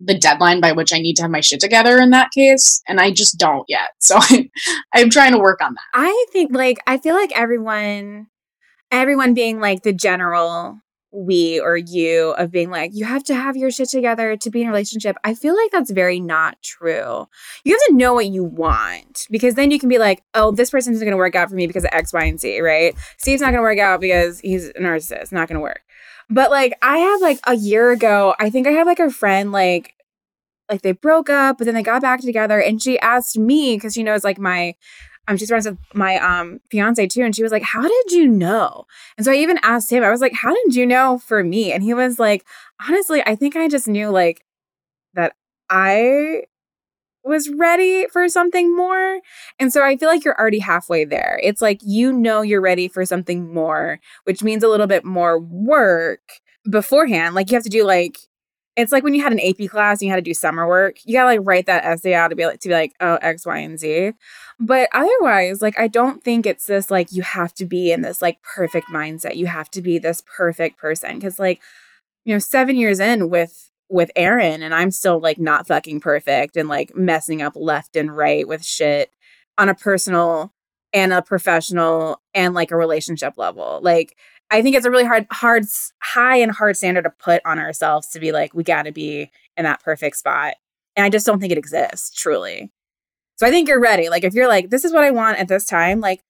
the 0.00 0.16
deadline 0.16 0.60
by 0.60 0.70
which 0.70 0.92
i 0.92 0.98
need 0.98 1.14
to 1.16 1.22
have 1.22 1.30
my 1.30 1.40
shit 1.40 1.58
together 1.58 1.98
in 1.98 2.10
that 2.10 2.30
case 2.30 2.82
and 2.86 3.00
i 3.00 3.10
just 3.10 3.36
don't 3.38 3.64
yet 3.68 3.90
so 3.98 4.16
I'm, 4.20 4.48
i'm 4.94 5.10
trying 5.10 5.32
to 5.32 5.38
work 5.38 5.60
on 5.60 5.74
that 5.74 5.80
I 5.92 6.26
think 6.32 6.52
like 6.54 6.78
I 6.86 6.98
feel 6.98 7.14
like 7.16 7.32
everyone 7.36 8.28
everyone 8.92 9.34
being 9.34 9.58
like 9.60 9.82
the 9.82 9.92
general 9.92 10.78
we 11.14 11.60
or 11.60 11.76
you 11.76 12.30
of 12.32 12.50
being 12.50 12.70
like, 12.70 12.90
you 12.92 13.04
have 13.04 13.22
to 13.24 13.34
have 13.34 13.56
your 13.56 13.70
shit 13.70 13.88
together 13.88 14.36
to 14.36 14.50
be 14.50 14.62
in 14.62 14.68
a 14.68 14.70
relationship. 14.70 15.16
I 15.22 15.34
feel 15.34 15.56
like 15.56 15.70
that's 15.70 15.90
very 15.90 16.18
not 16.20 16.60
true. 16.62 17.28
You 17.64 17.72
have 17.72 17.86
to 17.88 17.94
know 17.94 18.14
what 18.14 18.26
you 18.26 18.42
want 18.42 19.26
because 19.30 19.54
then 19.54 19.70
you 19.70 19.78
can 19.78 19.88
be 19.88 19.98
like, 19.98 20.22
oh, 20.34 20.50
this 20.50 20.70
person 20.70 20.92
isn't 20.92 21.04
going 21.04 21.12
to 21.12 21.16
work 21.16 21.34
out 21.34 21.48
for 21.48 21.54
me 21.54 21.66
because 21.66 21.84
of 21.84 21.90
X, 21.92 22.12
Y, 22.12 22.24
and 22.24 22.40
Z, 22.40 22.60
right? 22.60 22.94
Steve's 23.18 23.40
not 23.40 23.48
going 23.48 23.58
to 23.58 23.62
work 23.62 23.78
out 23.78 24.00
because 24.00 24.40
he's 24.40 24.68
a 24.70 24.74
narcissist. 24.74 25.30
Not 25.30 25.48
going 25.48 25.56
to 25.56 25.62
work. 25.62 25.82
But 26.28 26.50
like, 26.50 26.76
I 26.82 26.98
have 26.98 27.20
like 27.20 27.38
a 27.46 27.54
year 27.54 27.90
ago, 27.90 28.34
I 28.38 28.50
think 28.50 28.66
I 28.66 28.72
have 28.72 28.86
like 28.86 28.98
a 28.98 29.10
friend, 29.10 29.52
like, 29.52 29.94
like 30.70 30.82
they 30.82 30.92
broke 30.92 31.28
up, 31.28 31.58
but 31.58 31.66
then 31.66 31.74
they 31.74 31.82
got 31.82 32.00
back 32.00 32.22
together, 32.22 32.58
and 32.58 32.82
she 32.82 32.98
asked 33.00 33.38
me 33.38 33.76
because 33.76 33.92
she 33.92 34.02
knows 34.02 34.24
like 34.24 34.38
my 34.38 34.74
um, 35.28 35.36
she's 35.36 35.48
friends 35.48 35.66
with 35.66 35.78
my 35.94 36.16
um 36.16 36.60
fiance 36.70 37.06
too, 37.06 37.22
and 37.22 37.34
she 37.34 37.42
was 37.42 37.52
like, 37.52 37.62
"How 37.62 37.82
did 37.82 38.12
you 38.12 38.28
know?" 38.28 38.84
And 39.16 39.24
so 39.24 39.32
I 39.32 39.36
even 39.36 39.58
asked 39.62 39.90
him. 39.90 40.02
I 40.04 40.10
was 40.10 40.20
like, 40.20 40.34
"How 40.34 40.54
did 40.54 40.74
you 40.74 40.86
know 40.86 41.18
for 41.18 41.42
me?" 41.42 41.72
And 41.72 41.82
he 41.82 41.94
was 41.94 42.18
like, 42.18 42.44
"Honestly, 42.86 43.22
I 43.26 43.34
think 43.34 43.56
I 43.56 43.68
just 43.68 43.88
knew 43.88 44.10
like 44.10 44.44
that 45.14 45.34
I 45.70 46.44
was 47.24 47.48
ready 47.50 48.06
for 48.12 48.28
something 48.28 48.76
more." 48.76 49.20
And 49.58 49.72
so 49.72 49.82
I 49.84 49.96
feel 49.96 50.08
like 50.08 50.24
you're 50.24 50.38
already 50.38 50.58
halfway 50.60 51.04
there. 51.04 51.40
It's 51.42 51.62
like 51.62 51.80
you 51.82 52.12
know 52.12 52.42
you're 52.42 52.60
ready 52.60 52.88
for 52.88 53.04
something 53.06 53.52
more, 53.52 54.00
which 54.24 54.42
means 54.42 54.62
a 54.62 54.68
little 54.68 54.86
bit 54.86 55.04
more 55.04 55.38
work 55.40 56.20
beforehand. 56.70 57.34
Like 57.34 57.50
you 57.50 57.56
have 57.56 57.64
to 57.64 57.70
do 57.70 57.84
like 57.84 58.18
it's 58.76 58.92
like 58.92 59.04
when 59.04 59.14
you 59.14 59.22
had 59.22 59.32
an 59.32 59.40
AP 59.40 59.68
class 59.70 60.00
and 60.00 60.06
you 60.06 60.10
had 60.10 60.16
to 60.16 60.22
do 60.22 60.34
summer 60.34 60.66
work. 60.66 60.96
You 61.04 61.14
gotta 61.14 61.26
like 61.26 61.40
write 61.42 61.66
that 61.66 61.84
essay 61.84 62.14
out 62.14 62.28
to 62.28 62.36
be 62.36 62.46
like 62.46 62.60
to 62.60 62.68
be 62.68 62.74
like, 62.74 62.92
oh, 63.00 63.18
X, 63.22 63.46
Y, 63.46 63.58
and 63.58 63.78
Z. 63.78 64.12
But 64.60 64.88
otherwise, 64.92 65.60
like 65.60 65.78
I 65.78 65.88
don't 65.88 66.22
think 66.22 66.46
it's 66.46 66.66
this 66.66 66.90
like 66.90 67.12
you 67.12 67.22
have 67.22 67.54
to 67.54 67.66
be 67.66 67.92
in 67.92 68.02
this 68.02 68.22
like 68.22 68.42
perfect 68.42 68.88
mindset. 68.88 69.36
You 69.36 69.46
have 69.46 69.70
to 69.72 69.82
be 69.82 69.98
this 69.98 70.22
perfect 70.24 70.78
person. 70.78 71.20
Cause 71.20 71.38
like, 71.38 71.60
you 72.24 72.34
know, 72.34 72.38
seven 72.38 72.76
years 72.76 73.00
in 73.00 73.30
with 73.30 73.70
with 73.88 74.10
Aaron 74.16 74.62
and 74.62 74.74
I'm 74.74 74.90
still 74.90 75.20
like 75.20 75.38
not 75.38 75.66
fucking 75.66 76.00
perfect 76.00 76.56
and 76.56 76.68
like 76.68 76.96
messing 76.96 77.42
up 77.42 77.52
left 77.54 77.96
and 77.96 78.16
right 78.16 78.48
with 78.48 78.64
shit 78.64 79.10
on 79.58 79.68
a 79.68 79.74
personal 79.74 80.52
and 80.92 81.12
a 81.12 81.20
professional 81.20 82.22
and 82.32 82.54
like 82.54 82.70
a 82.70 82.76
relationship 82.76 83.34
level. 83.36 83.80
Like 83.82 84.16
I 84.50 84.62
think 84.62 84.76
it's 84.76 84.86
a 84.86 84.90
really 84.90 85.04
hard, 85.04 85.26
hard, 85.32 85.64
high 86.00 86.36
and 86.36 86.52
hard 86.52 86.76
standard 86.76 87.02
to 87.02 87.10
put 87.10 87.42
on 87.44 87.58
ourselves 87.58 88.08
to 88.08 88.20
be 88.20 88.30
like, 88.30 88.54
we 88.54 88.62
got 88.62 88.84
to 88.84 88.92
be 88.92 89.30
in 89.56 89.64
that 89.64 89.82
perfect 89.82 90.16
spot. 90.16 90.54
And 90.96 91.04
I 91.04 91.10
just 91.10 91.26
don't 91.26 91.40
think 91.40 91.52
it 91.52 91.58
exists 91.58 92.14
truly. 92.14 92.70
So 93.36 93.46
I 93.46 93.50
think 93.50 93.68
you're 93.68 93.80
ready. 93.80 94.08
Like, 94.08 94.24
if 94.24 94.34
you're 94.34 94.48
like, 94.48 94.70
this 94.70 94.84
is 94.84 94.92
what 94.92 95.04
I 95.04 95.10
want 95.10 95.38
at 95.38 95.48
this 95.48 95.64
time, 95.64 96.00
like, 96.00 96.20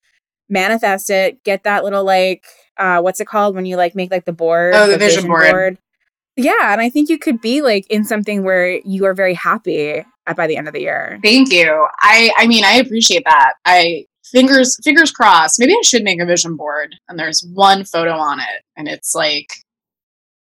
manifest 0.49 1.09
it, 1.09 1.43
get 1.43 1.63
that 1.63 1.83
little, 1.83 2.03
like, 2.03 2.45
uh, 2.77 3.01
what's 3.01 3.19
it 3.19 3.27
called 3.27 3.55
when 3.55 3.65
you 3.65 3.77
like 3.77 3.95
make 3.95 4.11
like 4.11 4.25
the 4.25 4.33
board? 4.33 4.73
Oh, 4.75 4.85
the, 4.85 4.93
the 4.93 4.97
vision, 4.97 5.15
vision 5.17 5.29
board. 5.29 5.51
board. 5.51 5.77
Yeah. 6.35 6.73
And 6.73 6.81
I 6.81 6.89
think 6.89 7.09
you 7.09 7.17
could 7.17 7.39
be 7.39 7.61
like 7.61 7.85
in 7.89 8.03
something 8.03 8.43
where 8.43 8.79
you 8.83 9.05
are 9.05 9.13
very 9.13 9.33
happy 9.33 10.03
at, 10.27 10.35
by 10.35 10.47
the 10.47 10.57
end 10.57 10.67
of 10.67 10.73
the 10.73 10.81
year. 10.81 11.19
Thank 11.23 11.51
you. 11.51 11.87
I, 12.01 12.31
I 12.37 12.47
mean, 12.47 12.65
I 12.65 12.73
appreciate 12.73 13.23
that. 13.25 13.53
I, 13.63 14.05
fingers 14.25 14.77
fingers 14.83 15.11
crossed. 15.11 15.59
Maybe 15.59 15.73
I 15.73 15.81
should 15.83 16.03
make 16.03 16.19
a 16.19 16.25
vision 16.25 16.57
board 16.57 16.95
and 17.07 17.17
there's 17.17 17.47
one 17.53 17.85
photo 17.85 18.13
on 18.13 18.39
it 18.39 18.63
and 18.75 18.87
it's 18.87 19.15
like 19.15 19.53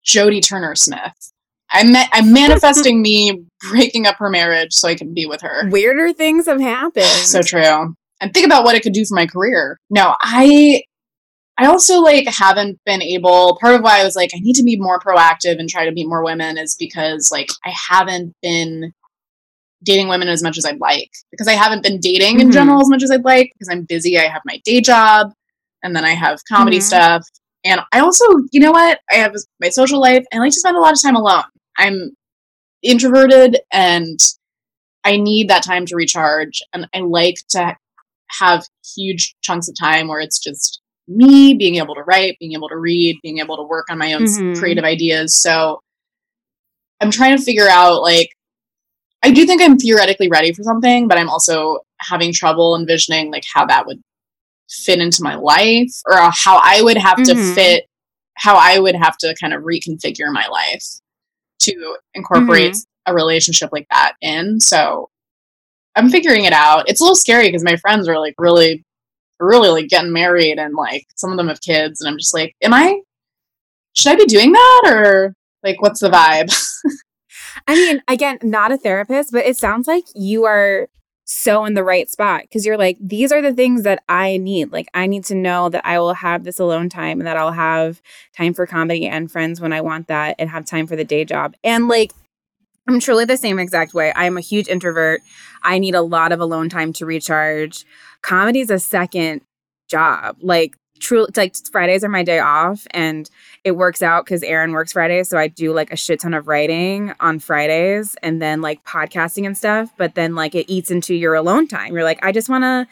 Jodie 0.04 0.42
Turner 0.42 0.74
Smith. 0.74 1.32
I'm 1.70 1.94
I'm 2.12 2.32
manifesting 2.32 3.02
me 3.02 3.44
breaking 3.70 4.06
up 4.06 4.16
her 4.16 4.30
marriage 4.30 4.72
so 4.72 4.88
I 4.88 4.94
can 4.94 5.14
be 5.14 5.26
with 5.26 5.40
her. 5.42 5.68
Weirder 5.70 6.12
things 6.12 6.46
have 6.46 6.60
happened. 6.60 7.04
so 7.04 7.42
true. 7.42 7.94
And 8.20 8.32
think 8.32 8.46
about 8.46 8.64
what 8.64 8.74
it 8.74 8.82
could 8.82 8.94
do 8.94 9.04
for 9.04 9.14
my 9.14 9.26
career. 9.26 9.78
No, 9.90 10.14
I 10.20 10.82
I 11.58 11.66
also 11.66 12.00
like 12.00 12.26
haven't 12.28 12.78
been 12.84 13.02
able 13.02 13.58
part 13.60 13.74
of 13.74 13.82
why 13.82 14.00
I 14.00 14.04
was 14.04 14.16
like 14.16 14.30
I 14.34 14.38
need 14.40 14.54
to 14.54 14.62
be 14.62 14.76
more 14.76 14.98
proactive 14.98 15.58
and 15.58 15.68
try 15.68 15.84
to 15.84 15.92
meet 15.92 16.08
more 16.08 16.24
women 16.24 16.58
is 16.58 16.76
because 16.78 17.30
like 17.30 17.48
I 17.64 17.72
haven't 17.88 18.34
been 18.42 18.92
dating 19.82 20.08
women 20.08 20.28
as 20.28 20.42
much 20.42 20.58
as 20.58 20.64
I'd 20.64 20.80
like 20.80 21.10
because 21.30 21.48
I 21.48 21.52
haven't 21.52 21.82
been 21.82 22.00
dating 22.00 22.36
mm-hmm. 22.36 22.46
in 22.46 22.52
general 22.52 22.80
as 22.80 22.88
much 22.88 23.02
as 23.02 23.10
I'd 23.10 23.24
like 23.24 23.52
because 23.54 23.68
I'm 23.70 23.84
busy. 23.84 24.18
I 24.18 24.28
have 24.28 24.42
my 24.44 24.60
day 24.64 24.80
job 24.80 25.32
and 25.82 25.94
then 25.94 26.04
I 26.04 26.10
have 26.10 26.40
comedy 26.48 26.78
mm-hmm. 26.78 26.84
stuff. 26.84 27.26
And 27.64 27.80
I 27.92 28.00
also, 28.00 28.24
you 28.52 28.60
know 28.60 28.72
what? 28.72 29.00
I 29.10 29.16
have 29.16 29.34
my 29.60 29.70
social 29.70 30.00
life 30.00 30.24
and 30.30 30.40
I 30.40 30.44
like 30.44 30.52
to 30.52 30.58
spend 30.58 30.76
a 30.76 30.80
lot 30.80 30.92
of 30.92 31.02
time 31.02 31.16
alone. 31.16 31.44
I'm 31.78 32.12
introverted 32.82 33.58
and 33.72 34.18
I 35.04 35.16
need 35.16 35.48
that 35.50 35.62
time 35.62 35.86
to 35.86 35.96
recharge. 35.96 36.62
And 36.72 36.88
I 36.94 37.00
like 37.00 37.36
to 37.50 37.76
have 38.40 38.64
huge 38.96 39.36
chunks 39.42 39.68
of 39.68 39.76
time 39.78 40.08
where 40.08 40.20
it's 40.20 40.38
just 40.38 40.80
me 41.08 41.54
being 41.54 41.76
able 41.76 41.94
to 41.94 42.02
write, 42.02 42.36
being 42.40 42.54
able 42.54 42.68
to 42.68 42.76
read, 42.76 43.18
being 43.22 43.38
able 43.38 43.56
to 43.56 43.62
work 43.62 43.86
on 43.88 43.98
my 43.98 44.12
own 44.12 44.24
mm-hmm. 44.24 44.58
creative 44.58 44.84
ideas. 44.84 45.40
So 45.40 45.80
I'm 47.00 47.10
trying 47.10 47.36
to 47.36 47.42
figure 47.42 47.68
out 47.68 48.02
like 48.02 48.30
I 49.22 49.30
do 49.30 49.46
think 49.46 49.62
I'm 49.62 49.78
theoretically 49.78 50.28
ready 50.28 50.52
for 50.52 50.62
something, 50.62 51.08
but 51.08 51.18
I'm 51.18 51.28
also 51.28 51.80
having 52.00 52.32
trouble 52.32 52.76
envisioning 52.76 53.30
like 53.30 53.44
how 53.52 53.66
that 53.66 53.86
would 53.86 54.00
fit 54.68 54.98
into 54.98 55.22
my 55.22 55.36
life 55.36 55.90
or 56.06 56.16
how 56.32 56.60
I 56.62 56.82
would 56.82 56.96
have 56.96 57.18
mm-hmm. 57.18 57.36
to 57.36 57.54
fit 57.54 57.84
how 58.36 58.56
I 58.56 58.78
would 58.78 58.94
have 58.94 59.16
to 59.18 59.34
kind 59.40 59.54
of 59.54 59.62
reconfigure 59.62 60.32
my 60.32 60.46
life 60.48 60.84
to 61.72 61.98
incorporate 62.14 62.72
mm-hmm. 62.72 63.12
a 63.12 63.14
relationship 63.14 63.70
like 63.72 63.86
that 63.90 64.14
in. 64.20 64.60
So 64.60 65.10
I'm 65.94 66.10
figuring 66.10 66.44
it 66.44 66.52
out. 66.52 66.88
It's 66.88 67.00
a 67.00 67.04
little 67.04 67.16
scary 67.16 67.48
because 67.48 67.64
my 67.64 67.76
friends 67.76 68.08
are 68.08 68.18
like 68.18 68.34
really 68.38 68.84
really 69.38 69.68
like 69.68 69.88
getting 69.88 70.12
married 70.12 70.58
and 70.58 70.74
like 70.74 71.04
some 71.14 71.30
of 71.30 71.36
them 71.36 71.48
have 71.48 71.60
kids 71.60 72.00
and 72.00 72.08
I'm 72.08 72.18
just 72.18 72.32
like, 72.32 72.54
am 72.62 72.72
I 72.72 73.00
should 73.92 74.12
I 74.12 74.16
be 74.16 74.26
doing 74.26 74.52
that 74.52 74.82
or 74.86 75.34
like 75.62 75.80
what's 75.82 76.00
the 76.00 76.08
vibe? 76.08 76.54
I 77.66 77.74
mean, 77.74 78.02
again, 78.08 78.38
not 78.42 78.72
a 78.72 78.76
therapist, 78.76 79.32
but 79.32 79.44
it 79.44 79.56
sounds 79.56 79.86
like 79.86 80.04
you 80.14 80.44
are 80.44 80.88
so 81.26 81.64
in 81.64 81.74
the 81.74 81.82
right 81.82 82.08
spot 82.08 82.42
because 82.42 82.64
you're 82.64 82.78
like, 82.78 82.96
these 83.00 83.32
are 83.32 83.42
the 83.42 83.52
things 83.52 83.82
that 83.82 84.02
I 84.08 84.36
need. 84.36 84.70
Like, 84.70 84.88
I 84.94 85.06
need 85.06 85.24
to 85.24 85.34
know 85.34 85.68
that 85.68 85.84
I 85.84 85.98
will 85.98 86.14
have 86.14 86.44
this 86.44 86.60
alone 86.60 86.88
time 86.88 87.18
and 87.20 87.26
that 87.26 87.36
I'll 87.36 87.52
have 87.52 88.00
time 88.36 88.54
for 88.54 88.64
comedy 88.64 89.06
and 89.06 89.30
friends 89.30 89.60
when 89.60 89.72
I 89.72 89.80
want 89.80 90.06
that 90.06 90.36
and 90.38 90.48
have 90.48 90.64
time 90.64 90.86
for 90.86 90.94
the 90.94 91.04
day 91.04 91.24
job. 91.24 91.56
And 91.64 91.88
like, 91.88 92.12
I'm 92.88 93.00
truly 93.00 93.24
the 93.24 93.36
same 93.36 93.58
exact 93.58 93.92
way. 93.92 94.12
I'm 94.14 94.36
a 94.36 94.40
huge 94.40 94.68
introvert. 94.68 95.20
I 95.64 95.80
need 95.80 95.96
a 95.96 96.02
lot 96.02 96.30
of 96.30 96.38
alone 96.38 96.68
time 96.68 96.92
to 96.94 97.06
recharge. 97.06 97.84
Comedy 98.22 98.60
is 98.60 98.70
a 98.70 98.78
second 98.78 99.40
job. 99.88 100.36
Like, 100.40 100.76
truly 100.98 101.30
like 101.36 101.54
Fridays 101.70 102.04
are 102.04 102.08
my 102.08 102.22
day 102.22 102.38
off 102.38 102.86
and 102.90 103.28
it 103.64 103.72
works 103.72 104.02
out 104.02 104.24
because 104.24 104.42
Aaron 104.42 104.72
works 104.72 104.92
Fridays. 104.92 105.28
So 105.28 105.38
I 105.38 105.48
do 105.48 105.72
like 105.72 105.92
a 105.92 105.96
shit 105.96 106.20
ton 106.20 106.34
of 106.34 106.46
writing 106.46 107.12
on 107.20 107.38
Fridays 107.38 108.16
and 108.22 108.40
then 108.40 108.60
like 108.60 108.84
podcasting 108.84 109.46
and 109.46 109.56
stuff. 109.56 109.90
But 109.96 110.14
then 110.14 110.34
like 110.34 110.54
it 110.54 110.70
eats 110.70 110.90
into 110.90 111.14
your 111.14 111.34
alone 111.34 111.68
time. 111.68 111.92
You're 111.92 112.04
like, 112.04 112.24
I 112.24 112.32
just 112.32 112.48
want 112.48 112.64
to 112.64 112.86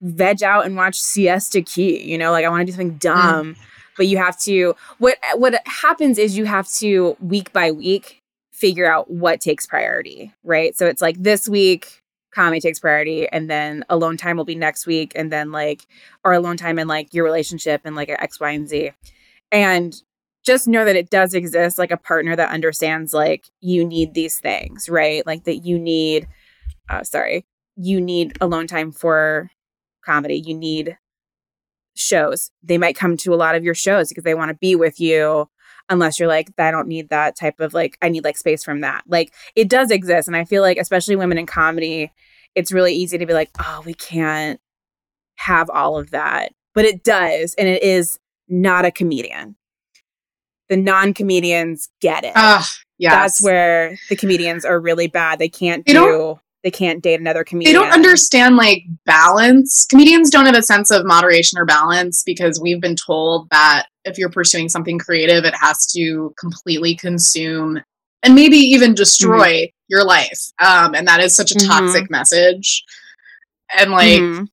veg 0.00 0.42
out 0.42 0.66
and 0.66 0.76
watch 0.76 1.00
Siesta 1.00 1.62
Key, 1.62 2.02
you 2.02 2.18
know, 2.18 2.30
like 2.30 2.44
I 2.44 2.48
want 2.48 2.60
to 2.62 2.66
do 2.66 2.72
something 2.72 2.98
dumb. 2.98 3.54
Mm. 3.54 3.58
But 3.96 4.06
you 4.06 4.16
have 4.18 4.38
to 4.42 4.76
what 4.98 5.16
what 5.34 5.60
happens 5.66 6.18
is 6.18 6.36
you 6.36 6.44
have 6.44 6.68
to 6.74 7.16
week 7.20 7.52
by 7.52 7.72
week 7.72 8.22
figure 8.52 8.90
out 8.90 9.10
what 9.10 9.40
takes 9.40 9.66
priority, 9.66 10.32
right? 10.44 10.76
So 10.76 10.86
it's 10.86 11.02
like 11.02 11.20
this 11.20 11.48
week 11.48 12.02
comedy 12.38 12.60
takes 12.60 12.78
priority 12.78 13.28
and 13.30 13.50
then 13.50 13.84
alone 13.88 14.16
time 14.16 14.36
will 14.36 14.44
be 14.44 14.54
next 14.54 14.86
week 14.86 15.10
and 15.16 15.32
then 15.32 15.50
like 15.50 15.88
or 16.24 16.32
alone 16.32 16.56
time 16.56 16.78
and 16.78 16.88
like 16.88 17.12
your 17.12 17.24
relationship 17.24 17.80
and 17.84 17.96
like 17.96 18.08
x 18.08 18.38
y 18.38 18.50
and 18.50 18.68
z. 18.68 18.92
And 19.50 20.00
just 20.46 20.68
know 20.68 20.84
that 20.84 20.94
it 20.94 21.10
does 21.10 21.34
exist 21.34 21.78
like 21.78 21.90
a 21.90 21.96
partner 21.96 22.36
that 22.36 22.50
understands 22.50 23.12
like 23.12 23.48
you 23.60 23.84
need 23.84 24.14
these 24.14 24.38
things 24.38 24.88
right? 24.88 25.26
Like 25.26 25.42
that 25.44 25.58
you 25.58 25.80
need 25.80 26.28
uh 26.88 27.02
sorry 27.02 27.44
you 27.74 28.00
need 28.00 28.38
alone 28.40 28.68
time 28.68 28.92
for 28.92 29.50
comedy. 30.04 30.36
You 30.36 30.54
need 30.54 30.96
shows. 31.96 32.52
They 32.62 32.78
might 32.78 32.94
come 32.94 33.16
to 33.16 33.34
a 33.34 33.36
lot 33.36 33.56
of 33.56 33.64
your 33.64 33.74
shows 33.74 34.10
because 34.10 34.22
they 34.22 34.34
want 34.34 34.50
to 34.50 34.54
be 34.54 34.76
with 34.76 35.00
you 35.00 35.50
unless 35.90 36.18
you're 36.18 36.28
like 36.28 36.50
i 36.58 36.70
don't 36.70 36.86
need 36.86 37.08
that 37.08 37.34
type 37.34 37.60
of 37.60 37.72
like 37.72 37.96
i 38.02 38.08
need 38.08 38.22
like 38.22 38.38
space 38.38 38.62
from 38.62 38.82
that. 38.82 39.02
Like 39.08 39.34
it 39.56 39.68
does 39.68 39.90
exist 39.90 40.28
and 40.28 40.36
i 40.36 40.44
feel 40.44 40.62
like 40.62 40.78
especially 40.78 41.16
women 41.16 41.36
in 41.36 41.46
comedy 41.46 42.12
it's 42.58 42.72
really 42.72 42.92
easy 42.92 43.16
to 43.16 43.26
be 43.26 43.32
like 43.32 43.50
oh 43.60 43.82
we 43.86 43.94
can't 43.94 44.60
have 45.36 45.70
all 45.70 45.96
of 45.96 46.10
that 46.10 46.52
but 46.74 46.84
it 46.84 47.04
does 47.04 47.54
and 47.54 47.68
it 47.68 47.82
is 47.82 48.18
not 48.48 48.84
a 48.84 48.90
comedian 48.90 49.54
the 50.68 50.76
non-comedians 50.76 51.88
get 52.00 52.24
it 52.24 52.32
uh, 52.34 52.62
yes. 52.98 53.12
that's 53.12 53.42
where 53.42 53.96
the 54.08 54.16
comedians 54.16 54.64
are 54.64 54.80
really 54.80 55.06
bad 55.06 55.38
they 55.38 55.48
can't 55.48 55.86
they 55.86 55.92
do 55.92 56.38
they 56.64 56.72
can't 56.72 57.02
date 57.02 57.20
another 57.20 57.44
comedian. 57.44 57.72
They 57.72 57.80
don't 57.80 57.92
understand 57.92 58.56
like 58.56 58.82
balance. 59.06 59.86
Comedians 59.86 60.28
don't 60.28 60.44
have 60.44 60.56
a 60.56 60.62
sense 60.62 60.90
of 60.90 61.06
moderation 61.06 61.56
or 61.56 61.64
balance 61.64 62.24
because 62.24 62.60
we've 62.60 62.80
been 62.80 62.96
told 62.96 63.48
that 63.50 63.86
if 64.04 64.18
you're 64.18 64.28
pursuing 64.28 64.68
something 64.68 64.98
creative, 64.98 65.44
it 65.44 65.54
has 65.54 65.86
to 65.92 66.34
completely 66.38 66.96
consume 66.96 67.80
and 68.22 68.34
maybe 68.34 68.56
even 68.56 68.94
destroy 68.94 69.48
mm-hmm. 69.48 69.86
your 69.88 70.04
life. 70.04 70.40
Um, 70.64 70.94
and 70.94 71.06
that 71.06 71.20
is 71.20 71.34
such 71.34 71.52
a 71.52 71.58
toxic 71.58 72.04
mm-hmm. 72.04 72.12
message. 72.12 72.84
And 73.76 73.90
like, 73.90 74.20
mm-hmm. 74.20 74.44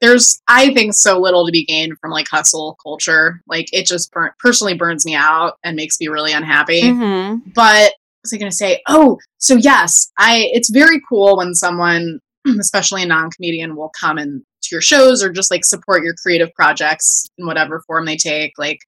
there's 0.00 0.40
I 0.48 0.72
think 0.74 0.94
so 0.94 1.20
little 1.20 1.46
to 1.46 1.52
be 1.52 1.64
gained 1.64 1.98
from 1.98 2.10
like 2.10 2.28
hustle 2.28 2.76
culture. 2.82 3.42
Like 3.46 3.68
it 3.72 3.86
just 3.86 4.12
burn- 4.12 4.32
personally 4.38 4.74
burns 4.74 5.04
me 5.04 5.14
out 5.14 5.54
and 5.62 5.76
makes 5.76 6.00
me 6.00 6.08
really 6.08 6.32
unhappy. 6.32 6.82
Mm-hmm. 6.82 7.50
But 7.54 7.92
was 8.22 8.32
I 8.32 8.38
going 8.38 8.50
to 8.50 8.56
say? 8.56 8.82
Oh, 8.88 9.18
so 9.38 9.54
yes, 9.54 10.10
I 10.18 10.48
it's 10.52 10.70
very 10.70 11.00
cool 11.08 11.36
when 11.36 11.54
someone, 11.54 12.20
especially 12.60 13.02
a 13.02 13.06
non-comedian, 13.06 13.76
will 13.76 13.92
come 13.98 14.18
and 14.18 14.42
to 14.62 14.74
your 14.74 14.82
shows 14.82 15.22
or 15.22 15.30
just 15.30 15.50
like 15.50 15.64
support 15.64 16.02
your 16.02 16.14
creative 16.14 16.52
projects 16.54 17.26
in 17.38 17.46
whatever 17.46 17.82
form 17.86 18.04
they 18.04 18.16
take. 18.16 18.52
Like 18.58 18.80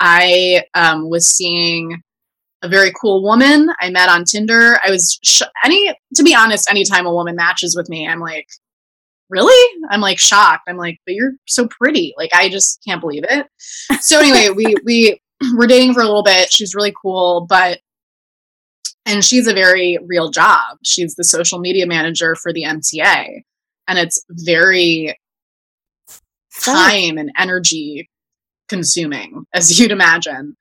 I 0.00 0.64
um, 0.74 1.10
was 1.10 1.26
seeing 1.26 2.00
a 2.62 2.68
very 2.68 2.92
cool 3.00 3.22
woman 3.22 3.68
I 3.80 3.90
met 3.90 4.08
on 4.08 4.24
Tinder. 4.24 4.78
I 4.84 4.90
was 4.90 5.18
sh- 5.22 5.42
any 5.64 5.94
to 6.14 6.22
be 6.22 6.34
honest, 6.34 6.70
anytime 6.70 7.06
a 7.06 7.14
woman 7.14 7.36
matches 7.36 7.76
with 7.76 7.88
me, 7.88 8.06
I'm 8.06 8.20
like, 8.20 8.46
really? 9.30 9.82
I'm 9.90 10.00
like 10.00 10.18
shocked. 10.18 10.64
I'm 10.68 10.76
like, 10.76 10.98
but 11.06 11.14
you're 11.14 11.32
so 11.46 11.68
pretty. 11.68 12.14
Like 12.16 12.30
I 12.34 12.48
just 12.48 12.82
can't 12.86 13.00
believe 13.00 13.24
it. 13.28 13.46
So 14.00 14.18
anyway, 14.18 14.50
we 14.50 14.74
we 14.84 15.20
were 15.56 15.66
dating 15.66 15.94
for 15.94 16.00
a 16.00 16.06
little 16.06 16.22
bit. 16.22 16.52
She's 16.52 16.74
really 16.74 16.94
cool, 17.00 17.46
but 17.48 17.80
and 19.06 19.24
she's 19.24 19.46
a 19.46 19.54
very 19.54 19.98
real 20.06 20.30
job. 20.30 20.78
She's 20.84 21.14
the 21.14 21.24
social 21.24 21.58
media 21.58 21.86
manager 21.86 22.34
for 22.34 22.52
the 22.52 22.64
MTA, 22.64 23.42
and 23.86 23.98
it's 23.98 24.22
very 24.30 25.18
time 26.60 27.18
and 27.18 27.30
energy 27.38 28.10
consuming, 28.68 29.44
as 29.54 29.78
you'd 29.78 29.92
imagine. 29.92 30.56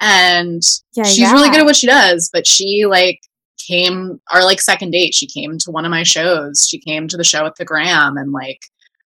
And 0.00 0.62
Yeah, 0.94 1.04
she's 1.04 1.32
really 1.32 1.48
good 1.50 1.60
at 1.60 1.64
what 1.64 1.76
she 1.76 1.86
does, 1.86 2.28
but 2.32 2.46
she 2.46 2.84
like 2.86 3.20
came 3.58 4.20
our 4.32 4.44
like 4.44 4.60
second 4.60 4.90
date, 4.90 5.14
she 5.14 5.26
came 5.26 5.58
to 5.58 5.70
one 5.70 5.84
of 5.84 5.90
my 5.90 6.02
shows. 6.02 6.66
She 6.68 6.78
came 6.78 7.08
to 7.08 7.16
the 7.16 7.24
show 7.24 7.46
at 7.46 7.56
the 7.56 7.64
Graham 7.64 8.16
and 8.16 8.32
like 8.32 8.60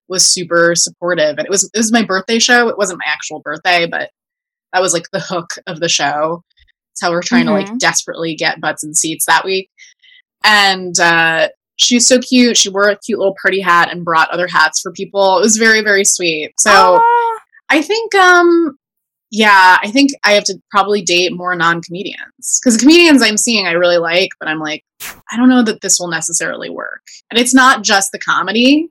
was 0.09 0.27
super 0.27 0.75
supportive. 0.75 1.39
And 1.39 1.47
it 1.47 1.51
was 1.51 1.65
it 1.73 1.79
was 1.79 1.93
my 1.93 2.05
birthday 2.05 2.39
show. 2.39 2.69
It 2.69 2.77
wasn't 2.79 3.01
my 3.05 3.11
actual 3.13 3.41
birthday, 3.41 3.87
but 3.87 4.11
that 4.73 4.83
was 4.83 4.93
like 4.93 5.07
the 5.13 5.21
hook 5.21 5.51
of 5.67 5.81
the 5.81 5.89
show. 5.89 6.43
It's 6.93 7.01
how 7.01 7.11
we're 7.13 7.23
trying 7.23 7.47
to 7.47 7.53
Mhm. 7.53 7.67
like 7.69 7.79
desperately 7.79 8.35
get 8.35 8.61
butts 8.61 8.83
and 8.83 8.97
seats 8.97 9.25
that 9.27 9.45
week. 9.45 9.71
And 10.45 10.99
uh 10.99 11.49
she 11.77 11.95
was 11.95 12.07
so 12.07 12.19
cute. 12.19 12.57
She 12.59 12.69
wore 12.69 12.89
a 12.91 12.99
cute 12.99 13.19
little 13.19 13.37
party 13.41 13.61
hat 13.61 13.91
and 13.91 14.05
brought 14.05 14.29
other 14.31 14.47
hats 14.47 14.81
for 14.83 14.93
people. 14.93 15.39
It 15.39 15.43
was 15.43 15.57
very, 15.57 15.83
very 15.83 16.05
sweet. 16.05 16.53
So. 16.61 17.01
I 17.73 17.83
think 17.83 18.15
um 18.17 18.77
yeah, 19.31 19.79
I 19.83 19.91
think 19.91 20.11
I 20.25 20.33
have 20.33 20.45
to 20.45 20.61
probably 20.71 21.03
date 21.03 21.33
more 21.33 21.55
non-comedians 21.55 22.61
because 22.61 22.77
the 22.77 22.81
comedians 22.81 23.23
I'm 23.23 23.37
seeing 23.37 23.67
I 23.67 23.73
really 23.73 23.99
like, 23.99 24.31
but 24.41 24.49
I'm 24.49 24.59
like, 24.59 24.85
I 25.31 25.37
don't 25.37 25.49
know 25.49 25.63
that 25.63 25.81
this 25.81 25.99
will 26.01 26.09
necessarily 26.09 26.69
work. 26.69 27.03
And 27.31 27.39
it's 27.39 27.55
not 27.55 27.85
just 27.85 28.11
the 28.13 28.19
comedy, 28.19 28.89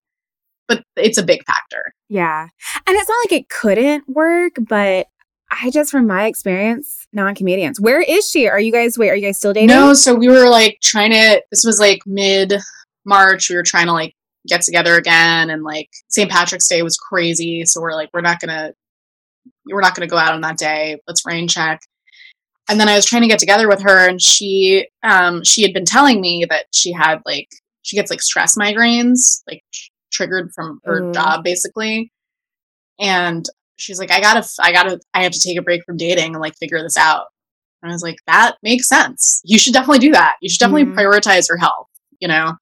but 0.68 0.84
it's 0.96 1.18
a 1.18 1.24
big 1.24 1.44
factor. 1.46 1.94
Yeah. 2.08 2.44
And 2.44 2.96
it's 2.98 3.10
not 3.10 3.18
like 3.26 3.42
it 3.42 3.50
couldn't 3.50 4.08
work, 4.08 4.54
but 4.68 5.08
I 5.52 5.72
just, 5.72 5.92
from 5.92 6.08
my 6.08 6.26
experience, 6.26 7.08
non 7.12 7.36
comedians. 7.36 7.82
Where 7.82 8.02
is 8.02 8.30
she? 8.30 8.48
Are 8.48 8.60
you 8.60 8.72
guys, 8.72 8.98
wait, 8.98 9.10
are 9.10 9.16
you 9.16 9.26
guys 9.26 9.38
still 9.38 9.54
dating? 9.54 9.70
No, 9.70 9.94
so 9.94 10.14
we 10.16 10.28
were 10.28 10.48
like 10.48 10.78
trying 10.82 11.12
to. 11.12 11.42
This 11.52 11.66
was 11.66 11.80
like 11.80 12.02
mid 12.06 12.54
March. 13.06 13.50
We 13.50 13.56
were 13.56 13.64
trying 13.64 13.88
to 13.88 13.94
like 13.94 14.16
get 14.48 14.62
together 14.62 14.96
again, 14.96 15.50
and 15.50 15.64
like 15.64 15.90
St. 16.10 16.30
Patrick's 16.30 16.68
Day 16.68 16.84
was 16.84 16.98
crazy. 16.98 17.66
So 17.66 17.82
we're 17.82 17.96
like, 17.96 18.10
we're 18.14 18.22
not 18.22 18.40
gonna, 18.40 18.74
we're 19.72 19.82
not 19.82 19.96
gonna 19.96 20.08
go 20.08 20.18
out 20.18 20.34
on 20.34 20.42
that 20.42 20.58
day. 20.58 20.98
Let's 21.08 21.26
rain 21.26 21.48
check. 21.48 21.80
And 22.70 22.80
then 22.80 22.88
I 22.88 22.96
was 22.96 23.06
trying 23.06 23.24
to 23.24 23.28
get 23.28 23.40
together 23.40 23.68
with 23.68 23.82
her, 23.82 24.08
and 24.08 24.22
she, 24.22 24.88
um, 25.02 25.44
she 25.44 25.64
had 25.64 25.74
been 25.74 25.86
telling 25.86 26.22
me 26.22 26.46
that 26.50 26.66
she 26.72 26.92
had 26.92 27.20
like 27.26 27.48
she 27.82 27.96
gets 27.96 28.12
like 28.12 28.22
stress 28.22 28.56
migraines, 28.58 29.42
like 29.48 29.64
tr- 29.74 29.90
triggered 30.12 30.52
from 30.54 30.80
her 30.84 31.02
Ooh. 31.04 31.12
job, 31.14 31.44
basically. 31.44 32.12
And 33.00 33.46
she's 33.78 33.98
like, 34.00 34.12
I 34.12 34.20
gotta, 34.20 34.48
I 34.60 34.72
gotta, 34.72 35.00
I 35.14 35.24
have 35.24 35.32
to 35.32 35.40
take 35.40 35.58
a 35.58 35.62
break 35.62 35.84
from 35.86 35.98
dating 35.98 36.34
and 36.36 36.42
like 36.42 36.56
figure 36.58 36.82
this 36.84 36.98
out. 36.98 37.28
And 37.82 37.92
I 37.92 37.96
was 37.96 38.04
like, 38.04 38.18
that 38.28 38.58
makes 38.62 38.88
sense. 38.90 39.42
You 39.46 39.58
should 39.58 39.74
definitely 39.74 40.00
do 40.00 40.12
that. 40.12 40.36
You 40.42 40.50
should 40.50 40.60
definitely 40.60 40.86
Mhm. 40.86 40.96
prioritize 40.96 41.48
your 41.48 41.58
health, 41.58 41.88
you 42.20 42.28
know? 42.28 42.54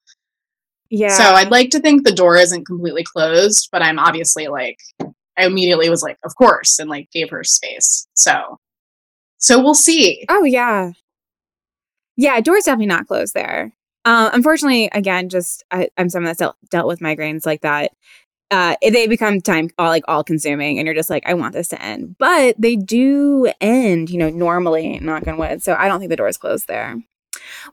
Yeah. 0.90 1.08
So 1.08 1.24
I'd 1.24 1.50
like 1.50 1.70
to 1.70 1.80
think 1.80 2.04
the 2.04 2.12
door 2.14 2.36
isn't 2.36 2.64
completely 2.64 3.02
closed, 3.04 3.68
but 3.72 3.82
I'm 3.82 3.98
obviously 3.98 4.46
like, 4.46 4.78
I 5.38 5.46
immediately 5.46 5.88
was 5.88 6.02
like, 6.02 6.18
of 6.24 6.34
course, 6.36 6.78
and 6.78 6.90
like 6.90 7.10
gave 7.12 7.30
her 7.30 7.44
space. 7.44 8.06
So, 8.14 8.58
so 9.38 9.62
we'll 9.62 9.74
see. 9.74 10.24
Oh 10.28 10.44
yeah, 10.44 10.92
yeah. 12.16 12.40
Door's 12.40 12.64
definitely 12.64 12.86
not 12.86 13.06
closed 13.06 13.34
there. 13.34 13.72
Uh, 14.04 14.30
unfortunately, 14.32 14.88
again, 14.92 15.28
just 15.28 15.64
I, 15.70 15.88
I'm 15.96 16.08
someone 16.08 16.26
that's 16.26 16.38
dealt, 16.38 16.56
dealt 16.70 16.86
with 16.86 17.00
migraines 17.00 17.44
like 17.46 17.62
that. 17.62 17.92
Uh, 18.50 18.76
they 18.80 19.06
become 19.06 19.40
time 19.42 19.68
all 19.78 19.88
like 19.88 20.04
all 20.08 20.24
consuming, 20.24 20.78
and 20.78 20.86
you're 20.86 20.94
just 20.94 21.10
like, 21.10 21.22
I 21.26 21.34
want 21.34 21.52
this 21.52 21.68
to 21.68 21.82
end. 21.82 22.16
But 22.18 22.56
they 22.58 22.76
do 22.76 23.52
end, 23.60 24.10
you 24.10 24.18
know, 24.18 24.30
normally. 24.30 24.98
Knock 25.00 25.26
on 25.28 25.36
wood. 25.36 25.62
So 25.62 25.74
I 25.78 25.88
don't 25.88 26.00
think 26.00 26.10
the 26.10 26.16
door's 26.16 26.38
closed 26.38 26.66
there. 26.68 26.96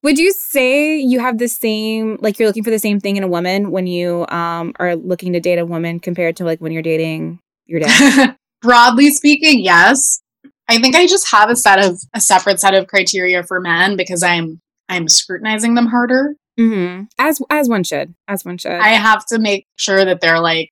Would 0.03 0.17
you 0.17 0.33
say 0.33 0.97
you 0.97 1.19
have 1.19 1.37
the 1.37 1.47
same, 1.47 2.17
like 2.21 2.37
you're 2.37 2.47
looking 2.47 2.63
for 2.63 2.69
the 2.69 2.79
same 2.79 2.99
thing 2.99 3.15
in 3.17 3.23
a 3.23 3.27
woman 3.27 3.71
when 3.71 3.87
you 3.87 4.25
um 4.29 4.73
are 4.79 4.95
looking 4.95 5.33
to 5.33 5.39
date 5.39 5.59
a 5.59 5.65
woman 5.65 5.99
compared 5.99 6.35
to 6.37 6.45
like 6.45 6.59
when 6.59 6.71
you're 6.71 6.81
dating 6.81 7.39
your 7.65 7.79
dad? 7.81 8.35
Broadly 8.61 9.11
speaking, 9.11 9.59
yes. 9.61 10.21
I 10.67 10.79
think 10.79 10.95
I 10.95 11.05
just 11.05 11.29
have 11.31 11.49
a 11.49 11.55
set 11.55 11.79
of 11.83 11.99
a 12.13 12.19
separate 12.21 12.59
set 12.59 12.73
of 12.73 12.87
criteria 12.87 13.43
for 13.43 13.59
men 13.59 13.95
because 13.95 14.23
I'm 14.23 14.59
I'm 14.89 15.07
scrutinizing 15.07 15.75
them 15.75 15.87
harder. 15.87 16.35
hmm 16.57 17.03
As 17.19 17.39
as 17.51 17.69
one 17.69 17.83
should, 17.83 18.15
as 18.27 18.43
one 18.45 18.57
should. 18.57 18.71
I 18.71 18.89
have 18.89 19.25
to 19.27 19.39
make 19.39 19.67
sure 19.77 20.03
that 20.05 20.21
they're 20.21 20.39
like 20.39 20.71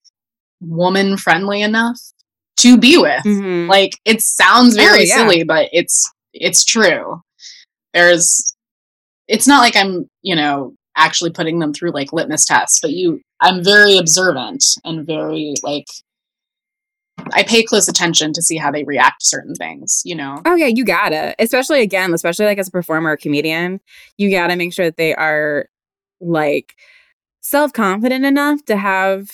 woman 0.61 1.17
friendly 1.17 1.61
enough 1.61 1.99
to 2.57 2.77
be 2.77 2.97
with. 2.97 3.23
Mhm. 3.23 3.67
Like 3.67 3.93
it 4.05 4.21
sounds 4.21 4.75
very 4.75 4.99
Oh, 4.99 5.03
yeah. 5.03 5.15
silly, 5.15 5.43
but 5.43 5.69
it's 5.71 6.09
it's 6.33 6.63
true. 6.63 7.21
There's 7.93 8.55
it's 9.27 9.47
not 9.47 9.59
like 9.61 9.75
I'm, 9.75 10.09
you 10.23 10.35
know, 10.35 10.73
actually 10.97 11.29
putting 11.31 11.59
them 11.59 11.73
through 11.73 11.91
like 11.91 12.11
litmus 12.13 12.45
tests, 12.45 12.79
but 12.81 12.91
you 12.91 13.21
I'm 13.41 13.63
very 13.63 13.97
observant 13.97 14.63
and 14.83 15.05
very 15.05 15.53
like 15.63 15.85
I 17.33 17.43
pay 17.43 17.63
close 17.63 17.87
attention 17.87 18.33
to 18.33 18.41
see 18.41 18.57
how 18.57 18.71
they 18.71 18.83
react 18.83 19.21
to 19.21 19.27
certain 19.27 19.55
things, 19.55 20.01
you 20.03 20.15
know. 20.15 20.41
Oh 20.45 20.55
yeah, 20.55 20.67
you 20.67 20.83
gotta. 20.83 21.35
Especially 21.39 21.81
again, 21.81 22.13
especially 22.13 22.45
like 22.45 22.57
as 22.57 22.67
a 22.67 22.71
performer 22.71 23.11
or 23.11 23.17
comedian, 23.17 23.79
you 24.17 24.29
gotta 24.31 24.55
make 24.55 24.73
sure 24.73 24.85
that 24.85 24.97
they 24.97 25.15
are 25.15 25.67
like 26.19 26.75
self 27.41 27.73
confident 27.73 28.25
enough 28.25 28.63
to 28.65 28.77
have 28.77 29.29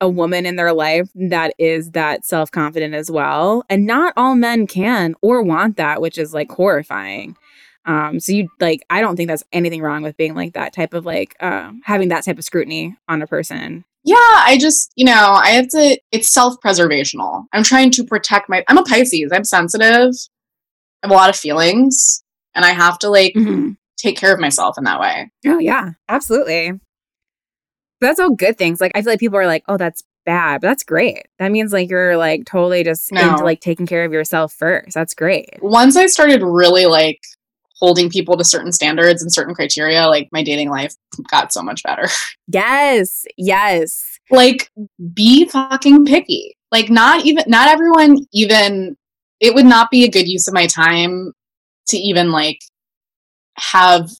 a 0.00 0.08
woman 0.08 0.44
in 0.44 0.56
their 0.56 0.72
life 0.72 1.08
that 1.14 1.54
is 1.58 1.92
that 1.92 2.24
self 2.24 2.50
confident 2.50 2.94
as 2.94 3.10
well. 3.10 3.64
And 3.68 3.86
not 3.86 4.12
all 4.16 4.34
men 4.34 4.66
can 4.66 5.14
or 5.22 5.42
want 5.42 5.76
that, 5.76 6.00
which 6.00 6.18
is 6.18 6.34
like 6.34 6.50
horrifying. 6.50 7.36
Um, 7.86 8.18
so 8.18 8.32
you 8.32 8.48
like, 8.60 8.84
I 8.88 9.00
don't 9.00 9.16
think 9.16 9.28
that's 9.28 9.44
anything 9.52 9.82
wrong 9.82 10.02
with 10.02 10.16
being 10.16 10.34
like 10.34 10.54
that 10.54 10.72
type 10.72 10.94
of 10.94 11.04
like 11.04 11.36
uh, 11.40 11.70
having 11.84 12.08
that 12.08 12.24
type 12.24 12.38
of 12.38 12.44
scrutiny 12.44 12.96
on 13.08 13.20
a 13.20 13.26
person. 13.26 13.84
Yeah, 14.04 14.16
I 14.18 14.58
just, 14.60 14.92
you 14.96 15.06
know, 15.06 15.12
I 15.32 15.50
have 15.50 15.68
to, 15.68 15.98
it's 16.12 16.28
self 16.30 16.56
preservational. 16.64 17.44
I'm 17.52 17.62
trying 17.62 17.90
to 17.92 18.04
protect 18.04 18.48
my, 18.50 18.62
I'm 18.68 18.78
a 18.78 18.82
Pisces, 18.84 19.30
I'm 19.32 19.44
sensitive, 19.44 20.10
I 21.02 21.06
have 21.06 21.10
a 21.10 21.14
lot 21.14 21.30
of 21.30 21.36
feelings, 21.36 22.22
and 22.54 22.64
I 22.64 22.70
have 22.70 22.98
to 23.00 23.08
like 23.10 23.32
Mhm. 23.34 23.76
take 23.96 24.16
care 24.18 24.34
of 24.34 24.40
myself 24.40 24.76
in 24.78 24.84
that 24.84 25.00
way. 25.00 25.30
Oh 25.46 25.58
yeah, 25.58 25.92
absolutely. 26.08 26.72
But 28.00 28.08
that's 28.08 28.20
all 28.20 28.30
good 28.30 28.58
things. 28.58 28.80
Like 28.80 28.92
I 28.94 29.02
feel 29.02 29.12
like 29.12 29.20
people 29.20 29.38
are 29.38 29.46
like, 29.46 29.64
"Oh, 29.68 29.76
that's 29.76 30.02
bad," 30.26 30.60
but 30.60 30.66
that's 30.68 30.82
great. 30.84 31.22
That 31.38 31.50
means 31.52 31.72
like 31.72 31.88
you're 31.88 32.16
like 32.16 32.44
totally 32.44 32.84
just 32.84 33.10
No. 33.12 33.30
into 33.30 33.44
like 33.44 33.60
taking 33.60 33.86
care 33.86 34.04
of 34.04 34.12
yourself 34.12 34.52
first. 34.52 34.94
That's 34.94 35.14
great. 35.14 35.48
Once 35.62 35.96
I 35.96 36.06
started 36.06 36.42
really 36.42 36.86
like 36.86 37.20
holding 37.78 38.08
people 38.08 38.36
to 38.36 38.44
certain 38.44 38.72
standards 38.72 39.20
and 39.22 39.32
certain 39.32 39.54
criteria, 39.54 40.06
like 40.06 40.28
my 40.32 40.42
dating 40.42 40.70
life 40.70 40.94
got 41.30 41.52
so 41.52 41.62
much 41.62 41.82
better. 41.82 42.08
Yes, 42.52 43.24
yes. 43.38 44.18
like, 44.30 44.70
be 45.14 45.46
fucking 45.46 46.04
picky. 46.04 46.56
Like, 46.70 46.90
not 46.90 47.24
even, 47.24 47.44
not 47.46 47.68
everyone 47.68 48.18
even, 48.32 48.96
it 49.40 49.54
would 49.54 49.64
not 49.64 49.90
be 49.90 50.04
a 50.04 50.10
good 50.10 50.28
use 50.28 50.46
of 50.46 50.52
my 50.54 50.66
time 50.66 51.32
to 51.88 51.96
even 51.96 52.30
like 52.32 52.58
have 53.56 54.10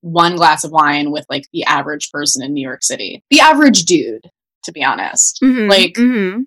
one 0.00 0.36
glass 0.36 0.64
of 0.64 0.70
wine 0.70 1.10
with 1.10 1.26
like 1.28 1.44
the 1.52 1.64
average 1.64 2.10
person 2.10 2.42
in 2.42 2.52
New 2.54 2.66
York 2.66 2.82
City. 2.82 3.22
The 3.30 3.40
average 3.40 3.84
dude, 3.84 4.30
to 4.64 4.72
be 4.72 4.82
honest. 4.82 5.38
Mhm, 5.42 5.68
Like, 5.68 5.94
mhm. 5.94 6.44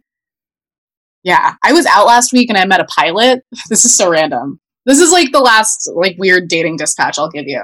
yeah, 1.24 1.55
I 1.63 1.72
was 1.74 1.86
out 1.86 2.07
last 2.07 2.34
week 2.34 2.49
and 2.49 2.57
I 2.57 2.65
met 2.65 2.80
a 2.82 2.86
pilot. 2.86 3.43
This 3.70 3.86
is 3.86 3.95
so 3.95 4.09
random. 4.09 4.59
This 4.88 4.99
is 4.99 5.11
like 5.11 5.31
the 5.31 5.39
last 5.41 5.88
like 5.93 6.15
weird 6.17 6.47
dating 6.47 6.77
dispatch 6.77 7.19
I'll 7.19 7.29
give 7.29 7.45
you. 7.47 7.61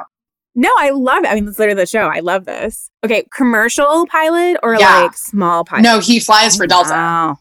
no, 0.53 0.69
I 0.77 0.91
love 0.91 1.23
it. 1.23 1.27
I 1.29 1.33
mean, 1.35 1.47
it's 1.47 1.57
literally 1.57 1.81
the 1.81 1.87
show. 1.87 2.01
I 2.07 2.19
love 2.19 2.45
this. 2.45 2.91
Okay, 3.03 3.25
commercial 3.35 4.05
pilot 4.05 4.57
or 4.61 4.75
Yeah. 4.75 5.03
like 5.03 5.17
small 5.17 5.65
pilot? 5.65 5.81
No, 5.81 5.99
he 5.99 6.19
flies 6.19 6.55
for 6.55 6.67
Delta. 6.67 6.91
Wow. 6.91 7.37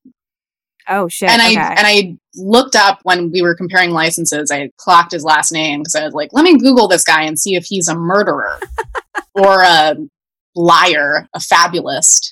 Oh 0.88 1.06
shit. 1.08 1.28
and 1.30 1.40
I 1.42 1.50
and 1.50 1.86
I 1.86 2.16
looked 2.34 2.74
up 2.74 3.00
when 3.04 3.30
we 3.30 3.42
were 3.42 3.54
comparing 3.54 3.90
licenses. 3.90 4.50
I 4.50 4.70
clocked 4.78 5.12
his 5.12 5.22
last 5.24 5.52
name 5.52 5.80
because 5.80 5.94
I 5.94 6.04
was 6.04 6.14
like, 6.14 6.30
let 6.32 6.42
me 6.44 6.56
Google 6.58 6.88
this 6.88 7.04
guy 7.04 7.22
and 7.22 7.38
see 7.38 7.54
if 7.54 7.64
he's 7.66 7.86
a 7.88 7.94
murderer 7.94 8.58
or 9.34 9.62
a 9.62 9.94
liar, 10.56 11.28
a 11.34 11.40
fabulist. 11.40 12.31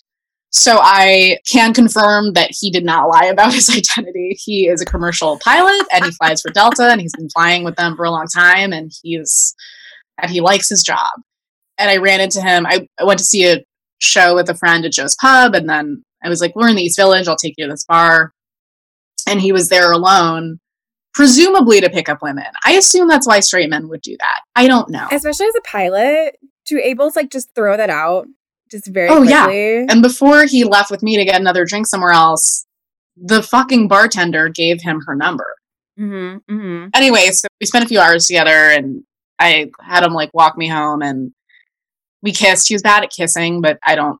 So 0.52 0.78
I 0.80 1.38
can 1.46 1.72
confirm 1.72 2.32
that 2.32 2.50
he 2.50 2.70
did 2.70 2.84
not 2.84 3.08
lie 3.08 3.26
about 3.26 3.54
his 3.54 3.70
identity. 3.70 4.36
He 4.38 4.66
is 4.66 4.82
a 4.82 4.86
commercial 4.86 5.38
pilot 5.38 5.86
and 5.92 6.04
he 6.04 6.10
flies 6.10 6.42
for 6.42 6.50
Delta 6.50 6.90
and 6.90 7.00
he's 7.00 7.14
been 7.16 7.30
flying 7.30 7.64
with 7.64 7.76
them 7.76 7.96
for 7.96 8.04
a 8.04 8.10
long 8.10 8.26
time 8.26 8.72
and 8.72 8.90
he's 9.02 9.54
and 10.20 10.30
he 10.30 10.40
likes 10.40 10.68
his 10.68 10.82
job. 10.82 11.08
And 11.78 11.88
I 11.88 11.96
ran 11.96 12.20
into 12.20 12.42
him. 12.42 12.66
I, 12.66 12.86
I 12.98 13.04
went 13.04 13.18
to 13.20 13.24
see 13.24 13.50
a 13.50 13.64
show 14.00 14.34
with 14.34 14.50
a 14.50 14.54
friend 14.54 14.84
at 14.84 14.92
Joe's 14.92 15.16
Pub 15.20 15.54
and 15.54 15.68
then 15.68 16.04
I 16.22 16.28
was 16.28 16.40
like, 16.40 16.54
We're 16.54 16.68
in 16.68 16.76
the 16.76 16.82
East 16.82 16.98
Village, 16.98 17.28
I'll 17.28 17.36
take 17.36 17.54
you 17.56 17.66
to 17.66 17.70
this 17.70 17.84
bar. 17.84 18.32
And 19.28 19.40
he 19.40 19.52
was 19.52 19.68
there 19.68 19.92
alone, 19.92 20.58
presumably 21.14 21.80
to 21.80 21.90
pick 21.90 22.08
up 22.08 22.22
women. 22.22 22.46
I 22.64 22.72
assume 22.72 23.06
that's 23.06 23.26
why 23.26 23.40
straight 23.40 23.70
men 23.70 23.88
would 23.88 24.02
do 24.02 24.16
that. 24.18 24.40
I 24.56 24.66
don't 24.66 24.90
know. 24.90 25.06
Especially 25.12 25.46
as 25.46 25.54
a 25.56 25.62
pilot, 25.62 26.36
to 26.66 26.82
able 26.82 27.10
to 27.10 27.18
like 27.18 27.30
just 27.30 27.54
throw 27.54 27.76
that 27.76 27.90
out 27.90 28.26
just 28.70 28.86
very 28.88 29.08
Oh, 29.08 29.22
yeah. 29.22 29.48
And 29.88 30.02
before 30.02 30.44
he 30.44 30.64
left 30.64 30.90
with 30.90 31.02
me 31.02 31.16
to 31.16 31.24
get 31.24 31.40
another 31.40 31.64
drink 31.64 31.86
somewhere 31.86 32.12
else, 32.12 32.66
the 33.16 33.42
fucking 33.42 33.88
bartender 33.88 34.48
gave 34.48 34.80
him 34.80 35.00
her 35.06 35.14
number. 35.14 35.56
Mm-hmm, 35.98 36.52
mm-hmm. 36.52 36.88
Anyway, 36.94 37.26
so 37.30 37.48
we 37.60 37.66
spent 37.66 37.84
a 37.84 37.88
few 37.88 38.00
hours 38.00 38.26
together 38.26 38.50
and 38.50 39.02
I 39.38 39.70
had 39.80 40.04
him 40.04 40.12
like 40.12 40.32
walk 40.32 40.56
me 40.56 40.68
home 40.68 41.02
and 41.02 41.32
we 42.22 42.32
kissed. 42.32 42.68
He 42.68 42.74
was 42.74 42.82
bad 42.82 43.02
at 43.02 43.10
kissing, 43.10 43.60
but 43.60 43.78
I 43.86 43.94
don't 43.94 44.18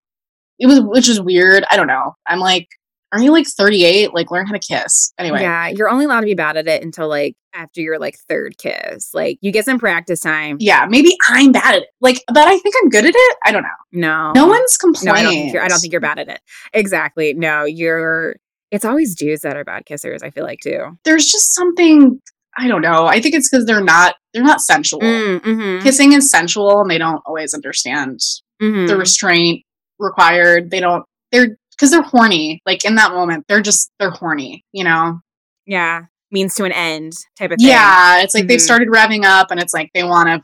it 0.61 0.67
was 0.67 0.81
which 0.81 1.09
is 1.09 1.21
weird. 1.21 1.65
I 1.71 1.77
don't 1.77 1.87
know. 1.87 2.15
I'm 2.27 2.39
like, 2.39 2.69
are 3.13 3.21
you 3.21 3.33
like 3.33 3.47
38? 3.47 4.15
Like 4.15 4.31
learn 4.31 4.47
how 4.47 4.53
to 4.53 4.59
kiss. 4.59 5.13
Anyway. 5.19 5.41
Yeah, 5.41 5.69
you're 5.69 5.89
only 5.89 6.05
allowed 6.05 6.21
to 6.21 6.27
be 6.27 6.35
bad 6.35 6.57
at 6.57 6.69
it 6.69 6.83
until 6.83 7.09
like 7.09 7.35
after 7.55 7.81
your 7.81 7.99
like 7.99 8.17
third 8.29 8.57
kiss. 8.59 9.13
Like 9.13 9.39
you 9.41 9.51
get 9.53 9.65
some 9.65 9.79
practice 9.79 10.21
time. 10.21 10.57
Yeah, 10.61 10.87
maybe 10.89 11.17
I'm 11.29 11.53
bad 11.53 11.77
at 11.77 11.83
it. 11.83 11.89
Like, 12.01 12.23
but 12.29 12.47
I 12.47 12.59
think 12.59 12.75
I'm 12.83 12.89
good 12.89 13.05
at 13.05 13.15
it. 13.15 13.37
I 13.45 13.53
don't 13.53 13.63
know. 13.63 13.69
No. 13.93 14.33
No 14.35 14.47
one's 14.47 14.79
No, 14.83 14.87
complaining. 14.87 15.17
I 15.19 15.23
don't 15.23 15.33
think 15.33 15.53
you're 15.53 15.63
I 15.63 15.69
don't 15.69 15.79
think 15.81 15.93
you're 15.93 16.01
bad 16.01 16.19
at 16.19 16.29
it. 16.29 16.41
Exactly. 16.73 17.35
No, 17.35 17.65
you're 17.65 18.37
it's 18.71 18.85
always 18.85 19.17
dudes 19.17 19.43
that 19.43 19.57
are 19.57 19.65
bad 19.65 19.85
kissers, 19.85 20.23
I 20.23 20.31
feel 20.31 20.45
like 20.45 20.61
too. 20.61 20.97
there's 21.05 21.27
just 21.27 21.55
something 21.55 22.21
I 22.59 22.69
don't 22.69 22.83
know. 22.83 23.07
I 23.07 23.21
think 23.21 23.35
it's 23.35 23.49
because 23.49 23.65
they're 23.65 23.83
not 23.83 24.17
they're 24.35 24.43
not 24.43 24.61
sensual. 24.61 25.01
Mm, 25.01 25.41
mhm, 25.41 25.83
Kissing 25.83 26.13
is 26.13 26.31
sensual, 26.31 26.81
and 26.81 26.91
they 26.91 26.99
don't 26.99 27.23
always 27.27 27.55
understand 27.55 28.21
mhm. 28.63 28.87
the 28.87 28.97
restraint 28.97 29.65
required. 29.99 30.71
They 30.71 30.81
don't. 30.81 31.05
They're 31.33 31.57
because 31.81 31.91
they're 31.91 32.03
horny. 32.03 32.61
Like 32.67 32.85
in 32.85 32.97
that 32.97 33.13
moment, 33.13 33.47
they're 33.49 33.63
just 33.63 33.91
they're 33.99 34.11
horny. 34.11 34.65
You 34.73 34.85
know. 34.85 35.21
yeah. 35.67 36.03
Means 36.33 36.55
to 36.57 36.65
an 36.65 36.71
end 36.73 37.15
type 37.37 37.51
of 37.51 37.59
thing. 37.59 37.67
Yeah, 37.69 38.21
it's 38.23 38.35
like 38.35 38.47
they've 38.47 38.61
Mhm. 38.61 38.65
started 38.65 38.89
revving 38.89 39.25
up, 39.25 39.51
and 39.51 39.59
it's 39.61 39.75
like 39.75 39.91
they 39.95 40.05
want 40.05 40.29
to 40.29 40.43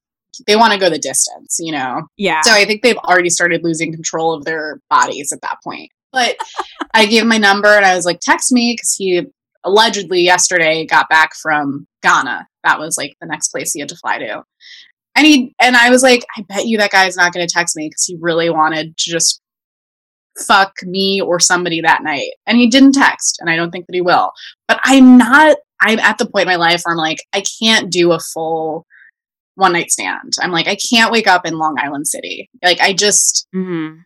they 0.49 0.57
want 0.57 0.73
to 0.73 0.79
go 0.81 0.91
the 0.91 0.99
distance. 0.99 1.59
You 1.61 1.71
know. 1.73 2.03
Yeah. 2.17 2.41
So 2.41 2.51
I 2.53 2.65
think 2.65 2.83
they've 2.83 2.97
already 2.99 3.31
started 3.31 3.63
losing 3.63 3.93
control 3.93 4.33
of 4.35 4.45
their 4.45 4.81
bodies 4.91 5.33
at 5.33 5.41
that 5.43 5.59
point. 5.63 5.91
But 6.13 6.37
I 6.95 7.07
gave 7.07 7.25
my 7.27 7.39
number 7.39 7.69
and 7.69 7.85
I 7.85 7.95
was 7.95 8.05
like, 8.07 8.19
text 8.21 8.51
me 8.51 8.75
because 8.77 8.95
he 8.95 9.23
allegedly 9.65 10.23
yesterday 10.23 10.87
got 10.87 11.09
back 11.09 11.35
from 11.37 11.87
Ghana. 12.03 12.47
That 12.65 12.79
was 12.81 12.97
like 12.97 13.17
the 13.21 13.27
next 13.27 13.49
place 13.49 13.73
he 13.73 13.81
had 13.81 13.89
to 13.91 13.97
fly 13.97 14.19
to. 14.19 14.43
And 15.15 15.27
he 15.27 15.55
and 15.61 15.77
I 15.77 15.91
was 15.91 16.03
like, 16.03 16.25
I 16.37 16.43
bet 16.49 16.67
you 16.67 16.79
that 16.79 16.91
guy's 16.91 17.17
not 17.17 17.33
going 17.33 17.47
to 17.47 17.53
text 17.53 17.77
me 17.77 17.89
because 17.89 18.05
he 18.05 18.17
really 18.21 18.51
wanted 18.51 18.97
to 18.97 19.11
just 19.11 19.41
fuck 20.39 20.73
me 20.83 21.21
or 21.21 21.41
somebody 21.41 21.81
that 21.81 22.03
night. 22.03 22.31
And 22.47 22.59
he 22.59 22.69
didn't 22.69 22.93
text, 22.93 23.39
and 23.41 23.49
I 23.51 23.57
don't 23.57 23.71
think 23.71 23.87
that 23.87 23.95
he 23.95 24.01
will. 24.01 24.33
But 24.69 24.81
I'm 24.85 25.17
not. 25.19 25.57
I'm 25.81 25.99
at 25.99 26.19
the 26.19 26.27
point 26.27 26.43
in 26.45 26.49
my 26.49 26.57
life 26.57 26.83
where 26.85 26.95
I'm 26.95 26.99
like, 26.99 27.19
I 27.35 27.43
can't 27.61 27.91
do 27.91 28.13
a 28.13 28.19
full 28.19 28.87
one 29.57 29.73
night 29.73 29.91
stand. 29.91 30.33
I'm 30.41 30.51
like, 30.51 30.69
I 30.69 30.77
can't 30.77 31.13
wake 31.13 31.27
up 31.27 31.47
in 31.47 31.59
Long 31.59 31.77
Island 31.79 32.07
City. 32.07 32.49
Like, 32.63 32.81
I 32.81 32.93
just, 32.93 33.47
Mhm. 33.55 34.01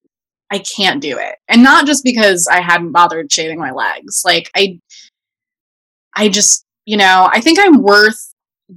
I 0.51 0.59
can't 0.59 1.01
do 1.01 1.17
it. 1.19 1.37
And 1.49 1.63
not 1.63 1.87
just 1.87 2.03
because 2.05 2.49
I 2.51 2.61
hadn't 2.61 2.91
bothered 2.93 3.33
shaving 3.33 3.59
my 3.61 3.71
legs. 3.71 4.23
Like, 4.25 4.51
I, 4.57 4.81
I 6.17 6.29
just, 6.29 6.65
you 6.87 6.97
know, 6.97 7.29
I 7.33 7.41
think 7.41 7.59
I'm 7.61 7.83
worth 7.83 8.19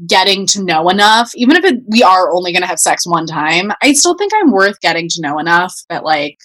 getting 0.07 0.45
to 0.47 0.63
know 0.63 0.89
enough, 0.89 1.31
even 1.35 1.55
if 1.55 1.63
it, 1.65 1.79
we 1.87 2.01
are 2.03 2.31
only 2.31 2.51
going 2.51 2.61
to 2.61 2.67
have 2.67 2.79
sex 2.79 3.05
one 3.07 3.25
time. 3.25 3.71
I 3.81 3.93
still 3.93 4.15
think 4.17 4.31
I'm 4.35 4.51
worth 4.51 4.79
getting 4.81 5.07
to 5.09 5.21
know 5.21 5.39
enough 5.39 5.73
that, 5.89 6.03
like, 6.03 6.37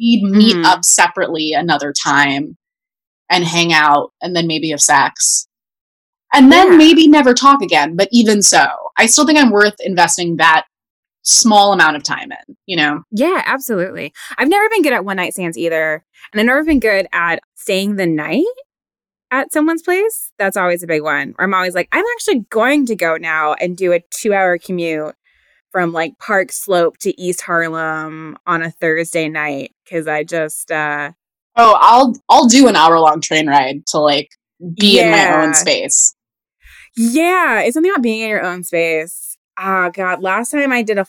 we'd 0.00 0.22
meet 0.24 0.56
Mhm. 0.56 0.64
up 0.64 0.84
separately 0.84 1.52
another 1.52 1.92
time 1.92 2.56
and 3.30 3.44
hang 3.44 3.72
out 3.72 4.12
and 4.22 4.34
then 4.34 4.46
maybe 4.46 4.70
have 4.70 4.80
sex. 4.80 5.46
And 6.32 6.50
then 6.50 6.72
Yeah. 6.72 6.78
maybe 6.78 7.06
never 7.08 7.34
talk 7.34 7.60
again. 7.62 7.96
But 7.96 8.08
even 8.12 8.42
so, 8.42 8.66
I 8.96 9.06
still 9.06 9.26
think 9.26 9.38
I'm 9.38 9.50
worth 9.50 9.76
investing 9.80 10.36
that 10.36 10.64
small 11.22 11.72
amount 11.72 11.96
of 11.96 12.02
time 12.02 12.32
in, 12.32 12.56
you 12.66 12.76
know? 12.76 13.02
Yeah, 13.10 13.42
absolutely. 13.44 14.12
I've 14.38 14.48
never 14.48 14.68
been 14.70 14.82
good 14.82 14.92
at 14.94 15.04
one 15.04 15.16
night 15.16 15.34
stands 15.34 15.58
either. 15.58 16.04
And 16.32 16.40
I've 16.40 16.46
never 16.46 16.64
been 16.64 16.80
good 16.80 17.06
at 17.12 17.40
staying 17.56 17.96
the 17.96 18.06
night 18.06 18.44
at 19.30 19.52
someone's 19.52 19.82
place. 19.82 20.32
That's 20.38 20.56
always 20.56 20.82
a 20.82 20.86
big 20.86 21.02
one. 21.02 21.34
Or 21.38 21.44
I'm 21.44 21.54
always 21.54 21.74
like, 21.74 21.88
I'm 21.92 22.04
actually 22.16 22.40
going 22.50 22.86
to 22.86 22.96
go 22.96 23.16
now 23.16 23.52
and 23.54 23.76
do 23.76 23.92
a 23.92 24.00
two 24.10 24.32
hour 24.32 24.56
commute 24.58 25.14
from 25.70 25.92
like 25.92 26.18
Park 26.18 26.52
Slope 26.52 26.98
to 26.98 27.20
East 27.20 27.40
Harlem 27.42 28.36
on 28.46 28.62
a 28.62 28.70
Thursday 28.70 29.28
night. 29.28 29.72
Cause 29.90 30.06
I 30.06 30.24
just, 30.24 30.70
uh, 30.70 31.12
Oh, 31.56 31.76
I'll 31.80 32.14
I'll 32.28 32.46
do 32.46 32.68
an 32.68 32.76
hour 32.76 32.98
long 33.00 33.20
train 33.20 33.48
ride 33.48 33.84
to 33.88 33.98
like 33.98 34.30
be 34.78 35.00
in 35.00 35.10
my 35.10 35.42
own 35.42 35.54
space. 35.54 36.14
yeah, 36.96 37.60
it's 37.60 37.74
something 37.74 37.90
about 37.90 38.02
being 38.02 38.20
in 38.22 38.28
your 38.28 38.44
own 38.44 38.62
space. 38.62 39.36
Ah, 39.58 39.90
God. 39.90 40.22
Last 40.22 40.50
time 40.52 40.72
I 40.72 40.82
did 40.82 40.98
a 40.98 41.06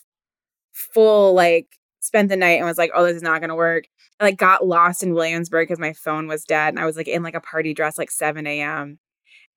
full, 0.74 1.34
like, 1.34 1.68
spent 2.00 2.30
the 2.30 2.36
night 2.36 2.58
and 2.58 2.66
was 2.66 2.78
like, 2.78 2.92
oh, 2.94 3.06
this 3.06 3.16
is 3.18 3.22
not 3.22 3.40
to 3.40 3.56
work. 3.56 3.86
I 4.20 4.26
like 4.26 4.38
got 4.38 4.66
lost 4.66 5.04
in 5.04 5.14
Williamsburg 5.14 5.68
because 5.68 5.80
my 5.80 5.94
phone 5.94 6.28
was 6.28 6.44
dead 6.44 6.70
and 6.70 6.80
I 6.80 6.86
was 6.86 6.96
like 6.98 7.08
in 7.08 7.24
like 7.24 7.36
a 7.36 7.42
party 7.42 7.74
dress 7.74 7.98
like 7.98 8.12
7 8.12 8.46
a.m. 8.46 9.00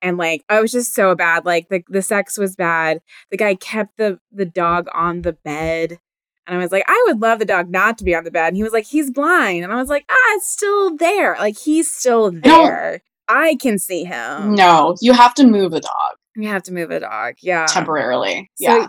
And 0.05 0.17
like 0.17 0.43
I 0.49 0.61
was 0.61 0.71
just 0.71 0.93
so 0.93 1.15
bad. 1.15 1.45
Like 1.45 1.69
the, 1.69 1.83
the 1.89 2.03
sex 2.03 2.37
was 2.37 2.55
bad. 2.55 3.01
The 3.31 3.37
guy 3.37 3.55
kept 3.55 3.97
the 3.97 4.19
the 4.31 4.45
dog 4.45 4.87
on 4.93 5.23
the 5.23 5.33
bed. 5.33 5.99
And 6.45 6.55
I 6.55 6.59
was 6.59 6.71
like, 6.71 6.83
I 6.87 7.05
would 7.07 7.19
love 7.21 7.39
the 7.39 7.45
dog 7.45 7.71
not 7.71 7.97
to 7.97 8.03
be 8.03 8.13
on 8.13 8.23
the 8.23 8.29
bed. 8.29 8.49
And 8.49 8.55
he 8.55 8.61
was 8.61 8.71
like, 8.71 8.85
he's 8.85 9.09
blind. 9.09 9.63
And 9.63 9.73
I 9.73 9.77
was 9.77 9.89
like, 9.89 10.05
ah, 10.07 10.35
it's 10.35 10.47
still 10.47 10.95
there. 10.95 11.35
Like 11.39 11.57
he's 11.57 11.91
still 11.91 12.29
there. 12.31 13.01
I 13.27 13.55
can 13.55 13.79
see 13.79 14.03
him. 14.03 14.53
No, 14.53 14.95
you 15.01 15.13
have 15.13 15.33
to 15.35 15.47
move 15.47 15.71
the 15.71 15.79
dog 15.79 16.13
You 16.35 16.49
have 16.49 16.61
to 16.63 16.71
move 16.73 16.91
a 16.91 16.99
dog. 16.99 17.33
Yeah. 17.41 17.65
temporarily. 17.65 18.51
So, 18.57 18.65
yeah. 18.65 18.87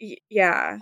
y- 0.00 0.16
yeah. 0.28 0.78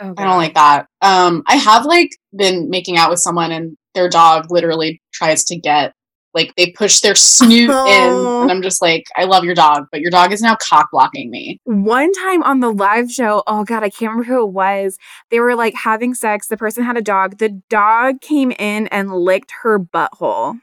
Oh, 0.00 0.14
I 0.16 0.24
don't 0.24 0.38
like 0.38 0.54
that. 0.54 0.86
Um, 1.00 1.44
I 1.46 1.54
have 1.56 1.84
like 1.86 2.10
been 2.36 2.70
making 2.70 2.96
out 2.96 3.10
with 3.10 3.20
someone 3.20 3.52
and 3.52 3.76
their 3.94 4.08
dog 4.08 4.50
literally 4.50 5.00
tries 5.12 5.44
to 5.44 5.56
get 5.56 5.92
like 6.34 6.54
they 6.56 6.70
push 6.70 7.00
their 7.00 7.14
snoot 7.14 7.70
in, 7.70 7.70
Oh. 7.70 8.42
and 8.42 8.50
I'm 8.50 8.62
just 8.62 8.80
like, 8.80 9.04
I 9.16 9.24
love 9.24 9.44
your 9.44 9.54
dog, 9.54 9.86
but 9.90 10.00
your 10.00 10.10
dog 10.10 10.32
is 10.32 10.40
now 10.42 10.56
cock 10.56 10.88
blocking 10.92 11.30
me. 11.30 11.60
One 11.64 12.12
time 12.12 12.42
on 12.44 12.60
the 12.60 12.72
live 12.72 13.10
show, 13.10 13.42
oh 13.46 13.64
god, 13.64 13.82
I 13.82 13.90
can't 13.90 14.10
remember 14.12 14.24
who 14.24 14.46
it 14.46 14.52
was. 14.52 14.96
They 15.30 15.40
were 15.40 15.54
like 15.56 15.74
having 15.74 16.14
sex. 16.14 16.46
The 16.46 16.56
person 16.56 16.84
had 16.84 16.96
a 16.96 17.02
dog. 17.02 17.38
The 17.38 17.60
dog 17.68 18.20
came 18.20 18.52
in 18.52 18.86
and 18.88 19.12
licked 19.12 19.52
her 19.62 19.78
butthole. 19.78 20.60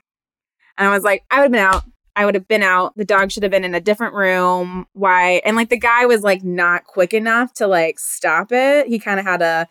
And 0.78 0.88
I 0.88 0.92
was 0.92 1.04
like, 1.04 1.24
I 1.32 1.38
would 1.38 1.44
have 1.46 1.52
been 1.52 1.62
out. 1.62 1.84
I 2.16 2.26
would 2.26 2.36
have 2.36 2.48
been 2.48 2.64
out. 2.64 2.94
The 2.96 3.06
dog 3.06 3.32
should 3.32 3.44
have 3.44 3.52
been 3.52 3.64
in 3.64 3.76
a 3.76 3.80
different 3.82 4.16
room. 4.16 4.88
Why? 4.94 5.42
And 5.46 5.56
like 5.56 5.70
the 5.70 5.78
guy 5.78 6.06
was 6.06 6.22
like 6.24 6.44
not 6.44 6.86
quick 6.86 7.14
enough 7.14 7.54
to 7.56 7.68
like 7.68 8.00
stop 8.00 8.52
it. 8.52 8.88
He 8.88 8.98
kind 9.00 9.20
of 9.20 9.26
had 9.26 9.42
a 9.42 9.68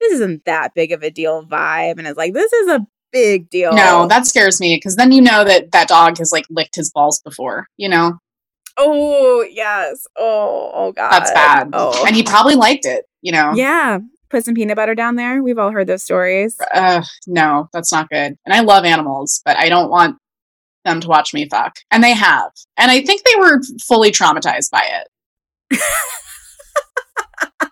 this 0.00 0.12
isn't 0.12 0.44
that 0.44 0.72
big 0.74 0.92
of 0.92 1.02
a 1.02 1.10
deal 1.10 1.44
vibe. 1.44 1.98
And 1.98 2.06
it's 2.06 2.16
like, 2.16 2.32
this 2.32 2.52
is 2.52 2.68
a 2.68 2.86
big 3.12 3.50
deal. 3.50 3.72
No, 3.72 4.06
that 4.08 4.26
scares 4.26 4.60
me 4.60 4.76
because 4.76 4.96
then 4.96 5.12
you 5.12 5.20
know 5.20 5.44
that 5.44 5.72
that 5.72 5.88
dog 5.88 6.18
has 6.18 6.32
like 6.32 6.44
licked 6.50 6.76
his 6.76 6.90
balls 6.90 7.20
before. 7.24 7.66
You 7.76 7.88
know, 7.88 8.18
Oh 8.76 9.42
yes. 9.50 10.06
Oh, 10.16 10.70
oh 10.74 10.92
god. 10.92 11.10
that's 11.10 11.32
bad. 11.32 11.70
Oh. 11.72 12.04
And 12.06 12.14
he 12.16 12.22
probably 12.22 12.54
liked 12.54 12.86
it. 12.86 13.04
You 13.22 13.32
know, 13.32 13.52
Yeah. 13.54 13.98
Put 14.30 14.44
some 14.44 14.54
peanut 14.54 14.76
butter 14.76 14.94
down 14.94 15.16
there. 15.16 15.42
We've 15.42 15.58
all 15.58 15.72
heard 15.72 15.88
those 15.88 16.04
stories. 16.04 16.56
uh, 16.72 17.02
no, 17.26 17.68
that's 17.72 17.90
not 17.92 18.08
good. 18.08 18.36
And 18.46 18.54
I 18.54 18.60
love 18.60 18.84
animals, 18.84 19.42
but 19.44 19.56
I 19.56 19.68
don't 19.68 19.90
want 19.90 20.16
them 20.84 21.00
to 21.00 21.08
watch 21.08 21.34
me 21.34 21.48
fuck. 21.48 21.76
And 21.90 22.02
they 22.02 22.14
have. 22.14 22.52
And 22.78 22.90
I 22.92 23.02
think 23.04 23.22
they 23.24 23.38
were 23.40 23.60
fully 23.82 24.12
traumatized 24.12 24.70
by 24.70 25.02
it. 25.70 25.80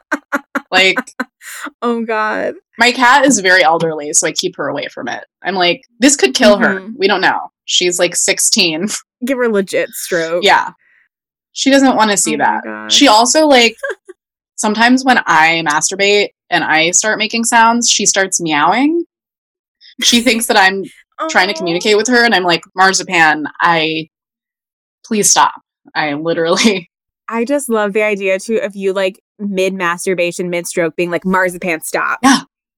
like, 0.70 0.96
Oh 1.82 2.04
god. 2.04 2.54
my 2.78 2.92
cat 2.92 3.24
is 3.26 3.40
very 3.40 3.62
elderly, 3.64 4.12
so 4.12 4.26
I 4.26 4.32
keep 4.32 4.56
her 4.56 4.68
away 4.68 4.88
from 4.88 5.08
it. 5.08 5.24
I'm 5.42 5.54
like, 5.54 5.82
this 6.00 6.16
could 6.16 6.34
kill 6.34 6.58
her. 6.58 6.80
Mhm. 6.80 6.94
We 6.96 7.08
don't 7.08 7.20
know. 7.20 7.50
She's 7.64 7.98
like 7.98 8.14
16. 8.16 8.88
Give 9.26 9.38
her 9.38 9.48
legit 9.48 9.90
stroke. 9.90 10.44
yeah. 10.44 10.70
She 11.52 11.70
doesn't 11.70 11.96
want 11.96 12.10
to 12.12 12.16
see 12.16 12.34
Oh 12.34 12.38
that. 12.38 12.92
She 12.92 13.08
also, 13.08 13.46
like, 13.46 13.74
sometimes 14.56 15.04
when 15.04 15.18
I 15.26 15.62
masturbate 15.66 16.28
and 16.50 16.62
I 16.62 16.92
start 16.92 17.18
making 17.18 17.44
sounds, 17.44 17.90
she 17.90 18.06
starts 18.06 18.40
meowing. 18.40 19.04
She 20.02 20.20
thinks 20.20 20.46
that 20.46 20.56
I'm 20.56 20.84
trying 21.30 21.48
to 21.48 21.54
communicate 21.54 21.96
with 21.96 22.06
her 22.08 22.24
and 22.24 22.32
I'm 22.34 22.44
like, 22.44 22.62
Marzipan, 22.76 23.46
I 23.60 24.08
please 25.04 25.28
stop. 25.30 25.54
I 25.96 26.14
literally 26.14 26.90
I 27.29 27.45
just 27.45 27.68
love 27.68 27.93
the 27.93 28.03
idea 28.03 28.39
too 28.39 28.59
of 28.62 28.74
you 28.74 28.93
like 28.93 29.20
mid 29.39 29.74
masturbation, 29.74 30.51
mid 30.51 30.66
stroke 30.66 30.97
being 30.97 31.11
like 31.11 31.24
marzipan 31.24 31.81
stop. 31.83 32.20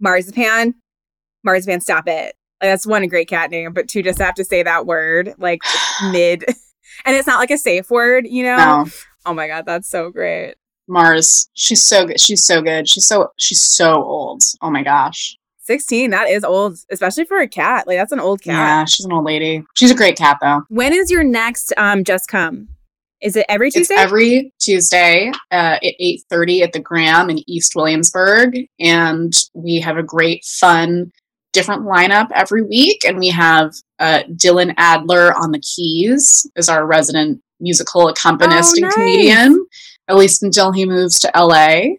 Marzipan 0.00 0.74
Marzipan, 1.44 1.80
stop 1.80 2.06
it. 2.06 2.34
Like, 2.62 2.70
that's 2.70 2.86
one 2.86 3.02
a 3.02 3.06
great 3.06 3.28
cat 3.28 3.50
name, 3.50 3.72
but 3.72 3.88
two 3.88 4.02
just 4.02 4.18
have 4.18 4.34
to 4.34 4.44
say 4.44 4.62
that 4.62 4.86
word 4.86 5.34
like 5.38 5.60
mid, 6.10 6.44
and 7.04 7.16
it's 7.16 7.26
not 7.26 7.38
like 7.38 7.50
a 7.50 7.58
safe 7.58 7.90
word, 7.90 8.26
you 8.26 8.42
know. 8.42 8.56
No. 8.56 8.86
Oh 9.26 9.34
my 9.34 9.46
god, 9.46 9.66
that's 9.66 9.88
so 9.88 10.10
great. 10.10 10.54
Mars, 10.88 11.48
she's 11.54 11.82
so 11.82 12.06
good. 12.06 12.20
She's 12.20 12.44
so 12.44 12.60
good. 12.60 12.88
She's 12.88 13.06
so 13.06 13.28
she's 13.36 13.62
so 13.62 14.02
old. 14.02 14.42
Oh 14.60 14.70
my 14.70 14.82
gosh. 14.82 15.36
16, 15.64 16.10
that 16.10 16.28
is 16.28 16.42
old, 16.42 16.78
especially 16.90 17.24
for 17.24 17.38
a 17.38 17.46
cat. 17.46 17.86
Like 17.86 17.96
that's 17.96 18.12
an 18.12 18.18
old 18.18 18.42
cat. 18.42 18.54
Yeah, 18.54 18.84
she's 18.86 19.06
an 19.06 19.12
old 19.12 19.24
lady. 19.24 19.64
She's 19.74 19.90
a 19.90 19.94
great 19.94 20.16
cat 20.16 20.38
though. 20.40 20.62
When 20.68 20.92
is 20.92 21.10
your 21.10 21.22
next 21.22 21.72
um 21.76 22.02
just 22.02 22.28
come? 22.28 22.68
Is 23.22 23.36
it 23.36 23.46
every 23.48 23.70
Tuesday? 23.70 23.94
It's 23.94 24.00
every 24.02 24.52
Tuesday 24.58 25.30
uh, 25.50 25.76
at 25.82 25.82
eight 25.82 26.22
thirty 26.30 26.62
at 26.62 26.72
the 26.72 26.80
Graham 26.80 27.28
in 27.30 27.38
East 27.48 27.74
Williamsburg, 27.76 28.56
and 28.78 29.32
we 29.54 29.80
have 29.80 29.98
a 29.98 30.02
great, 30.02 30.44
fun, 30.44 31.10
different 31.52 31.82
lineup 31.82 32.28
every 32.34 32.62
week. 32.62 33.04
And 33.04 33.18
we 33.18 33.28
have 33.28 33.72
uh, 33.98 34.22
Dylan 34.30 34.72
Adler 34.78 35.34
on 35.36 35.50
the 35.52 35.60
keys 35.60 36.46
as 36.56 36.68
our 36.68 36.86
resident 36.86 37.42
musical 37.60 38.08
accompanist 38.08 38.72
Oh, 38.72 38.76
and 38.76 38.82
nice. 38.84 38.94
comedian, 38.94 39.66
at 40.08 40.16
least 40.16 40.42
until 40.42 40.72
he 40.72 40.86
moves 40.86 41.18
to 41.20 41.30
LA. 41.36 41.96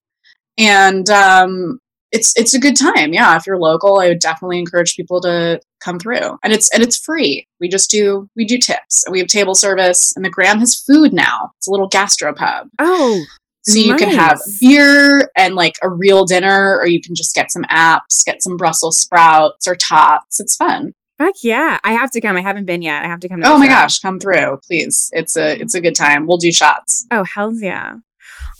And 0.57 1.07
um, 1.09 1.80
it's 2.12 2.34
it's 2.38 2.53
a 2.53 2.59
good 2.59 2.76
time. 2.76 3.14
Yeah, 3.14 3.36
if 3.38 3.45
you're 3.47 3.57
local, 3.57 3.99
I 3.99 4.07
would 4.09 4.20
definitely 4.20 4.59
encourage 4.59 4.95
people 4.95 5.22
to 5.22 5.59
come 5.84 5.97
through. 5.99 6.38
And 6.43 6.51
it's 6.53 6.70
and 6.74 6.84
it's 6.84 6.97
free. 6.97 7.47
We 7.59 7.70
just 7.70 7.89
do 7.91 8.28
we 8.36 8.45
do 8.45 8.57
tips. 8.57 9.03
And 9.05 9.12
we 9.14 9.20
have 9.20 9.28
table 9.28 9.55
service, 9.55 10.14
and 10.16 10.24
the 10.26 10.30
Graham 10.30 10.59
has 10.59 10.76
food 10.76 11.14
now. 11.14 11.51
It's 11.57 11.68
a 11.68 11.72
little 11.72 11.89
gastropub. 11.89 12.70
oh, 12.80 13.24
So 13.64 13.78
you 13.80 13.95
can 13.95 14.09
have 14.09 14.39
beer 14.59 15.30
and 15.38 15.55
like 15.55 15.76
a 15.82 15.89
real 15.89 16.26
dinner, 16.26 16.78
or 16.80 16.88
you 16.88 17.01
can 17.01 17.16
just 17.16 17.34
get 17.36 17.51
some 17.51 17.64
apps, 17.72 18.26
get 18.26 18.41
some 18.43 18.57
Brussels 18.57 18.97
sprouts 18.97 19.68
or 19.68 19.76
tots. 19.76 20.39
It's 20.39 20.55
fun. 20.55 20.93
fuck 21.18 21.36
yeah! 21.43 21.78
I 21.84 21.93
have 21.93 22.12
to 22.12 22.22
come. 22.22 22.36
I 22.36 22.41
haven't 22.41 22.66
been 22.66 22.82
yet. 22.82 23.03
I 23.05 23.07
have 23.07 23.20
to 23.22 23.30
come. 23.30 23.41
To 23.41 23.47
Oh 23.47 23.57
my 23.57 23.68
show. 23.68 23.72
gosh, 23.74 23.99
come 23.99 24.20
through, 24.20 24.59
please. 24.68 25.09
It's 25.14 25.38
a 25.38 25.59
it's 25.62 25.76
a 25.76 25.82
good 25.82 25.95
time. 25.95 26.26
We'll 26.28 26.38
do 26.38 26.51
shots. 26.51 27.05
Oh 27.12 27.24
hell 27.24 27.53
yeah! 27.53 27.95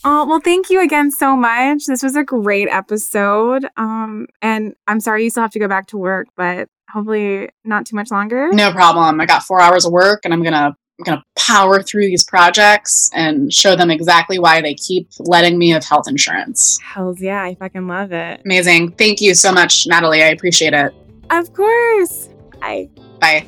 Oh 0.04 0.26
well, 0.26 0.40
thank 0.40 0.70
you 0.70 0.82
again 0.82 1.12
so 1.12 1.36
much. 1.36 1.86
This 1.86 2.02
was 2.02 2.16
a 2.16 2.24
great 2.24 2.68
episode. 2.70 3.68
Um, 3.78 4.28
and 4.42 4.76
I'm 4.88 5.00
sorry 5.00 5.24
you 5.24 5.30
still 5.30 5.44
have 5.44 5.52
to 5.52 5.60
go 5.60 5.68
back 5.68 5.88
to 5.88 5.98
work, 5.98 6.28
but 6.36 6.70
hopefully 6.90 7.50
not 7.64 7.86
too 7.86 7.96
much 7.96 8.12
longer. 8.12 8.52
No 8.52 8.72
problem. 8.72 9.22
I 9.22 9.26
got 9.26 9.44
four 9.44 9.62
hours 9.62 9.86
of 9.86 9.92
work, 9.92 10.22
and 10.24 10.34
I'm 10.34 10.44
gonna 10.44 10.76
I'm 11.00 11.04
gonna 11.04 11.24
power 11.36 11.82
through 11.84 12.08
these 12.08 12.24
projects 12.24 13.10
and 13.14 13.54
show 13.54 13.76
them 13.76 13.92
exactly 13.92 14.40
why 14.40 14.62
they 14.62 14.74
keep 14.74 15.10
letting 15.20 15.58
me 15.58 15.70
have 15.70 15.86
health 15.86 16.08
insurance. 16.08 16.80
Hells 16.82 17.22
yeah! 17.22 17.44
I 17.44 17.56
fucking 17.56 17.88
love 17.88 18.12
it. 18.12 18.42
Amazing. 18.46 18.94
Thank 18.94 19.22
you 19.22 19.36
so 19.36 19.52
much, 19.52 19.86
Natalie. 19.88 20.24
I 20.24 20.28
appreciate 20.28 20.74
it. 20.74 20.94
Of 21.30 21.54
course. 21.54 22.30
Bye. 22.60 22.90
Bye. 23.20 23.48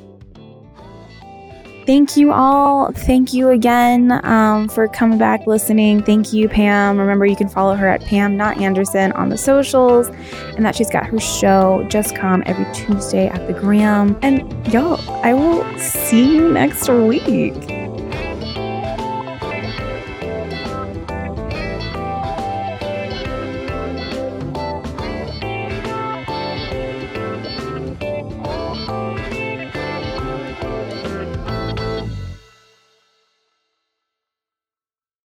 Thank 1.85 2.15
you 2.15 2.31
all. 2.31 2.91
Thank 2.93 3.33
you 3.33 3.49
again 3.49 4.11
um, 4.25 4.69
for 4.69 4.87
coming 4.87 5.17
back, 5.17 5.45
listening. 5.45 6.01
Thank 6.01 6.31
you, 6.31 6.47
Pam. 6.47 6.97
Remember, 6.97 7.25
you 7.25 7.35
can 7.35 7.49
follow 7.49 7.75
her 7.75 7.87
at 7.87 8.01
Pam 8.05 8.37
Not 8.37 8.57
Anderson 8.57 9.11
on 9.13 9.27
the 9.27 9.37
socials, 9.37 10.07
and 10.55 10.65
that 10.65 10.75
she's 10.75 10.89
got 10.89 11.05
her 11.05 11.19
show 11.19 11.85
Just 11.89 12.15
Come 12.15 12.41
every 12.45 12.65
Tuesday 12.73 13.27
at 13.27 13.47
the 13.47 13.53
Graham. 13.53 14.17
And 14.21 14.41
y'all, 14.71 14.99
I 15.23 15.33
will 15.33 15.63
see 15.77 16.35
you 16.35 16.53
next 16.53 16.87
week. 16.87 17.82